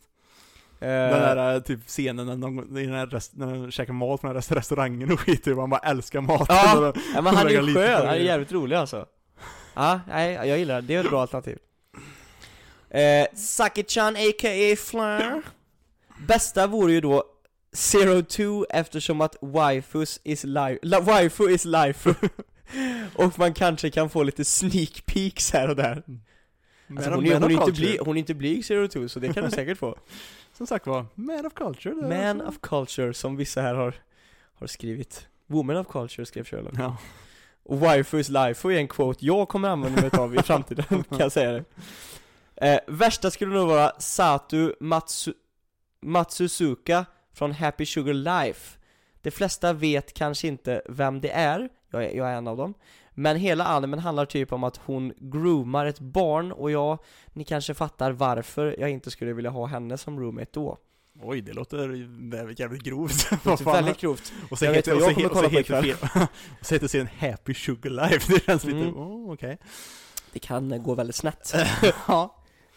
[0.81, 3.93] Eh, Den där eh, typ scenen när de, i den här rest, när de käkar
[3.93, 6.47] mat på den här rest- restaurangen och skiter och man bara älskar maten.
[6.49, 6.89] Ja.
[6.89, 9.07] Och Ja men han är ju skön, han är jävligt rolig alltså
[9.75, 11.59] Ja, nej, jag gillar det, det är ett bra alternativ
[12.91, 14.77] eh, Saki-chan a.k.a.
[14.77, 15.43] Fleur
[16.27, 17.25] Bästa vore ju då
[17.77, 22.15] Zero Two eftersom att waifus is life, waifu is life.
[23.15, 26.03] Och man kanske kan få lite sneak peeks här och där.
[26.91, 29.33] Alltså, Man hon, hon, of inte bly, hon är inte blyg Zero Two så det
[29.33, 29.99] kan du säkert få.
[30.57, 31.95] Som sagt var, man of culture.
[31.95, 33.95] Man alltså- of culture som vissa här har,
[34.55, 35.29] har skrivit.
[35.47, 36.75] Woman of culture skrev Sherlock.
[36.79, 36.97] Ja.
[37.63, 41.19] Och waifu is life är en quote jag kommer använda mig av i framtiden, kan
[41.19, 41.65] jag säga det.
[42.57, 45.33] Eh, Värsta skulle nog vara Satu Matsu,
[46.03, 47.07] Matsuzuka
[47.37, 48.79] från Happy Sugar Life
[49.23, 52.75] De flesta vet kanske inte vem det är, jag är, jag är en av dem
[53.11, 56.99] Men hela animen handlar typ om att hon groomar ett barn och jag,
[57.33, 60.79] ni kanske fattar varför jag inte skulle vilja ha henne som roommate då
[61.23, 61.89] Oj, det låter
[62.61, 63.31] jävligt, grovt.
[63.31, 65.83] Det låter väldigt grovt Och så Jag vet heter, vad och jag kommer kolla på
[65.83, 65.97] fel.
[66.61, 68.33] Och så heter serien Happy Sugar Life.
[68.33, 68.97] Det känns lite, Mm.
[68.97, 69.59] oh, okej.
[70.33, 71.55] Det kan gå väldigt snett
[72.09, 72.35] ja.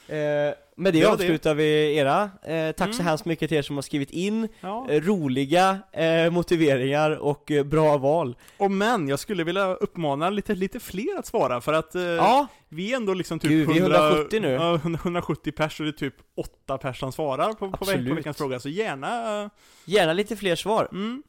[0.07, 2.29] Eh, med det det- avslutar vi era.
[2.43, 3.05] Eh, tack så Mm.
[3.07, 4.87] hemskt mycket till er som har skrivit in ja.
[4.89, 8.35] eh, roliga eh, motiveringar och eh, bra val.
[8.57, 12.47] Och men, jag skulle vilja uppmana lite, lite fler att svara för att eh, Ja,
[12.69, 14.49] vi är ändå liksom typ Gud, vi är 100 170 nu.
[14.51, 17.85] Ja, 170 pers och det är typ 8 pers som svarar på, på, veck, på
[17.85, 18.17] Absolut.
[18.17, 19.49] veckans fråga, så gärna...
[19.85, 20.87] gärna lite fler svar.
[20.91, 21.23] Mm,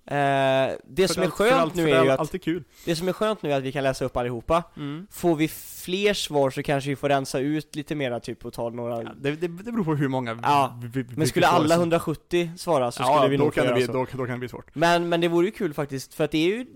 [0.86, 2.64] det för som är allt- för skönt allt- nu är ju att, Allt är kul.
[2.84, 4.62] det som är skönt nu är att vi kan läsa upp allihopa.
[4.76, 5.07] Mm.
[5.11, 8.70] Får vi fler svar så kanske vi får rensa ut lite mera typ och ta
[8.70, 11.47] några Ja, det, det, det beror på hur många Ja, vi, vi, vi, Men skulle
[11.47, 11.76] vi alla svar.
[11.82, 14.38] 170 svara så ja, skulle vi då nog kan, det bli, då, då kan det
[14.38, 14.74] bli svårt.
[14.74, 16.66] Men, men det vore ju kul faktiskt, för att det är ju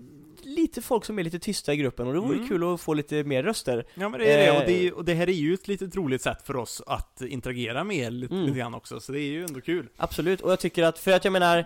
[0.43, 2.47] lite folk som är lite tysta i gruppen och det vore Mm.
[2.47, 3.85] kul att få lite mer röster.
[3.95, 4.67] Ja men det är det, och Eh.
[4.67, 7.97] det, och det här är ju ett litet roligt sätt för oss att interagera med
[7.97, 8.45] er lite, Mm.
[8.45, 9.87] lite grann också, så det är ju ändå kul.
[9.97, 11.65] Absolut, och jag tycker att, för att jag menar eh,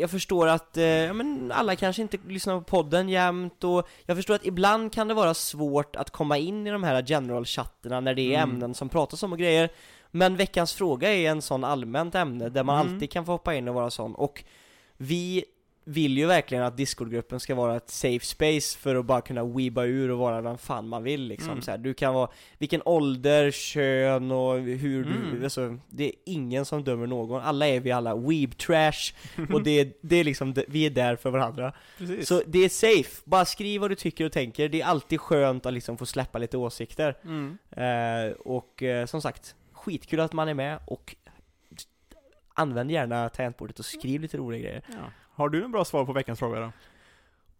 [0.00, 4.16] jag förstår att, eh, ja, men alla kanske inte lyssnar på podden jämt och jag
[4.16, 8.14] förstår att ibland kan det vara svårt att komma in i de här general-chatterna när
[8.14, 8.50] det är Mm.
[8.50, 9.68] ämnen som pratas om och grejer
[10.10, 12.94] Men veckans fråga är en sån allmänt ämne där man Mm.
[12.94, 14.44] alltid kan få hoppa in och vara sån och
[14.96, 15.44] vi
[15.90, 19.84] vill ju verkligen att Discord-gruppen ska vara ett safe space för att bara kunna weeba
[19.84, 21.62] ur och vara vem fan man vill liksom Mm.
[21.62, 25.44] så här, Du kan vara vilken ålder, kön och hur du, Mm.
[25.44, 29.14] alltså det är ingen som dömer någon, alla är vi alla weeb trash
[29.52, 32.28] och det, är- det är liksom, vi är där för varandra Precis.
[32.28, 35.66] Så det är safe, bara skriv vad du tycker och tänker, det är alltid skönt
[35.66, 37.58] att liksom få släppa lite åsikter Mm.
[37.70, 41.16] eh, Och eh, som sagt, skitkul att man är med och
[42.54, 44.94] Använd gärna tangentbordet och skriv lite roliga grejer Ja.
[45.38, 46.72] Har du en bra svar på veckans fråga då?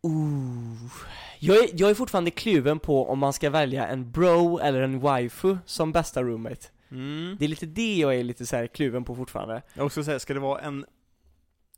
[0.03, 0.93] Ooh.
[1.39, 5.01] Jag, är, jag är fortfarande kluven på om man ska välja en bro eller en
[5.01, 7.37] waifu som bästa roommate Mm.
[7.39, 10.19] Det är lite det jag är lite så här kluven på fortfarande Jag också säga,
[10.19, 10.85] ska det vara en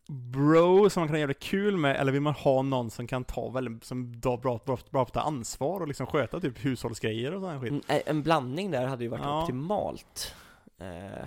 [0.09, 3.25] bro som man kan ha jävligt kul med, eller vill man ha någon som kan
[3.25, 7.41] ta väldigt, som då bra, bra, bra på ansvar och liksom sköta typ hushållsgrejer och
[7.43, 7.85] sån skit?
[7.89, 9.43] en, en blandning där hade ju varit Ja.
[9.43, 10.35] optimalt
[10.79, 11.27] eh,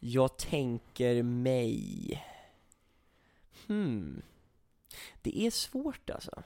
[0.00, 2.22] Jag tänker mig...
[3.66, 4.22] Hmm.
[5.22, 6.42] Det är svårt alltså.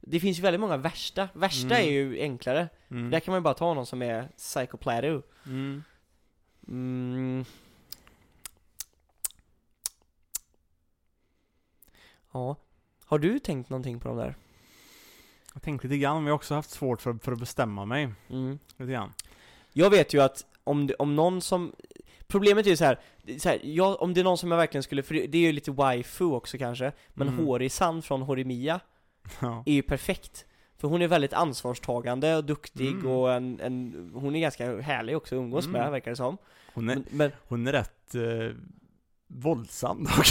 [0.00, 1.28] Det finns ju väldigt många värsta.
[1.34, 1.88] Värsta Mm.
[1.88, 2.68] är ju enklare.
[2.88, 3.10] Mm.
[3.10, 5.22] Där kan man ju bara ta någon som är psychoplato.
[5.46, 5.82] Mm.
[6.68, 7.44] Mm.
[12.32, 12.56] Ja.
[13.04, 14.36] Har du tänkt någonting på de där?
[15.54, 18.12] Jag tänkte lite grann, men jag har också haft svårt för, för att bestämma mig.
[18.28, 18.58] Mm.
[18.76, 19.12] Lite grann.
[19.72, 21.72] Jag vet ju att om, om någon som
[22.28, 23.00] Problemet är ju så här,
[23.38, 25.52] så här jag, om det är någon som jag verkligen skulle, för det är ju
[25.52, 27.46] lite waifu också kanske Men Mm.
[27.46, 28.80] Hori-san från Horimiya
[29.40, 29.62] Ja.
[29.66, 30.44] är ju perfekt
[30.78, 33.06] För hon är väldigt ansvarstagande och duktig Mm.
[33.06, 35.80] och en, en, hon är ganska härlig också att umgås Mm.
[35.80, 36.38] med verkar det som
[36.74, 38.56] Hon, är, men, men, hon är rätt eh,
[39.28, 40.26] våldsam dock.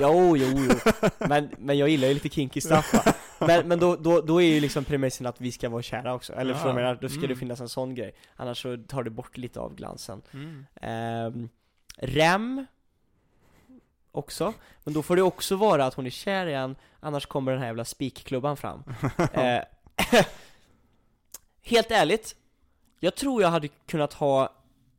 [0.00, 0.74] jo, jo, jo
[1.28, 3.12] men, men jag gillar ju lite kinky stuff va?
[3.46, 6.32] Men, men då, då, då är ju liksom premissen att vi ska vara kära också,
[6.32, 6.98] eller förstår du menar?
[7.00, 7.38] Då ska det Mm.
[7.38, 10.66] finnas en sån grej Annars så tar det bort lite av glansen Mm.
[10.82, 11.48] Ehm,
[11.96, 12.66] Rem
[14.12, 14.54] också,
[14.84, 17.66] men då får det också vara att hon är kär igen, annars kommer den här
[17.68, 18.82] jävla spikklubban fram.
[19.32, 19.62] Eh,
[21.62, 22.36] helt ärligt,
[23.00, 24.52] jag tror jag hade kunnat ha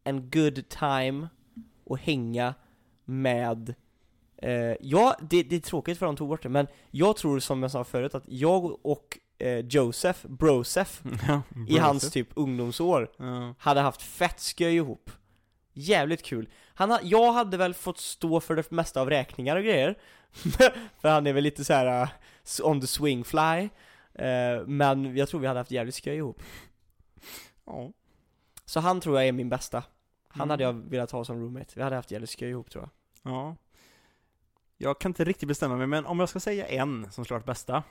[0.03, 1.27] en good time
[1.83, 2.53] och hänga
[3.05, 3.73] med
[4.43, 7.61] eh, Ja, det, det är tråkigt för de tog bort det, men jag tror som
[7.61, 10.91] jag sa förut att jag och eh, Joseph, Broseph,
[11.27, 13.55] ja, i hans typ ungdomsår Ja.
[13.57, 15.11] hade haft fett sköj ihop.
[15.73, 16.49] Jävligt kul.
[16.75, 19.95] Han ha, jag hade väl fått stå för det mesta av räkningar och grejer.
[21.01, 22.09] för han är väl lite så här uh,
[22.63, 23.69] on the swing fly.
[24.13, 26.41] Eh, men jag tror vi hade haft jävligt skoj ihop.
[27.65, 27.91] Ja.
[28.65, 29.83] Så han tror jag är min bästa.
[30.27, 30.49] Han Mm.
[30.49, 31.71] hade jag velat ha som roommate.
[31.75, 32.89] Vi hade haft jävligt skoj ihop tror
[33.23, 33.33] jag.
[33.33, 33.55] Ja.
[34.77, 37.83] Jag kan inte riktigt bestämma mig, men om jag ska säga en som varit bästa.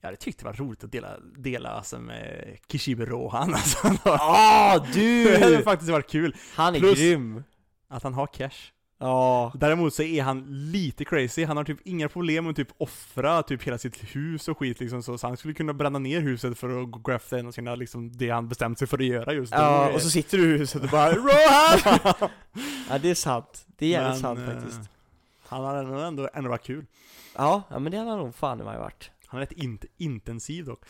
[0.00, 3.78] Jag hade tyckt det var roligt att dela, dela alltså med Kishibe Rohan alltså.
[4.04, 5.62] Ah Det hade du!
[5.62, 6.36] faktiskt varit kul.
[6.54, 7.44] Han är Plus- grym!
[7.88, 8.72] Att han har cash.
[9.00, 9.52] Ja.
[9.54, 13.42] Däremot så är han lite crazy, han har typ inga problem med att typ offra
[13.42, 16.58] typ hela sitt hus och skit liksom så, så han skulle kunna bränna ner huset
[16.58, 19.32] för att gå grafta en av sina liksom, det han bestämt sig för att göra
[19.32, 19.58] just då.
[19.58, 22.30] Ja, och så sitter du i huset och bara Rohan!
[22.90, 23.66] ja det är sant.
[23.76, 24.80] Det är jävligt sant eh, faktiskt.
[25.48, 26.86] Han hade nog ändå, ändå varit kul.
[27.36, 29.10] Ja, ja men det hade han nog fan i mig varit.
[29.26, 30.82] Han är rätt int intensiv dock.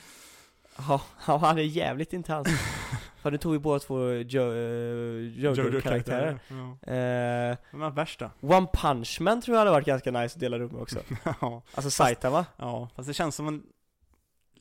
[0.88, 1.00] Ja,
[1.36, 2.48] han är jävligt intens.
[3.22, 4.42] För nu tog vi båda två jo,
[5.22, 6.38] Jojo-karaktärer.
[6.48, 6.92] Ja.
[6.92, 8.30] Eh, Vem är värst då?
[8.40, 10.98] One Punch Man tror jag hade varit ganska nice att dela rum med också.
[11.40, 11.62] ja.
[11.74, 12.46] Alltså Saitama.
[12.56, 13.62] ja, fast det känns som en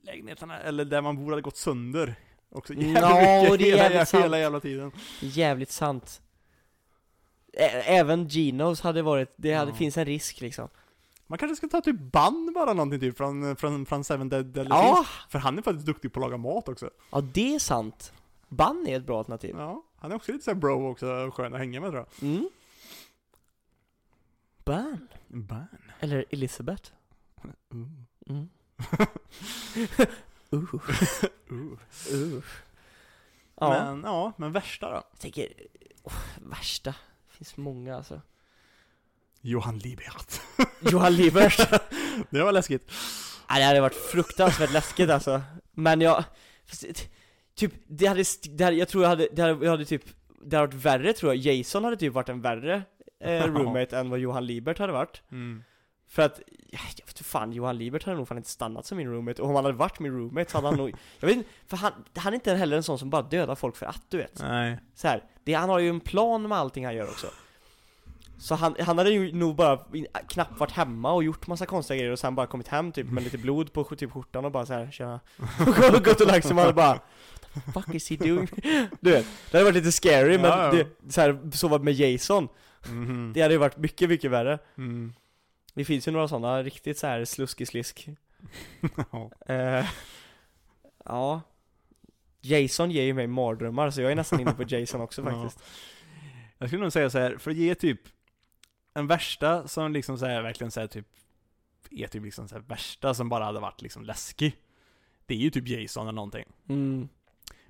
[0.01, 2.15] lägenheterna, eller där man bor, hade gått sönder.
[2.51, 4.23] Också jävligt mycket, det är hela, jävligt sant.
[4.23, 4.91] hela jävla tiden.
[5.21, 6.21] Jävligt sant.
[7.53, 9.75] Ä- Även Genos hade varit, det hade, Ja.
[9.77, 10.69] finns en risk liksom.
[11.27, 14.69] Man kanske ska ta typ band bara någonting typ från, från, från Seven Dead Deadly
[14.69, 15.05] Ja.
[15.29, 16.89] För han är faktiskt duktig på att laga mat också.
[17.11, 18.13] ja det är sant.
[18.49, 19.55] Ban är ett bra alternativ.
[19.57, 22.29] Ja, han är också lite såhär bro också, skön att hänga med tror jag.
[22.29, 22.49] Mm.
[24.65, 25.07] Ban?
[25.27, 25.67] Ban?
[25.99, 26.91] Eller Elizabeth?
[27.73, 27.87] Uh.
[28.29, 28.49] Mm.
[30.53, 30.73] uh,
[31.51, 31.77] Uh.
[32.13, 32.43] uh.
[33.59, 34.95] Ja, Men, ja, men värsta då?
[34.95, 35.53] jag tänker,
[36.03, 36.89] oh, värsta.
[37.29, 38.21] Det finns många alltså.
[39.41, 40.41] Johan Liebert.
[40.91, 41.69] Johan Libert.
[42.29, 42.91] det var läskigt.
[43.49, 45.41] Nej, det hade varit fruktansvärt läskigt alltså.
[45.73, 46.23] Men jag,
[47.55, 50.03] typ, det hade, det hade, jag tror jag hade, det hade, jag hade typ,
[50.45, 51.55] det hade varit värre tror jag.
[51.57, 52.81] Jason hade typ varit en värre
[53.23, 53.47] eh, Ja.
[53.47, 55.21] roommate än vad Johan Libert hade varit.
[55.31, 55.63] Mm.
[56.09, 56.39] För att,
[56.71, 59.49] jag vet inte fan, Johan Libert hade nog fan inte stannat som min roommate, och
[59.49, 60.89] om han hade varit min roommate så hade han nog,
[61.19, 63.75] jag vet inte, för han, han är inte heller en sån som bara dödar folk
[63.75, 64.39] för att du vet.
[64.41, 64.79] Nej.
[64.95, 67.27] Så här, det, han har ju en plan med allting han gör också.
[68.39, 69.79] Så han, han hade ju nog bara
[70.29, 73.23] knappt varit hemma och gjort massa konstiga grejer och sen bara kommit hem typ med
[73.23, 75.19] lite blod på typ skjortan och bara såhär tjena
[75.95, 76.99] Och gått och lagt sig och man hade bara
[77.53, 78.47] What the fuck is he doing?
[78.99, 80.71] Du vet, det hade varit lite scary men Ja, ja.
[80.71, 82.47] det, så här, sova med Jason
[82.89, 83.31] Mhm.
[83.33, 85.13] Det hade ju varit mycket, mycket värre Mm.
[85.73, 88.09] Det finns ju några sådana riktigt så här sluskig-slisk
[89.11, 89.31] Ja.
[89.53, 89.85] Eh,
[91.05, 91.41] Ja
[92.41, 95.31] Jason ger ju mig mardrömmar så jag är nästan inne på Jason också Ja.
[95.31, 95.63] faktiskt
[96.57, 97.99] Jag skulle nog säga så här, för att ge typ
[98.97, 101.07] en värsta som liksom så här, verkligen så här, typ
[101.91, 104.55] är typ liksom så här, värsta som bara hade varit liksom läskig.
[105.25, 106.45] Det är ju typ Jason eller någonting.
[106.69, 107.09] mm.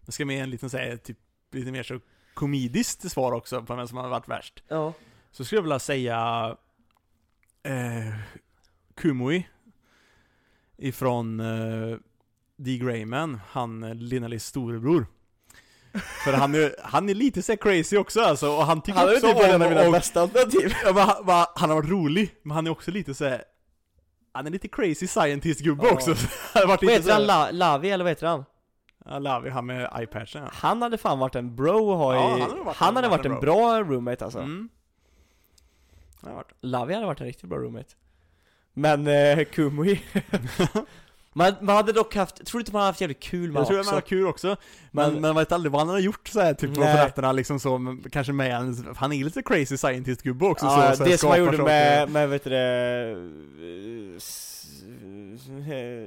[0.01, 1.17] Men ska med en liten så här, typ
[1.51, 1.99] lite mer så
[2.33, 4.63] komediskt svar också på vem som har varit värst.
[4.67, 4.93] Ja
[5.31, 6.57] Så skulle jag vilja säga
[7.63, 8.15] eh,
[8.95, 9.47] Kumui
[10.77, 11.97] ifrån eh,
[12.55, 12.77] D.
[12.77, 15.05] Grayman, han eh, Linnalis storebror.
[15.99, 19.13] För han är, han är lite så crazy också alltså, och han tycker Han är
[19.13, 21.75] också typ en om av mina och- bästa alternativ Ja, men han, va- han har
[21.77, 23.43] varit rolig, men han är också lite så här.
[24.33, 25.93] Han är lite crazy scientist-gubbe Ja.
[25.93, 26.15] också.
[26.67, 27.23] Vad heter han?
[27.25, 28.45] La, Lavi eller vad heter han?
[29.05, 30.49] Ja, Lavi, han med iPatchen ja.
[30.53, 32.17] Han hade fan varit en bro att ha i...
[32.17, 34.39] Ja, han hade varit han en- hade varit en en bra roommate alltså.
[34.39, 34.69] Mm.
[36.61, 37.89] Lavi hade varit en riktigt bra roommate.
[38.73, 40.01] Men eh, Kumui
[41.37, 43.67] man, man hade dock haft, tror du inte man hade haft jävligt kul med Jag
[43.67, 44.55] tror att man har kul också,
[44.91, 47.59] men, Men- man vet aldrig vad han har gjort så här typ på nätterna liksom
[47.59, 51.09] så, men kanske med en, han är lite crazy scientist-gubbe också Ja, så, så det
[51.09, 53.15] som skapar gjorde med, med vet du det,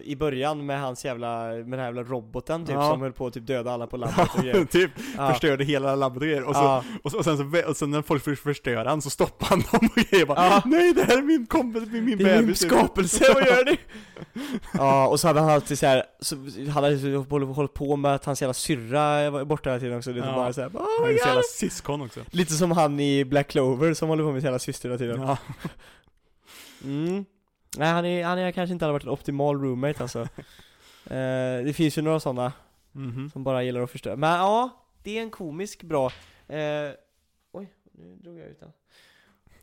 [0.05, 2.91] i början med hans jävla, med den här jävla roboten typ Ja.
[2.91, 4.65] som höll på att typ döda alla på labbet och grejer.
[4.71, 5.31] typ, Ja.
[5.31, 6.85] förstörde hela labbet och grejer, och, så, Ja.
[7.03, 9.59] och, så, och sen så, och sen när folk för- förstör han så stoppar han
[9.73, 10.63] dem och grejer bara Ja.
[10.65, 12.71] Nej det här är min kompis, min, min Det är min bebis typ.
[12.71, 13.79] skapelse, vad gör ni?
[14.75, 16.37] ja, och så hade han alltid så här, så,
[16.75, 19.99] han hade så håll- hållit på med att hans jävla syrra var borta hela tiden
[19.99, 20.33] också, det Ja.
[20.35, 23.95] bara såhär, oh Han är så jävla syskon också Lite som han i Black Clover
[23.95, 25.37] som håller på med sin jävla syster hela tiden.
[26.85, 27.25] Mm.
[27.79, 30.21] Nej, han är, han är kanske inte hade varit en optimal roommate alltså.
[31.05, 32.53] eh, det finns ju några sådana
[32.93, 34.17] mhm som bara gillar att förstöra.
[34.17, 34.71] Men ja,
[35.03, 36.07] det är en komisk bra.
[36.49, 36.91] Eh,
[37.53, 38.73] oj, nu drog jag ut den.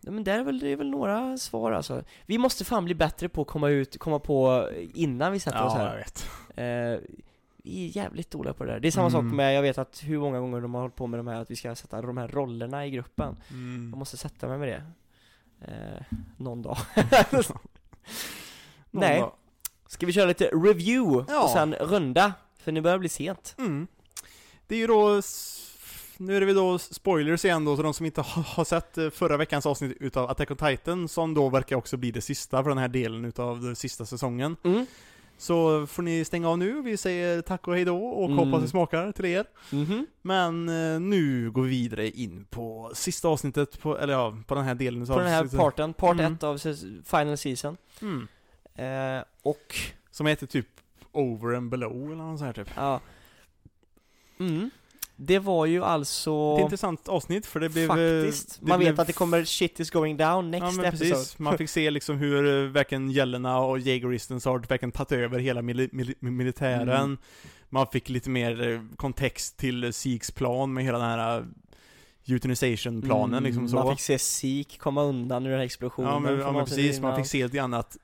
[0.02, 2.04] Ja, men där är väl, det är väl några svar alltså.
[2.26, 5.74] Vi måste fan bli bättre på att komma ut, komma på innan vi sätter oss
[5.76, 5.90] Ja, här.
[5.92, 7.10] jag vet Eh,
[7.64, 8.80] vi är jävligt dåliga på det där.
[8.80, 9.22] Det är samma Mm.
[9.30, 11.42] sak med, jag vet att hur många gånger de har hållit på med de här
[11.42, 13.36] att vi ska sätta de här rollerna i gruppen.
[13.50, 13.90] mm.
[13.92, 14.84] Jag måste sätta mig med det.
[15.72, 16.78] Eh, någon dag.
[18.92, 19.20] Nej.
[19.20, 19.32] dag.
[19.88, 21.44] Ska vi köra lite review Ja.
[21.44, 22.34] och sen runda?
[22.60, 23.56] För nu börjar bli sent.
[23.58, 23.88] Mm.
[24.68, 25.22] Det är ju då,
[26.18, 29.10] nu är det då spoilers igen då, så de som inte ha- har sett eh,
[29.10, 32.70] förra veckans avsnitt utav Attack on Titan, som då verkar också bli det sista för
[32.70, 34.56] den här delen utav den sista säsongen.
[34.64, 34.86] Mm.
[35.40, 38.38] Så får ni stänga av nu, vi säger tack och hej då och Mm.
[38.38, 39.46] hoppas det smakar till er.
[39.72, 40.06] Mhm.
[40.22, 44.64] Men eh, nu går vi vidare in på sista avsnittet, på, eller ja, på den
[44.64, 46.34] här delen På den här parten, part Mm.
[46.34, 47.78] 1 av ses- final season.
[48.02, 48.28] Mm.
[48.76, 49.76] Eh, och,
[50.12, 50.68] Som heter typ
[51.12, 52.74] Over and Below eller något sånt här typ.
[52.76, 53.00] ja.
[54.40, 54.70] Mm.
[55.20, 56.56] Det var ju alltså...
[56.58, 57.92] Ett intressant avsnitt för det blev...
[57.92, 58.60] eh, Faktiskt.
[58.62, 61.10] det Man blev vet att det kommer shit is going down next Ja men episode.
[61.12, 65.40] precis, man fick se liksom hur eh, verkligen Jelena och Jägeristens har verkligen tagit över
[65.40, 67.18] hela mili mili militären Mm.
[67.70, 71.44] Man fick lite mer eh, kontext till Sieks plan med hela den här eh,
[72.30, 76.12] Euthanization-planen liksom så Mm, Man fick se Sik komma undan ur den här explosionen.
[76.14, 77.98] Ja men, ja, men precis, man fick se lite grann att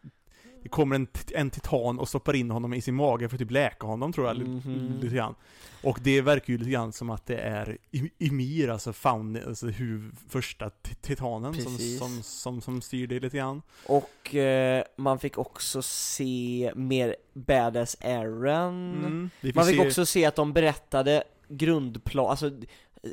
[0.64, 3.52] det kommer en, en titan och stoppar in honom i sin mage för att typ
[3.52, 4.99] läka honom tror jag, li- Mhm.
[5.02, 5.35] lite grann.
[5.84, 7.77] Och det verkar ju lite grann som att det är
[8.19, 10.69] Ymir, alltså faun, alltså hur första
[11.02, 13.61] titanen som, som, som, som styr det lite grann.
[13.88, 18.94] Och eh, man fick också se mer Badass Aaron.
[19.06, 19.30] Mm.
[19.56, 22.52] Man fick se- också se att de berättade grundplan, alltså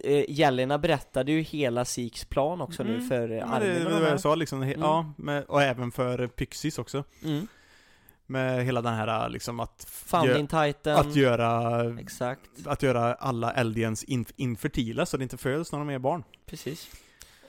[0.05, 3.09] eh, Jelena berättade ju hela Siks plan också nu Mm.
[3.09, 4.81] för eh, Ja, det, och var de det jag sa liksom, he- Mm.
[4.81, 7.05] ja, med, och även för Pyxis också.
[7.25, 7.47] Mm.
[8.27, 10.97] Med hela den här liksom att, Founding Titan.
[10.97, 15.89] att göra, Exakt, att göra alla Eldians inf- infertila så det inte föds när de
[15.91, 16.25] är barn.
[16.47, 16.91] precis.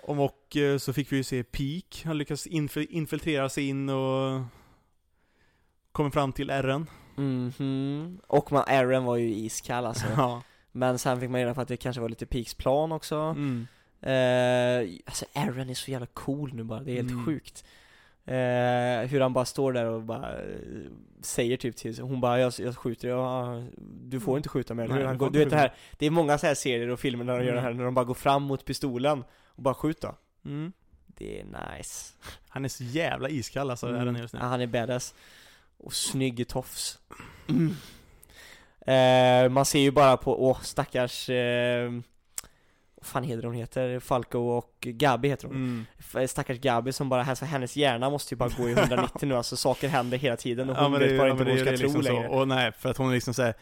[0.04, 3.90] Och, och eh, så fick vi ju se Peak, han lyckas inf- infiltrera sig in
[3.90, 4.42] och
[5.92, 6.86] kommer fram till R'n.
[7.16, 8.22] Mhm.
[8.28, 10.06] Och man, Aaron var ju iskall alltså.
[10.18, 10.42] Ja.
[10.72, 13.16] Men sen fick man reda på att det kanske var lite Peaks plan också.
[13.16, 13.68] Mm.
[14.02, 17.26] Eh, alltså Aaron är så jävla cool nu bara, det är helt Mm.
[17.26, 17.66] sjukt.
[18.26, 20.46] Eh, hur han bara står där och bara eh,
[21.22, 23.64] säger typ till hon bara jag, jag skjuter, ja,
[24.04, 25.30] du får inte skjuta mig eller hur?
[25.30, 27.54] Du vet det här, det är många så här serier och filmer när de gör
[27.56, 27.78] det här, Mm.
[27.78, 30.16] när de bara går fram mot pistolen och bara skjuta.
[30.46, 30.72] Mm.
[31.08, 32.14] Det är nice.
[32.50, 34.16] Han är så jävla iskall alltså, Mm.
[34.16, 34.40] R'n just nu.
[34.44, 35.14] Ja, han är badass.
[35.78, 37.00] Och snygg i tofs.
[38.86, 41.92] Eh, man ser ju bara på, åh stackars, eh,
[42.96, 44.00] vad fan heter hon heter?
[44.00, 45.56] Falco och Gabi heter hon.
[45.56, 45.86] Mm.
[46.00, 49.36] F- Stackars Gabi som bara, alltså, hennes hjärna måste ju bara gå i 190 nu,
[49.36, 51.78] alltså saker händer hela tiden och hon det- vet bara ja, inte vad hon ska
[51.78, 52.12] tro liksom så.
[52.14, 52.28] längre.
[52.28, 53.54] Och nej, för att hon är liksom såhär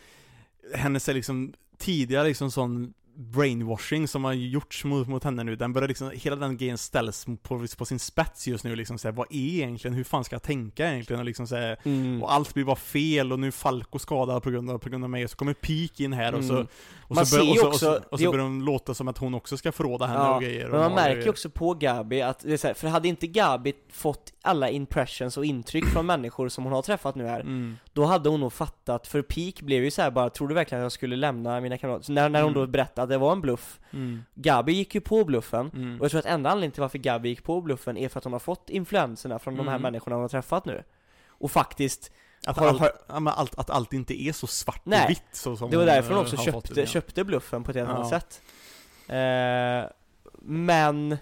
[0.75, 5.73] Hennes är liksom tidigare liksom sån brainwashing som har gjorts mot, mot henne nu, den
[5.73, 9.27] börjar liksom, hela den grejen ställs på, på sin spets just nu liksom såhär, vad
[9.29, 12.23] är egentligen, hur fan ska jag tänka egentligen och liksom såhär, Mm.
[12.23, 15.03] och allt blir bara fel och nu är Falco skadad på grund av, på grund
[15.03, 16.67] av mig och så kommer Peak in här och så Mm.
[17.01, 18.31] och Man så, bör, ser och ju så, också- och så, och det så är-
[18.31, 20.79] börjar de låta som att hon också ska förråda henne Ja, och grejer och Men
[20.81, 23.73] man märker ju också på Gabi att, det är så här, för hade inte Gabi
[23.91, 27.77] fått alla impressions och intryck från människor som hon har träffat nu här, mm.
[27.99, 30.81] Då hade hon nog fattat, för Peak blev ju så här bara, tror du verkligen
[30.81, 32.03] att jag skulle lämna mina kamrater?
[32.05, 32.61] Så när, när hon Mm.
[32.61, 34.23] då berättade att det var en bluff, Mm.
[34.35, 35.99] Gabi gick ju på bluffen, Mm.
[35.99, 38.23] och jag tror att enda anledningen till varför Gabi gick på bluffen är för att
[38.23, 39.81] hon har fått influenserna från de här Mm.
[39.81, 40.83] människorna hon har träffat nu.
[41.27, 42.11] Och faktiskt,
[42.47, 45.03] Att, Har- allt, har- ja, allt, att allt inte är så svart Nej.
[45.03, 46.87] och vitt så som det var därför hon eh, också fått köpte, det.
[46.87, 47.95] köpte bluffen på ett helt Ja.
[47.95, 48.41] annat sätt.
[49.07, 49.91] Eh,
[50.41, 51.17] men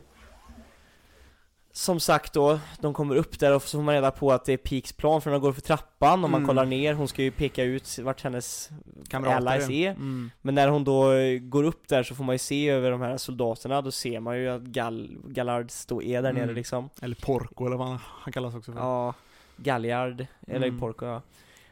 [1.77, 4.53] som sagt då, de kommer upp där och så får man reda på att det
[4.53, 6.47] är Peaks plan för de går för trappan och man Mm.
[6.47, 8.69] kollar ner, hon ska ju peka ut vart hennes
[9.13, 9.89] allies är.
[9.89, 10.31] Mm.
[10.41, 13.17] Men när hon då går upp där så får man ju se över de här
[13.17, 16.41] soldaterna, då ser man ju att Gal Gallard då är där Mm.
[16.45, 16.89] nere liksom.
[17.01, 18.79] Eller Porco eller vad han, han kallas också för.
[18.79, 19.13] Ja,
[19.57, 20.79] Galliard, eller Mm.
[20.79, 21.21] Porco ja.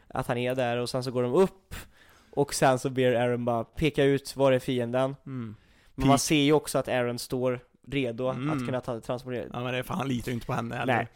[0.08, 1.74] Att han är där och sen så går de upp
[2.30, 5.16] och sen så ber Aaron bara peka ut var är fienden.
[5.26, 5.56] Mm.
[5.94, 7.60] Men man ser ju också att Aaron står
[7.90, 8.50] redo Mm.
[8.50, 9.44] att kunna ta, transportera.
[9.52, 10.94] Ja men det är fan, han litar ju inte på henne heller.
[10.96, 11.08] Nej.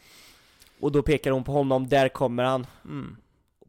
[0.81, 2.67] Och då pekar hon på honom, där kommer han.
[2.85, 3.17] Mm.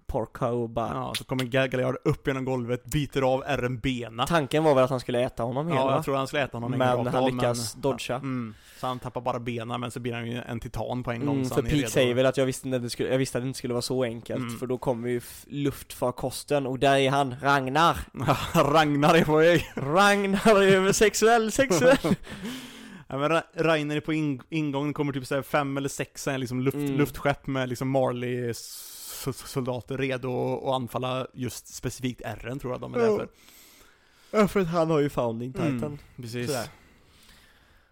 [0.07, 4.27] Porco bara Ja, så kommer Gal- Galliard upp genom golvet, biter av ärren bena.
[4.27, 6.57] Tanken var väl att han skulle äta honom Ja, hela jag tror han skulle äta
[6.57, 8.15] honom en Men han av, lyckas men- dodga.
[8.15, 8.53] Mm.
[8.79, 11.35] Så han tappar bara benen, men så blir han ju en titan på en gång.
[11.35, 13.43] mm, så För Peak säger väl att jag visste, att det skulle, jag visste att
[13.43, 14.57] det inte skulle vara så enkelt Mm.
[14.57, 17.97] För då kommer ju luftfarkosten och där är han, Ragnar
[18.73, 19.71] Ragnar är på väg.
[19.75, 21.97] Ragnar är sexuell, sexuell
[23.11, 26.75] Ja, men Ra- Rainer på in- ingången, kommer typ såhär fem eller sex liksom luft,
[26.75, 26.97] Mm.
[26.97, 33.17] luftskepp med liksom Marley-soldater redo att anfalla just specifikt ärren tror jag de är där
[33.17, 33.27] för.
[34.31, 36.47] Ja för han har ju founding titan Mm, precis.
[36.47, 36.67] Sådär.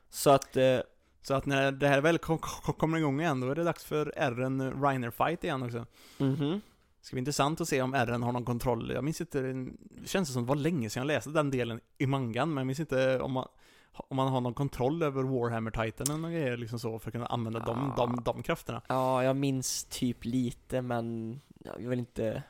[0.09, 0.79] Så att, eh,
[1.21, 3.83] Så att när det här väl kom, kom, kommer igång igen, då är det dags
[3.85, 5.85] för ärren Reiner fight igen också.
[6.17, 6.59] Det
[7.01, 8.91] ska bli intressant att se om ärren har någon kontroll.
[8.93, 9.67] Jag minns inte, det
[10.07, 12.79] känns som det var länge sedan jag läste den delen i mangan, men jag minns
[12.79, 13.47] inte om man,
[13.93, 17.25] om man har någon kontroll över Warhammer Titanen och grejer liksom så, för att kunna
[17.25, 18.05] använda de, Ja.
[18.05, 18.81] de, de krafterna.
[18.87, 22.43] Ja, jag minns typ lite men ja, vi vill inte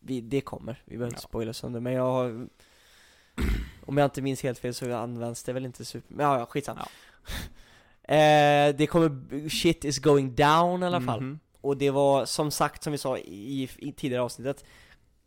[0.00, 1.28] vi, Det kommer, vi behöver inte Ja.
[1.28, 2.48] spoila sönder men jag har
[3.86, 6.46] Om jag inte minns helt fel så används det väl inte super, men ja, ja
[6.46, 6.80] skitsamma
[8.02, 11.38] eh, Det kommer, shit is going down i alla fall Mhm.
[11.60, 14.64] Och det var som sagt, som vi sa i, i tidigare avsnittet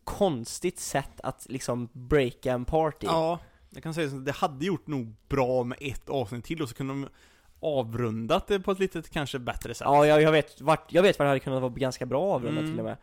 [0.04, 3.38] Konstigt sätt att liksom breaka en party Ja,
[3.76, 6.74] jag kan säga så, det hade gjort nog bra med ett avsnitt till och så
[6.74, 7.08] kunde de
[7.60, 9.84] avrundat det på ett lite kanske bättre sätt.
[9.84, 12.58] Ja, jag, jag vet vart, jag vet vad det hade kunnat vara ganska bra avrundat
[12.62, 12.72] Mm.
[12.72, 12.96] till och med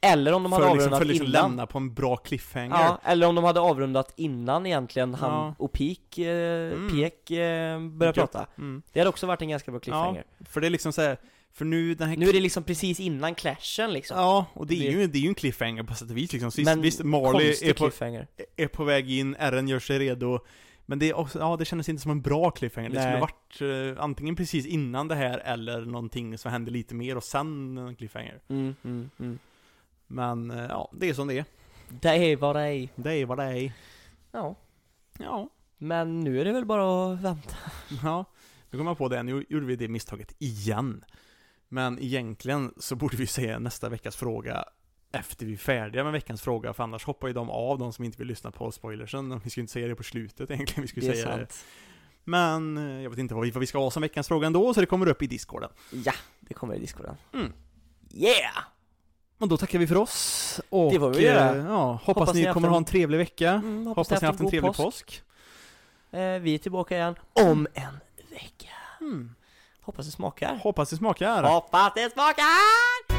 [0.00, 2.76] Eller om de hade för liksom, avrundat för liksom innan lämna på en bra cliffhanger.
[2.76, 5.54] Ja, eller om de hade avrundat innan egentligen han Ja.
[5.58, 6.88] och Peak, eh, Mm.
[6.90, 8.26] Peak eh, började Ja.
[8.26, 8.82] prata Mm.
[8.92, 11.18] Det hade också varit en ganska bra cliffhanger För det är liksom så här,
[11.54, 14.74] för nu den här Nu är det liksom precis innan clashen liksom Ja, och det
[14.88, 16.50] är, ju, det är ju en cliffhanger på sätt och vis liksom.
[16.50, 17.90] Så Visst, Men visst Marley är på,
[18.56, 20.38] är på väg in, Eren gör sig redo.
[20.86, 22.90] Men det är också, ja det kändes inte som en bra cliffhanger.
[22.90, 23.20] Det skulle Nej.
[23.20, 27.78] varit eh, antingen precis innan det här eller någonting som hände lite mer och sen
[27.78, 28.40] en cliffhanger.
[28.48, 29.38] mm, mm, mm.
[30.06, 31.44] Men eh, ja, det är som det är.
[31.88, 33.72] Det är vad det är Det är vad det är.
[34.32, 34.56] Ja,
[35.18, 35.48] Ja.
[35.78, 37.56] men nu är det väl bara att vänta
[38.02, 38.24] Ja,
[38.70, 41.04] nu kom jag på det, nu gjorde vi det misstaget igen.
[41.74, 44.64] Men egentligen så borde vi säga nästa veckas fråga
[45.12, 48.04] efter vi är färdiga med veckans fråga, för annars hoppar ju de av, de som
[48.04, 49.40] inte vill lyssna på spoilersen.
[49.44, 51.46] Vi skulle inte säga det på slutet egentligen, vi skulle Det är säga det.
[51.46, 51.64] sant
[52.24, 54.74] Men eh, jag vet inte vad vi, vad vi ska ha som veckans fråga ändå,
[54.74, 55.70] så det kommer upp i discorden.
[56.04, 57.52] Ja, det kommer i discorden Mm.
[58.14, 58.58] Yeah!
[59.38, 61.56] Och då tackar vi för oss, och Det får vi eh, göra.
[61.56, 63.50] ja, hoppas, Hoppas ni kommer en- ha en trevlig vecka.
[63.50, 65.22] Mm, hoppas ni haft en trevlig påsk.
[66.10, 67.94] Eh, vi är tillbaka igen om en
[68.30, 68.68] vecka
[69.00, 69.34] Mm.
[69.84, 71.42] Hoppas det smakar Hoppas det smakar.
[71.42, 73.13] Hoppas det smakar!